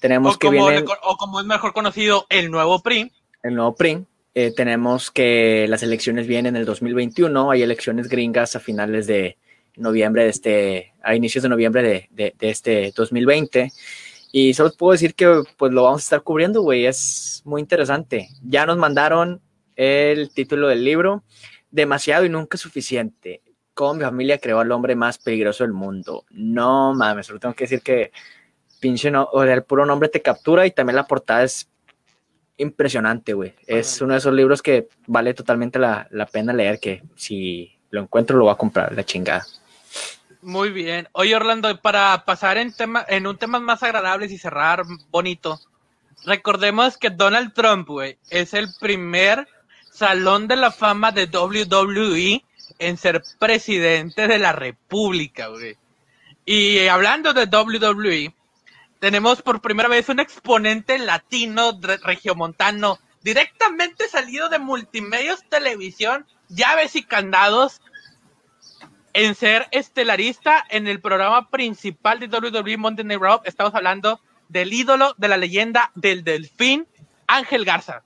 Tenemos 0.00 0.34
O 0.34 0.38
que 0.38 0.46
como, 0.48 0.66
viene 0.68 0.84
o 1.02 1.16
como 1.16 1.40
es 1.40 1.46
mejor 1.46 1.72
conocido, 1.72 2.26
el 2.28 2.50
nuevo 2.50 2.82
PRI. 2.82 3.12
el 3.42 3.54
nuevo 3.54 3.74
PRI. 3.74 4.04
Eh, 4.34 4.52
tenemos 4.54 5.10
que 5.10 5.66
las 5.68 5.82
elecciones 5.82 6.26
vienen 6.26 6.56
en 6.56 6.60
el 6.60 6.66
2021, 6.66 7.50
hay 7.50 7.62
elecciones 7.62 8.08
gringas 8.08 8.54
a 8.54 8.60
finales 8.60 9.06
de 9.06 9.38
noviembre 9.76 10.24
de 10.24 10.28
este, 10.28 10.92
a 11.02 11.14
inicios 11.14 11.42
de 11.42 11.48
noviembre 11.48 11.82
de, 11.82 12.08
de- 12.10 12.34
de 12.38 12.50
este 12.50 12.92
2020. 12.94 13.72
Y 14.32 14.52
solo 14.52 14.72
puedo 14.76 14.92
decir 14.92 15.14
que 15.14 15.42
pues 15.56 15.72
lo 15.72 15.84
vamos 15.84 16.02
a 16.02 16.04
estar 16.04 16.22
cubriendo, 16.22 16.60
güey, 16.60 16.84
es 16.84 17.40
muy 17.46 17.62
interesante. 17.62 18.28
Ya 18.42 18.66
nos 18.66 18.76
mandaron 18.76 19.40
el 19.74 20.30
título 20.30 20.68
del 20.68 20.84
libro, 20.84 21.22
demasiado 21.70 22.26
y 22.26 22.28
nunca 22.28 22.58
suficiente. 22.58 23.40
Cómo 23.72 23.94
mi 23.94 24.04
familia 24.04 24.36
creó 24.38 24.60
al 24.60 24.72
hombre 24.72 24.94
más 24.96 25.16
peligroso 25.16 25.64
del 25.64 25.72
mundo. 25.72 26.24
No 26.30 26.92
mames, 26.94 27.26
solo 27.26 27.38
tengo 27.40 27.54
que 27.54 27.64
decir 27.64 27.80
que 27.80 28.10
pinche 28.80 29.10
no, 29.10 29.28
o 29.32 29.42
sea, 29.44 29.54
el 29.54 29.64
puro 29.64 29.86
nombre 29.86 30.08
te 30.08 30.22
captura 30.22 30.66
y 30.66 30.70
también 30.70 30.96
la 30.96 31.06
portada 31.06 31.44
es 31.44 31.68
impresionante, 32.58 33.32
güey. 33.32 33.54
Es 33.66 34.00
uno 34.00 34.12
de 34.12 34.18
esos 34.18 34.32
libros 34.32 34.62
que 34.62 34.88
vale 35.06 35.34
totalmente 35.34 35.78
la, 35.78 36.08
la 36.10 36.26
pena 36.26 36.52
leer, 36.52 36.80
que 36.80 37.02
si 37.14 37.76
lo 37.90 38.02
encuentro 38.02 38.36
lo 38.36 38.44
voy 38.44 38.52
a 38.52 38.56
comprar, 38.56 38.92
la 38.94 39.04
chingada. 39.04 39.44
Muy 40.42 40.70
bien. 40.70 41.08
Oye, 41.12 41.34
Orlando, 41.34 41.80
para 41.80 42.24
pasar 42.24 42.56
en, 42.58 42.72
tema, 42.72 43.04
en 43.08 43.26
un 43.26 43.36
tema 43.36 43.58
más 43.58 43.82
agradables 43.82 44.30
y 44.30 44.38
cerrar 44.38 44.84
bonito, 45.10 45.60
recordemos 46.24 46.96
que 46.96 47.10
Donald 47.10 47.52
Trump, 47.52 47.88
güey, 47.88 48.16
es 48.30 48.54
el 48.54 48.68
primer 48.78 49.48
salón 49.90 50.46
de 50.46 50.56
la 50.56 50.70
fama 50.70 51.10
de 51.10 51.24
WWE 51.24 52.44
en 52.78 52.96
ser 52.96 53.22
presidente 53.38 54.28
de 54.28 54.38
la 54.38 54.52
República, 54.52 55.48
güey. 55.48 55.76
Y 56.44 56.86
hablando 56.86 57.32
de 57.32 57.46
WWE, 57.46 58.32
tenemos 59.06 59.40
por 59.40 59.60
primera 59.60 59.88
vez 59.88 60.08
un 60.08 60.18
exponente 60.18 60.98
latino 60.98 61.78
regiomontano 62.02 62.98
directamente 63.22 64.08
salido 64.08 64.48
de 64.48 64.58
multimedios, 64.58 65.44
televisión, 65.48 66.26
llaves 66.48 66.96
y 66.96 67.04
candados 67.04 67.80
en 69.12 69.36
ser 69.36 69.68
estelarista 69.70 70.64
en 70.70 70.88
el 70.88 71.00
programa 71.00 71.48
principal 71.50 72.18
de 72.18 72.26
WWE 72.26 72.78
Monday 72.78 73.04
Night 73.04 73.20
Raw. 73.20 73.42
Estamos 73.44 73.72
hablando 73.76 74.20
del 74.48 74.72
ídolo 74.72 75.14
de 75.18 75.28
la 75.28 75.36
leyenda 75.36 75.92
del 75.94 76.24
delfín, 76.24 76.88
Ángel 77.28 77.64
Garza. 77.64 78.02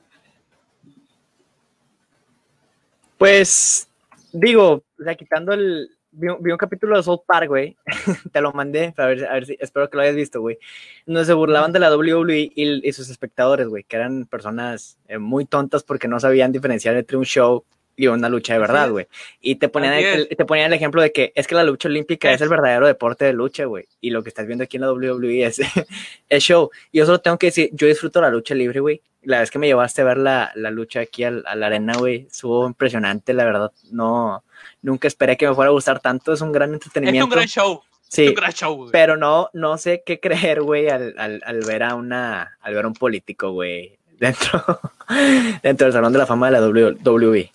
Pues, 3.16 3.88
digo, 4.34 4.84
o 4.98 5.16
quitando 5.16 5.54
el. 5.54 5.96
Vi, 6.12 6.28
un 6.28 6.56
capítulo 6.58 6.96
de 6.96 7.02
South 7.02 7.22
Park, 7.26 7.48
güey. 7.48 7.76
Te 8.32 8.40
lo 8.40 8.52
mandé, 8.52 8.92
a 8.96 9.06
ver, 9.06 9.26
a 9.26 9.34
ver 9.34 9.46
si. 9.46 9.56
Espero 9.60 9.88
que 9.88 9.96
lo 9.96 10.02
hayas 10.02 10.16
visto, 10.16 10.40
güey. 10.40 10.58
Donde 11.06 11.24
se 11.24 11.32
burlaban 11.32 11.72
de 11.72 11.78
la 11.78 11.94
WWE 11.94 12.52
y, 12.54 12.92
sus 12.92 13.10
espectadores, 13.10 13.68
güey, 13.68 13.84
que 13.84 13.96
eran 13.96 14.26
personas 14.26 14.98
eh, 15.08 15.18
muy 15.18 15.44
tontas 15.44 15.84
porque 15.84 16.08
no 16.08 16.18
sabían 16.18 16.52
diferenciar 16.52 16.96
entre 16.96 17.16
un 17.16 17.24
show 17.24 17.64
y 18.00 18.06
una 18.06 18.28
lucha 18.28 18.54
de 18.54 18.58
verdad, 18.58 18.90
güey. 18.90 19.06
Y 19.40 19.56
te 19.56 19.68
ponían, 19.68 19.94
el, 19.94 20.28
te 20.28 20.44
ponían 20.44 20.68
el 20.68 20.72
ejemplo 20.72 21.02
de 21.02 21.12
que 21.12 21.32
es 21.34 21.46
que 21.46 21.54
la 21.54 21.64
lucha 21.64 21.88
olímpica 21.88 22.32
es, 22.32 22.40
el 22.40 22.48
verdadero 22.48 22.86
deporte 22.86 23.26
de 23.26 23.32
lucha, 23.32 23.66
güey. 23.66 23.86
Y 24.00 24.10
lo 24.10 24.22
que 24.22 24.30
estás 24.30 24.46
viendo 24.46 24.64
aquí 24.64 24.78
en 24.78 24.82
la 24.82 24.92
WWE 24.92 25.44
es 25.44 25.60
el 26.28 26.40
show. 26.40 26.70
Y 26.90 26.98
yo 26.98 27.06
solo 27.06 27.20
tengo 27.20 27.38
que 27.38 27.48
decir, 27.48 27.70
yo 27.72 27.86
disfruto 27.86 28.20
la 28.20 28.30
lucha 28.30 28.54
libre, 28.54 28.80
güey. 28.80 29.02
La 29.22 29.40
vez 29.40 29.50
que 29.50 29.58
me 29.58 29.66
llevaste 29.66 30.00
a 30.00 30.06
ver 30.06 30.16
la, 30.16 30.50
la 30.54 30.70
lucha 30.70 31.00
aquí 31.00 31.24
a, 31.24 31.30
la 31.30 31.66
arena, 31.66 31.92
güey, 31.98 32.26
estuvo 32.30 32.66
impresionante, 32.66 33.34
la 33.34 33.44
verdad. 33.44 33.72
No, 33.92 34.42
nunca 34.82 35.08
esperé 35.08 35.36
que 35.36 35.48
me 35.48 35.54
fuera 35.54 35.70
a 35.70 35.72
gustar 35.72 36.00
tanto. 36.00 36.32
Es 36.32 36.40
un 36.40 36.52
gran 36.52 36.72
entretenimiento. 36.72 37.24
Es 37.24 37.24
un 37.24 37.30
gran 37.30 37.48
show. 37.48 37.82
Sí, 38.08 38.26
un 38.26 38.34
gran 38.34 38.52
show, 38.52 38.88
pero 38.90 39.16
no, 39.16 39.50
no 39.52 39.78
sé 39.78 40.02
qué 40.04 40.18
creer, 40.18 40.62
güey, 40.62 40.88
al, 40.88 41.14
al, 41.16 41.40
al, 41.46 41.60
ver 41.60 41.84
a 41.84 41.94
una, 41.94 42.58
al 42.60 42.74
ver 42.74 42.84
a 42.84 42.88
un 42.88 42.94
político, 42.94 43.52
güey, 43.52 44.00
dentro, 44.18 44.80
dentro 45.62 45.86
del 45.86 45.92
Salón 45.92 46.12
de 46.12 46.18
la 46.18 46.26
Fama 46.26 46.50
de 46.50 46.58
la 46.58 46.66
WWE. 46.66 47.52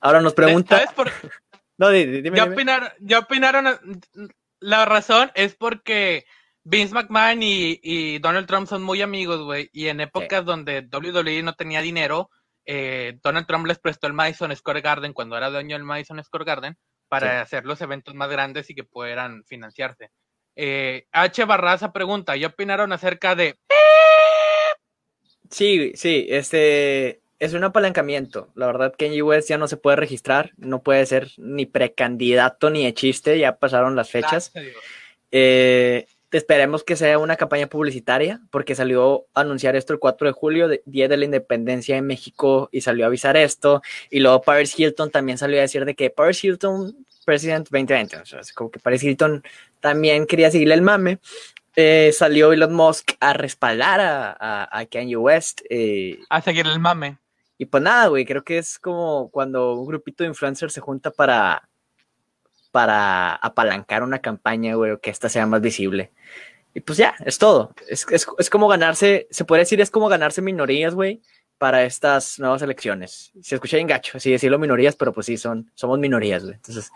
Ahora 0.00 0.20
nos 0.20 0.34
pregunta. 0.34 0.82
no, 1.78 1.90
dime, 1.90 2.32
ya, 3.00 3.18
opinaron, 3.20 3.78
La 4.58 4.84
razón 4.84 5.30
es 5.36 5.54
porque 5.54 6.26
Vince 6.64 6.94
McMahon 6.94 7.38
y, 7.40 8.18
Donald 8.18 8.48
Trump 8.48 8.68
son 8.68 8.82
muy 8.82 9.02
amigos, 9.02 9.42
güey. 9.42 9.70
Y 9.72 9.86
en 9.86 10.00
épocas 10.00 10.44
donde 10.44 10.80
WWE 10.92 11.44
no 11.44 11.54
tenía 11.54 11.80
dinero, 11.80 12.28
eh, 12.64 13.18
Donald 13.22 13.46
Trump 13.46 13.66
les 13.66 13.78
prestó 13.78 14.06
el 14.06 14.12
Madison 14.12 14.54
Square 14.54 14.80
Garden 14.80 15.12
cuando 15.12 15.36
era 15.36 15.50
dueño 15.50 15.76
del 15.76 15.84
Madison 15.84 16.22
Square 16.22 16.44
Garden 16.44 16.76
para 17.08 17.42
hacer 17.42 17.64
los 17.66 17.80
eventos 17.82 18.14
más 18.14 18.30
grandes 18.30 18.70
y 18.70 18.74
que 18.74 18.84
pudieran 18.84 19.44
financiarse. 19.44 20.10
Eh, 20.56 21.06
H. 21.12 21.44
Barraza 21.44 21.92
pregunta, 21.92 22.36
¿ya 22.36 22.48
opinaron 22.48 22.92
acerca 22.92 23.34
de... 23.34 23.56
Sí, 25.50 25.92
sí, 25.94 26.26
este, 26.30 27.20
es 27.38 27.52
un 27.52 27.64
apalancamiento. 27.64 28.50
La 28.54 28.66
verdad, 28.66 28.94
que 28.96 29.06
en 29.06 29.20
US 29.20 29.48
ya 29.48 29.58
no 29.58 29.68
se 29.68 29.76
puede 29.76 29.96
registrar, 29.96 30.52
no 30.56 30.82
puede 30.82 31.04
ser 31.04 31.32
ni 31.36 31.66
precandidato 31.66 32.70
ni 32.70 32.84
de 32.84 32.94
chiste, 32.94 33.38
ya 33.38 33.58
pasaron 33.58 33.96
las 33.96 34.10
fechas. 34.10 34.52
Eh, 35.30 36.06
esperemos 36.38 36.84
que 36.84 36.96
sea 36.96 37.18
una 37.18 37.36
campaña 37.36 37.66
publicitaria, 37.66 38.40
porque 38.50 38.74
salió 38.74 39.26
a 39.34 39.42
anunciar 39.42 39.76
esto 39.76 39.92
el 39.92 39.98
4 39.98 40.28
de 40.28 40.32
julio, 40.32 40.68
Día 40.86 41.08
de 41.08 41.16
la 41.16 41.24
Independencia 41.24 41.94
de 41.94 42.02
México, 42.02 42.68
y 42.72 42.80
salió 42.80 43.04
a 43.04 43.08
avisar 43.08 43.36
esto. 43.36 43.82
Y 44.10 44.20
luego 44.20 44.42
Paris 44.42 44.78
Hilton 44.78 45.10
también 45.10 45.38
salió 45.38 45.58
a 45.58 45.62
decir 45.62 45.84
de 45.84 45.94
que 45.94 46.10
Paris 46.10 46.42
Hilton, 46.42 47.06
President 47.24 47.68
2020, 47.68 48.16
o 48.16 48.26
sea, 48.26 48.40
como 48.54 48.70
que 48.70 48.80
Paris 48.80 49.02
Hilton 49.02 49.42
también 49.80 50.26
quería 50.26 50.50
seguirle 50.50 50.74
el 50.74 50.82
mame. 50.82 51.18
Eh, 51.74 52.12
salió 52.12 52.52
Elon 52.52 52.74
Musk 52.74 53.12
a 53.20 53.32
respaldar 53.32 54.00
a, 54.00 54.68
a, 54.70 54.86
Kanye 54.86 55.16
West. 55.16 55.62
Eh, 55.70 56.18
a 56.28 56.42
seguir 56.42 56.66
el 56.66 56.80
mame. 56.80 57.18
Y 57.56 57.66
pues 57.66 57.82
nada, 57.82 58.08
güey, 58.08 58.24
creo 58.24 58.42
que 58.42 58.58
es 58.58 58.78
como 58.78 59.30
cuando 59.30 59.74
un 59.74 59.86
grupito 59.86 60.24
de 60.24 60.28
influencers 60.28 60.72
se 60.72 60.80
junta 60.80 61.10
para, 61.10 61.68
para 62.72 63.34
apalancar 63.36 64.02
una 64.02 64.18
campaña, 64.18 64.74
güey, 64.74 64.90
o 64.92 65.00
que 65.00 65.10
esta 65.10 65.28
sea 65.28 65.46
más 65.46 65.60
visible. 65.60 66.10
Y 66.74 66.80
pues 66.80 66.98
ya, 66.98 67.14
es 67.24 67.38
todo. 67.38 67.74
Es, 67.86 68.06
es, 68.10 68.50
como 68.50 68.66
ganarse, 68.66 69.28
se 69.30 69.44
puede 69.44 69.60
decir, 69.60 69.80
es 69.80 69.90
como 69.90 70.08
ganarse 70.08 70.42
minorías, 70.42 70.94
güey, 70.94 71.20
para 71.58 71.84
estas 71.84 72.38
nuevas 72.38 72.62
elecciones. 72.62 73.32
Se 73.42 73.54
escucha 73.54 73.76
bien 73.76 73.86
gacho, 73.86 74.16
así 74.16 74.30
decirlo 74.30 74.58
minorías, 74.58 74.96
pero 74.96 75.12
pues 75.12 75.26
sí, 75.26 75.36
son, 75.36 75.70
somos 75.74 75.98
minorías, 75.98 76.42
güey. 76.42 76.56
Entonces, 76.56 76.90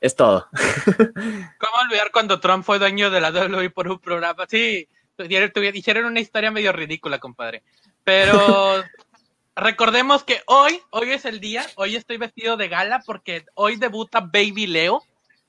es 0.00 0.14
todo. 0.14 0.48
¿Cómo 0.84 1.76
olvidar 1.82 2.12
cuando 2.12 2.40
Trump 2.40 2.64
fue 2.64 2.78
dueño 2.78 3.10
de 3.10 3.20
la 3.20 3.30
WWE 3.30 3.70
por 3.70 3.88
un 3.88 3.98
programa? 3.98 4.46
Sí, 4.48 4.86
hicieron 5.18 6.04
una 6.04 6.20
historia 6.20 6.50
medio 6.50 6.72
ridícula, 6.72 7.18
compadre. 7.18 7.62
Pero 8.04 8.84
recordemos 9.56 10.24
que 10.24 10.42
hoy, 10.46 10.80
hoy 10.90 11.10
es 11.12 11.24
el 11.24 11.40
día, 11.40 11.64
hoy 11.76 11.96
estoy 11.96 12.18
vestido 12.18 12.56
de 12.56 12.68
gala 12.68 13.02
porque 13.06 13.44
hoy 13.54 13.76
debuta 13.76 14.20
Baby 14.20 14.66
Leo. 14.66 15.02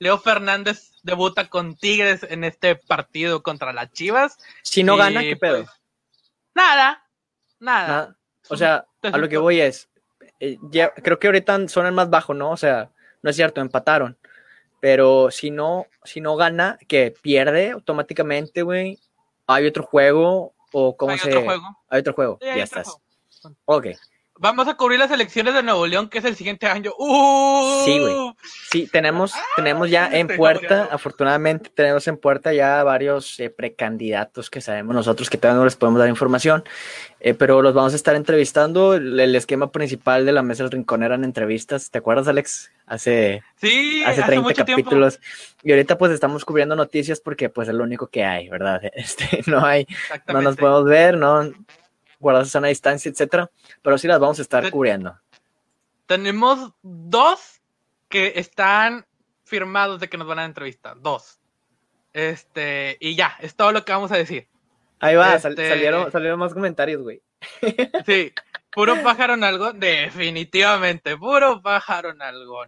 Leo 0.04 0.18
Fernández 0.18 0.92
debuta 1.02 1.48
con 1.48 1.76
Tigres 1.76 2.26
en 2.28 2.44
este 2.44 2.76
partido 2.76 3.42
contra 3.42 3.72
las 3.72 3.90
Chivas. 3.90 4.36
Si 4.62 4.82
no 4.82 4.98
gana, 4.98 5.22
¿qué 5.22 5.34
pedo? 5.34 5.64
Pues, 5.64 5.70
nada, 6.54 7.02
nada, 7.58 8.14
O 8.50 8.56
sea, 8.58 8.84
a 9.02 9.16
lo 9.16 9.30
que 9.30 9.38
voy 9.38 9.62
es, 9.62 9.88
eh, 10.40 10.58
ya, 10.64 10.92
creo 10.92 11.18
que 11.18 11.28
ahorita 11.28 11.68
son 11.68 11.86
el 11.86 11.92
más 11.92 12.10
bajo, 12.10 12.34
¿no? 12.34 12.50
O 12.50 12.56
sea, 12.58 12.90
no 13.22 13.30
es 13.30 13.36
cierto, 13.36 13.62
empataron. 13.62 14.18
Pero 14.78 15.30
si 15.30 15.50
no, 15.50 15.86
si 16.04 16.20
no 16.20 16.36
gana, 16.36 16.78
que 16.86 17.14
pierde 17.22 17.70
automáticamente, 17.70 18.60
güey. 18.60 19.00
Hay 19.46 19.66
otro 19.66 19.84
juego 19.84 20.54
o 20.70 20.98
cómo 20.98 21.16
se. 21.16 21.30
Otro 21.30 21.44
juego. 21.44 21.78
Hay 21.88 22.00
otro 22.00 22.12
juego. 22.12 22.38
ya 22.42 22.62
estás. 22.62 22.94
Ok. 23.64 23.86
Vamos 24.36 24.66
a 24.66 24.74
cubrir 24.74 24.98
las 24.98 25.12
elecciones 25.12 25.54
de 25.54 25.62
Nuevo 25.62 25.86
León, 25.86 26.08
que 26.08 26.18
es 26.18 26.24
el 26.24 26.34
siguiente 26.34 26.66
año. 26.66 26.90
¡Uh! 26.98 27.84
Sí, 27.84 28.00
güey. 28.00 28.14
Sí, 28.68 28.88
tenemos, 28.90 29.32
tenemos 29.54 29.88
ya 29.88 30.08
en 30.12 30.26
puerta, 30.26 30.88
afortunadamente 30.90 31.70
tenemos 31.72 32.08
en 32.08 32.16
puerta 32.16 32.52
ya 32.52 32.82
varios 32.82 33.38
eh, 33.38 33.48
precandidatos 33.50 34.50
que 34.50 34.60
sabemos 34.60 34.96
nosotros 34.96 35.30
que 35.30 35.38
todavía 35.38 35.60
no 35.60 35.64
les 35.64 35.76
podemos 35.76 36.00
dar 36.00 36.08
información, 36.08 36.64
eh, 37.20 37.34
pero 37.34 37.62
los 37.62 37.74
vamos 37.74 37.92
a 37.92 37.96
estar 37.96 38.16
entrevistando. 38.16 38.94
El, 38.94 39.36
esquema 39.36 39.70
principal 39.70 40.26
de 40.26 40.32
la 40.32 40.42
mesa 40.42 40.64
del 40.64 40.72
rincón 40.72 41.04
eran 41.04 41.22
entrevistas. 41.22 41.92
¿Te 41.92 41.98
acuerdas, 41.98 42.26
Alex? 42.26 42.72
Hace, 42.86 43.42
sí, 43.56 44.02
hace 44.04 44.22
30 44.22 44.52
capítulos. 44.52 45.20
Y 45.62 45.70
ahorita 45.70 45.96
pues 45.96 46.10
estamos 46.10 46.44
cubriendo 46.44 46.74
noticias 46.74 47.20
porque 47.20 47.50
pues 47.50 47.68
es 47.68 47.74
lo 47.74 47.84
único 47.84 48.08
que 48.08 48.24
hay, 48.24 48.48
¿verdad? 48.48 48.82
Este, 48.94 49.42
no 49.46 49.64
hay, 49.64 49.86
no 50.26 50.42
nos 50.42 50.56
podemos 50.56 50.84
ver, 50.86 51.16
no 51.16 51.52
guardadas 52.24 52.56
a 52.56 52.58
una 52.58 52.68
distancia, 52.68 53.10
etcétera, 53.10 53.50
pero 53.82 53.98
sí 53.98 54.08
las 54.08 54.18
vamos 54.18 54.38
a 54.38 54.42
estar 54.42 54.70
cubriendo. 54.70 55.16
Tenemos 56.06 56.72
dos 56.82 57.60
que 58.08 58.32
están 58.36 59.06
firmados 59.44 60.00
de 60.00 60.08
que 60.08 60.16
nos 60.16 60.26
van 60.26 60.38
a 60.38 60.44
entrevistar, 60.44 61.00
dos. 61.00 61.38
Este, 62.12 62.96
y 63.00 63.14
ya, 63.14 63.36
es 63.40 63.54
todo 63.54 63.72
lo 63.72 63.84
que 63.84 63.92
vamos 63.92 64.10
a 64.10 64.16
decir. 64.16 64.48
Ahí 65.00 65.16
va, 65.16 65.34
este, 65.34 65.68
salieron, 65.68 66.10
salieron 66.10 66.38
más 66.38 66.54
comentarios, 66.54 67.02
güey. 67.02 67.20
Sí, 68.06 68.32
puro 68.70 69.02
pájaro 69.02 69.34
en 69.34 69.44
algo, 69.44 69.72
definitivamente, 69.72 71.16
puro 71.16 71.60
pájaro 71.60 72.10
en 72.10 72.22
algo. 72.22 72.64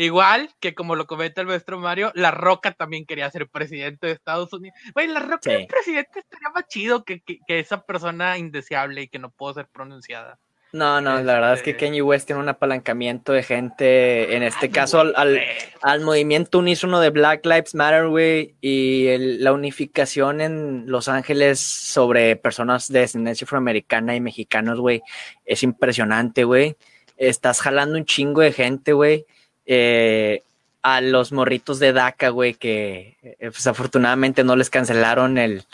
Igual 0.00 0.50
que 0.60 0.76
como 0.76 0.94
lo 0.94 1.08
comenta 1.08 1.40
el 1.40 1.48
maestro 1.48 1.76
Mario, 1.76 2.12
La 2.14 2.30
Roca 2.30 2.70
también 2.70 3.04
quería 3.04 3.28
ser 3.32 3.48
presidente 3.48 4.06
de 4.06 4.12
Estados 4.12 4.52
Unidos. 4.52 4.78
Güey, 4.94 5.08
La 5.08 5.18
Roca 5.18 5.50
sí. 5.50 5.66
presidente 5.68 6.20
estaría 6.20 6.50
más 6.54 6.68
chido 6.68 7.02
que, 7.02 7.20
esa 7.48 7.84
persona 7.84 8.38
indeseable 8.38 9.02
y 9.02 9.08
que 9.08 9.18
no 9.18 9.30
puedo 9.30 9.54
ser 9.54 9.66
pronunciada. 9.66 10.38
No, 10.72 11.00
no, 11.00 11.20
la 11.20 11.32
verdad 11.32 11.54
es 11.54 11.62
que 11.62 11.70
este 11.70 11.86
Kanye 11.86 12.02
West 12.02 12.26
tiene 12.26 12.40
un 12.40 12.48
apalancamiento 12.48 13.32
de 13.32 13.42
gente, 13.42 14.36
en 14.36 14.44
este 14.44 14.70
caso 14.70 15.00
al, 15.00 15.40
al, 15.82 16.00
movimiento 16.02 16.60
unísono 16.60 17.00
de 17.00 17.10
Black 17.10 17.44
Lives 17.44 17.74
Matter, 17.74 18.06
güey, 18.06 18.54
y 18.60 19.18
la 19.18 19.52
unificación 19.52 20.40
en 20.40 20.84
Los 20.86 21.08
Ángeles 21.08 21.58
sobre 21.58 22.36
personas 22.36 22.86
de 22.86 23.00
descendencia 23.00 23.46
afroamericana 23.46 24.14
y 24.14 24.20
mexicanos, 24.20 24.78
güey, 24.78 25.02
es 25.44 25.64
impresionante, 25.64 26.44
güey. 26.44 26.76
Estás 27.16 27.62
jalando 27.62 27.98
un 27.98 28.04
chingo 28.04 28.42
de 28.42 28.52
gente, 28.52 28.92
güey 28.92 29.26
eh, 29.70 30.42
a 30.82 31.02
los 31.02 31.30
morritos 31.30 31.78
de 31.78 31.92
DACA, 31.92 32.30
güey, 32.30 32.54
que 32.54 33.18
eh, 33.22 33.36
pues 33.40 33.66
afortunadamente 33.66 34.42
no 34.42 34.56
les 34.56 34.70
cancelaron 34.70 35.36
el, 35.36 35.66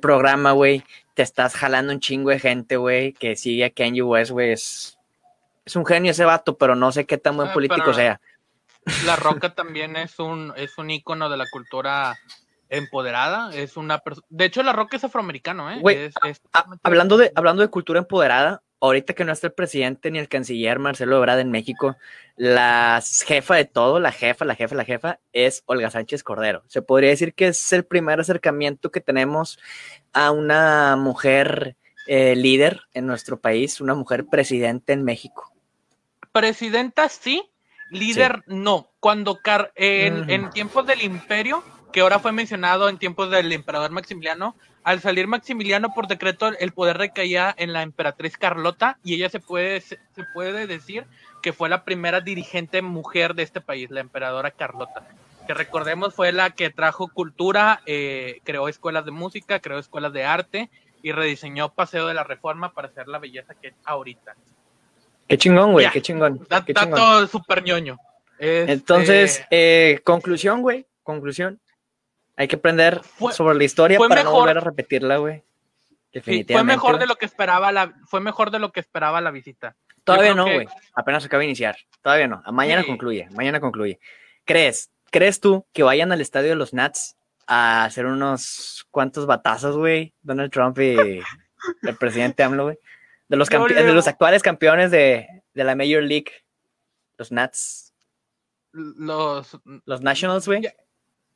programa, 0.00 0.52
güey. 0.52 0.84
Te 1.14 1.22
estás 1.22 1.56
jalando 1.56 1.92
un 1.92 2.00
chingo 2.00 2.28
de 2.28 2.38
gente, 2.38 2.76
güey, 2.76 3.14
que 3.14 3.34
sigue 3.34 3.64
a 3.64 3.70
Kanye 3.70 4.02
West, 4.02 4.30
güey. 4.30 4.52
Es, 4.52 4.98
un 5.74 5.86
genio 5.86 6.10
ese 6.10 6.26
vato, 6.26 6.58
pero 6.58 6.76
no 6.76 6.92
sé 6.92 7.06
qué 7.06 7.16
tan 7.16 7.36
buen 7.36 7.48
ah, 7.48 7.52
político 7.54 7.94
sea. 7.94 8.20
La 9.06 9.16
Roca 9.16 9.54
también 9.54 9.96
es 9.96 10.18
un, 10.18 10.52
es 10.56 10.76
un 10.76 10.90
ícono 10.90 11.30
de 11.30 11.38
la 11.38 11.46
cultura 11.50 12.18
empoderada. 12.68 13.54
Es 13.54 13.78
una 13.78 14.02
De 14.28 14.44
hecho, 14.44 14.62
La 14.62 14.74
Roca 14.74 14.98
es 14.98 15.04
afroamericano, 15.04 15.70
¿eh? 15.70 16.10
hablando, 16.82 17.16
de, 17.16 17.32
hablando 17.34 17.62
de 17.62 17.68
cultura 17.68 18.00
empoderada, 18.00 18.60
ahorita 18.82 19.14
que 19.14 19.24
no 19.24 19.32
está 19.32 19.46
el 19.46 19.52
presidente 19.52 20.10
ni 20.10 20.18
el 20.18 20.28
canciller 20.28 20.80
Marcelo 20.80 21.16
Ebrard 21.16 21.38
en 21.38 21.52
México, 21.52 21.96
la 22.36 23.00
jefa 23.26 23.54
de 23.54 23.64
todo, 23.64 24.00
la 24.00 24.10
jefa, 24.10 24.44
la 24.44 24.56
jefa, 24.56 24.74
la 24.74 24.84
jefa, 24.84 25.20
es 25.32 25.62
Olga 25.66 25.88
Sánchez 25.88 26.24
Cordero. 26.24 26.64
Se 26.66 26.82
podría 26.82 27.10
decir 27.10 27.32
que 27.32 27.48
es 27.48 27.72
el 27.72 27.84
primer 27.84 28.18
acercamiento 28.18 28.90
que 28.90 29.00
tenemos 29.00 29.60
a 30.12 30.32
una 30.32 30.96
mujer 30.96 31.76
eh, 32.08 32.34
líder 32.34 32.80
en 32.92 33.06
nuestro 33.06 33.40
país, 33.40 33.80
una 33.80 33.94
mujer 33.94 34.26
presidente 34.26 34.92
en 34.92 35.04
México. 35.04 35.52
Presidenta 36.32 37.08
sí, 37.08 37.48
líder 37.88 38.42
no. 38.48 38.90
Cuando 38.98 39.38
en, 39.76 40.28
en 40.28 40.50
tiempos 40.50 40.84
del 40.88 41.02
imperio, 41.02 41.62
que 41.92 42.00
ahora 42.00 42.18
fue 42.18 42.32
mencionado 42.32 42.88
en 42.88 42.98
tiempos 42.98 43.30
del 43.30 43.52
emperador 43.52 43.92
Maximiliano. 43.92 44.56
Al 44.84 45.00
salir 45.00 45.28
Maximiliano 45.28 45.94
por 45.94 46.08
decreto, 46.08 46.50
el 46.58 46.72
poder 46.72 46.98
recaía 46.98 47.54
en 47.56 47.72
la 47.72 47.82
emperatriz 47.82 48.36
Carlota 48.36 48.98
y 49.04 49.14
ella 49.14 49.28
se 49.28 49.38
puede, 49.38 49.80
se 49.80 49.98
puede 50.34 50.66
decir 50.66 51.06
que 51.40 51.52
fue 51.52 51.68
la 51.68 51.84
primera 51.84 52.20
dirigente 52.20 52.82
mujer 52.82 53.34
de 53.34 53.44
este 53.44 53.60
país, 53.60 53.90
la 53.90 54.00
emperadora 54.00 54.50
Carlota. 54.50 55.06
Que 55.46 55.54
recordemos 55.54 56.14
fue 56.14 56.32
la 56.32 56.50
que 56.50 56.70
trajo 56.70 57.08
cultura, 57.08 57.82
eh, 57.86 58.40
creó 58.44 58.68
escuelas 58.68 59.04
de 59.04 59.10
música, 59.10 59.60
creó 59.60 59.78
escuelas 59.78 60.12
de 60.12 60.24
arte 60.24 60.70
y 61.02 61.12
rediseñó 61.12 61.72
Paseo 61.72 62.06
de 62.06 62.14
la 62.14 62.24
Reforma 62.24 62.72
para 62.72 62.88
hacer 62.88 63.08
la 63.08 63.18
belleza 63.18 63.54
que 63.54 63.68
es 63.68 63.74
ahorita. 63.84 64.34
Qué 65.28 65.38
chingón, 65.38 65.72
güey, 65.72 65.88
qué 65.90 66.02
chingón. 66.02 66.46
Dato 66.48 67.26
súper 67.26 67.64
ñoño. 67.64 67.98
Entonces, 68.38 69.44
eh, 69.50 70.00
conclusión, 70.04 70.62
güey, 70.62 70.86
conclusión. 71.02 71.60
Hay 72.36 72.48
que 72.48 72.56
aprender 72.56 73.00
sobre 73.32 73.56
la 73.56 73.64
historia 73.64 73.98
para 73.98 74.22
no 74.24 74.32
volver 74.32 74.58
a 74.58 74.60
repetirla, 74.60 75.18
güey. 75.18 75.42
Definitivamente. 76.12 76.54
fue 76.54 76.64
mejor 76.64 77.00
de 77.00 77.06
lo 77.06 77.16
que 77.16 77.24
esperaba 77.24 77.72
la, 77.72 77.94
fue 78.06 78.20
mejor 78.20 78.50
de 78.50 78.58
lo 78.58 78.70
que 78.70 78.80
esperaba 78.80 79.20
la 79.20 79.30
visita. 79.30 79.76
Todavía 80.04 80.34
no, 80.34 80.44
güey. 80.44 80.66
Apenas 80.94 81.24
acaba 81.24 81.40
de 81.40 81.46
iniciar. 81.46 81.76
Todavía 82.02 82.28
no. 82.28 82.42
Mañana 82.52 82.84
concluye. 82.84 83.28
Mañana 83.30 83.60
concluye. 83.60 83.98
¿Crees? 84.44 84.90
¿Crees 85.10 85.40
tú 85.40 85.66
que 85.72 85.82
vayan 85.82 86.12
al 86.12 86.20
estadio 86.20 86.50
de 86.50 86.56
los 86.56 86.74
Nats 86.74 87.16
a 87.46 87.84
hacer 87.84 88.06
unos 88.06 88.86
cuantos 88.90 89.26
batazos, 89.26 89.76
güey? 89.76 90.12
Donald 90.22 90.50
Trump 90.50 90.78
y 90.78 90.96
el 91.82 91.96
presidente 91.98 92.42
AMLO, 92.42 92.64
güey. 92.64 92.78
De 93.28 93.36
los, 93.36 93.48
de 93.48 93.92
los 93.92 94.08
actuales 94.08 94.42
campeones 94.42 94.90
de, 94.90 95.26
de 95.54 95.64
la 95.64 95.74
Major 95.74 96.02
League, 96.02 96.32
los 97.16 97.32
Nats. 97.32 97.94
Los, 98.72 99.58
los 99.84 100.00
Nationals, 100.02 100.46
güey. 100.46 100.62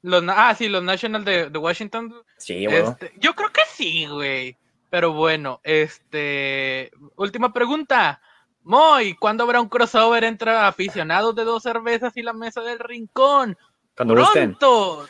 Los, 0.06 0.22
ah, 0.28 0.54
sí, 0.54 0.68
los 0.68 0.84
Nationals 0.84 1.24
de, 1.24 1.50
de 1.50 1.58
Washington. 1.58 2.14
Sí. 2.36 2.64
Este, 2.64 3.12
yo 3.18 3.34
creo 3.34 3.50
que 3.50 3.62
sí, 3.68 4.06
güey. 4.06 4.56
Pero 4.88 5.12
bueno, 5.12 5.60
este. 5.64 6.92
Última 7.16 7.52
pregunta. 7.52 8.20
Moy, 8.62 9.14
¿cuándo 9.14 9.42
habrá 9.42 9.60
un 9.60 9.68
crossover 9.68 10.22
entre 10.22 10.52
aficionados 10.52 11.34
de 11.34 11.42
dos 11.42 11.64
cervezas 11.64 12.16
y 12.16 12.22
la 12.22 12.32
mesa 12.32 12.60
del 12.60 12.78
rincón? 12.78 13.58
Cuando 13.96 14.14
Pronto. 14.14 15.08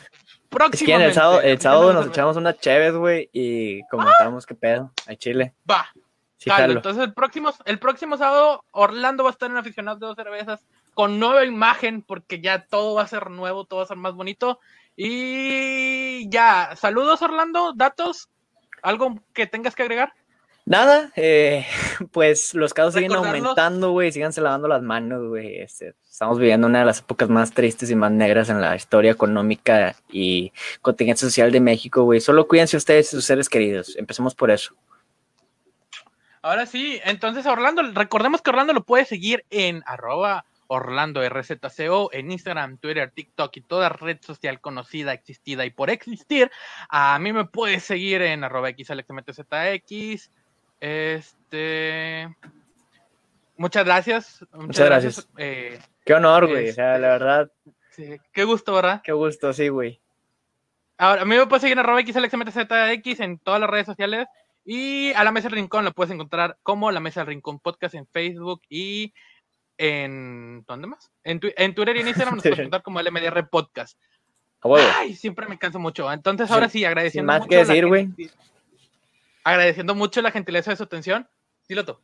Próximamente. 0.49 1.09
el 1.09 1.13
sábado, 1.13 1.41
el 1.41 1.61
sábado 1.61 1.93
nos 1.93 2.07
echamos 2.07 2.35
una 2.35 2.57
chévez, 2.57 2.95
güey, 2.95 3.29
y 3.31 3.83
comentamos 3.89 4.47
qué 4.47 4.55
pedo. 4.55 4.91
A 5.05 5.13
Chile. 5.13 5.53
Va. 5.69 5.87
Sí, 6.37 6.49
entonces 6.51 7.03
el 7.03 7.13
próximo, 7.13 7.51
el 7.65 7.77
próximo 7.77 8.17
sábado 8.17 8.63
Orlando 8.71 9.23
va 9.23 9.29
a 9.29 9.33
estar 9.33 9.51
en 9.51 9.57
aficionados 9.57 9.99
de 9.99 10.07
dos 10.07 10.15
cervezas 10.15 10.65
con 10.97 11.19
nueva 11.19 11.45
imagen 11.45 12.01
porque 12.01 12.41
ya 12.41 12.65
todo 12.65 12.95
va 12.95 13.03
a 13.03 13.07
ser 13.07 13.29
nuevo, 13.29 13.65
todo 13.65 13.77
va 13.77 13.83
a 13.83 13.87
ser 13.87 13.97
más 13.97 14.15
bonito. 14.15 14.59
Y 14.99 16.27
ya, 16.29 16.75
saludos 16.75 17.21
Orlando, 17.21 17.71
datos, 17.73 18.29
algo 18.81 19.21
que 19.31 19.45
tengas 19.45 19.75
que 19.75 19.83
agregar. 19.83 20.11
Nada, 20.65 21.13
eh, 21.15 21.65
pues 22.11 22.55
los 22.55 22.73
casos 22.73 22.95
siguen 22.95 23.13
aumentando, 23.13 23.91
güey, 23.91 24.11
síganse 24.11 24.41
lavando 24.41 24.67
las 24.67 24.81
manos, 24.81 25.29
güey. 25.29 25.59
Este, 25.59 25.93
estamos 26.09 26.39
viviendo 26.39 26.65
una 26.65 26.79
de 26.79 26.85
las 26.85 26.99
épocas 26.99 27.29
más 27.29 27.51
tristes 27.51 27.91
y 27.91 27.95
más 27.95 28.11
negras 28.11 28.49
en 28.49 28.59
la 28.59 28.75
historia 28.75 29.11
económica 29.11 29.95
y 30.09 30.51
contingente 30.81 31.21
social 31.21 31.51
de 31.51 31.61
México, 31.61 32.03
güey. 32.03 32.19
Solo 32.19 32.47
cuídense 32.47 32.75
ustedes 32.75 33.07
y 33.07 33.15
sus 33.15 33.25
seres 33.25 33.49
queridos. 33.49 33.95
Empecemos 33.97 34.33
por 34.33 34.49
eso. 34.49 34.73
Ahora 36.41 36.65
sí, 36.65 36.99
entonces 37.05 37.45
Orlando, 37.45 37.83
recordemos 37.93 38.41
que 38.41 38.49
Orlando 38.49 38.73
lo 38.73 38.83
puede 38.83 39.05
seguir 39.05 39.45
en 39.51 39.83
arroba 39.85 40.45
Orlando 40.67 41.27
RZCO 41.27 42.09
en 42.13 42.31
Instagram, 42.31 42.77
Twitter, 42.77 43.11
TikTok 43.11 43.57
y 43.57 43.61
toda 43.61 43.89
red 43.89 44.17
social 44.21 44.61
conocida, 44.61 45.13
existida 45.13 45.65
y 45.65 45.69
por 45.69 45.89
existir. 45.89 46.51
A 46.89 47.17
mí 47.19 47.33
me 47.33 47.45
puedes 47.45 47.83
seguir 47.83 48.21
en 48.21 48.43
arroba 48.43 48.69
XAlexMTZX 48.71 50.31
este. 50.79 52.35
Muchas 53.57 53.85
gracias. 53.85 54.45
Muchas, 54.53 54.85
gracias. 54.85 55.29
Eh, 55.37 55.79
qué 56.05 56.13
honor, 56.13 56.47
güey. 56.47 56.69
o 56.69 56.73
sea, 56.73 56.97
la 56.97 57.09
verdad. 57.09 57.51
Sí, 57.91 58.17
qué 58.31 58.43
gusto, 58.43 58.73
¿verdad? 58.73 59.01
Qué 59.03 59.11
gusto, 59.11 59.51
sí, 59.53 59.69
güey. 59.69 59.99
Ahora, 60.99 61.23
a 61.23 61.25
mí 61.25 61.35
me 61.35 61.47
puedes 61.47 61.61
seguir 61.61 61.77
en 61.77 61.79
arroba 61.79 62.01
XLXMTZX 62.01 63.19
en 63.21 63.39
todas 63.39 63.59
las 63.59 63.69
redes 63.69 63.85
sociales. 63.85 64.27
Y 64.63 65.13
a 65.13 65.23
la 65.23 65.31
Mesa 65.31 65.47
del 65.47 65.57
Rincón 65.57 65.85
lo 65.85 65.93
puedes 65.93 66.13
encontrar 66.13 66.57
como 66.61 66.91
la 66.91 66.99
Mesa 66.99 67.21
del 67.21 67.27
Rincón 67.27 67.59
Podcast 67.59 67.95
en 67.95 68.05
Facebook 68.05 68.61
y 68.69 69.13
en. 69.77 70.63
¿Dónde 70.67 70.87
más? 70.87 71.11
En, 71.23 71.39
Twitter 71.39 71.95
y 71.97 71.99
en 72.01 72.07
Instagram 72.07 72.35
nos 72.35 72.43
puedes 72.43 72.59
encontrar 72.59 72.83
como 72.83 73.01
LMDR 73.01 73.49
Podcast. 73.49 73.97
Ay, 74.95 75.15
siempre 75.15 75.47
me 75.47 75.57
canso 75.57 75.79
mucho. 75.79 76.11
Entonces, 76.11 76.49
ahora 76.51 76.67
sí, 76.67 76.83
agradeciendo. 76.83 77.31
más 77.31 77.47
que 77.47 77.57
decir, 77.57 77.85
güey 77.87 78.09
agradeciendo 79.47 79.95
mucho 79.95 80.21
la 80.21 80.31
gentileza 80.31 80.71
de 80.71 80.77
su 80.77 80.83
atención. 80.83 81.27
Dilo 81.69 82.01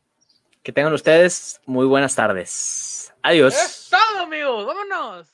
Que 0.62 0.72
tengan 0.72 0.94
ustedes 0.94 1.60
muy 1.66 1.84
buenas 1.84 2.14
tardes. 2.14 3.12
Adiós. 3.22 3.54
Es 3.54 3.90
todo, 3.90 4.22
amigos. 4.22 4.66
Vámonos. 4.66 5.28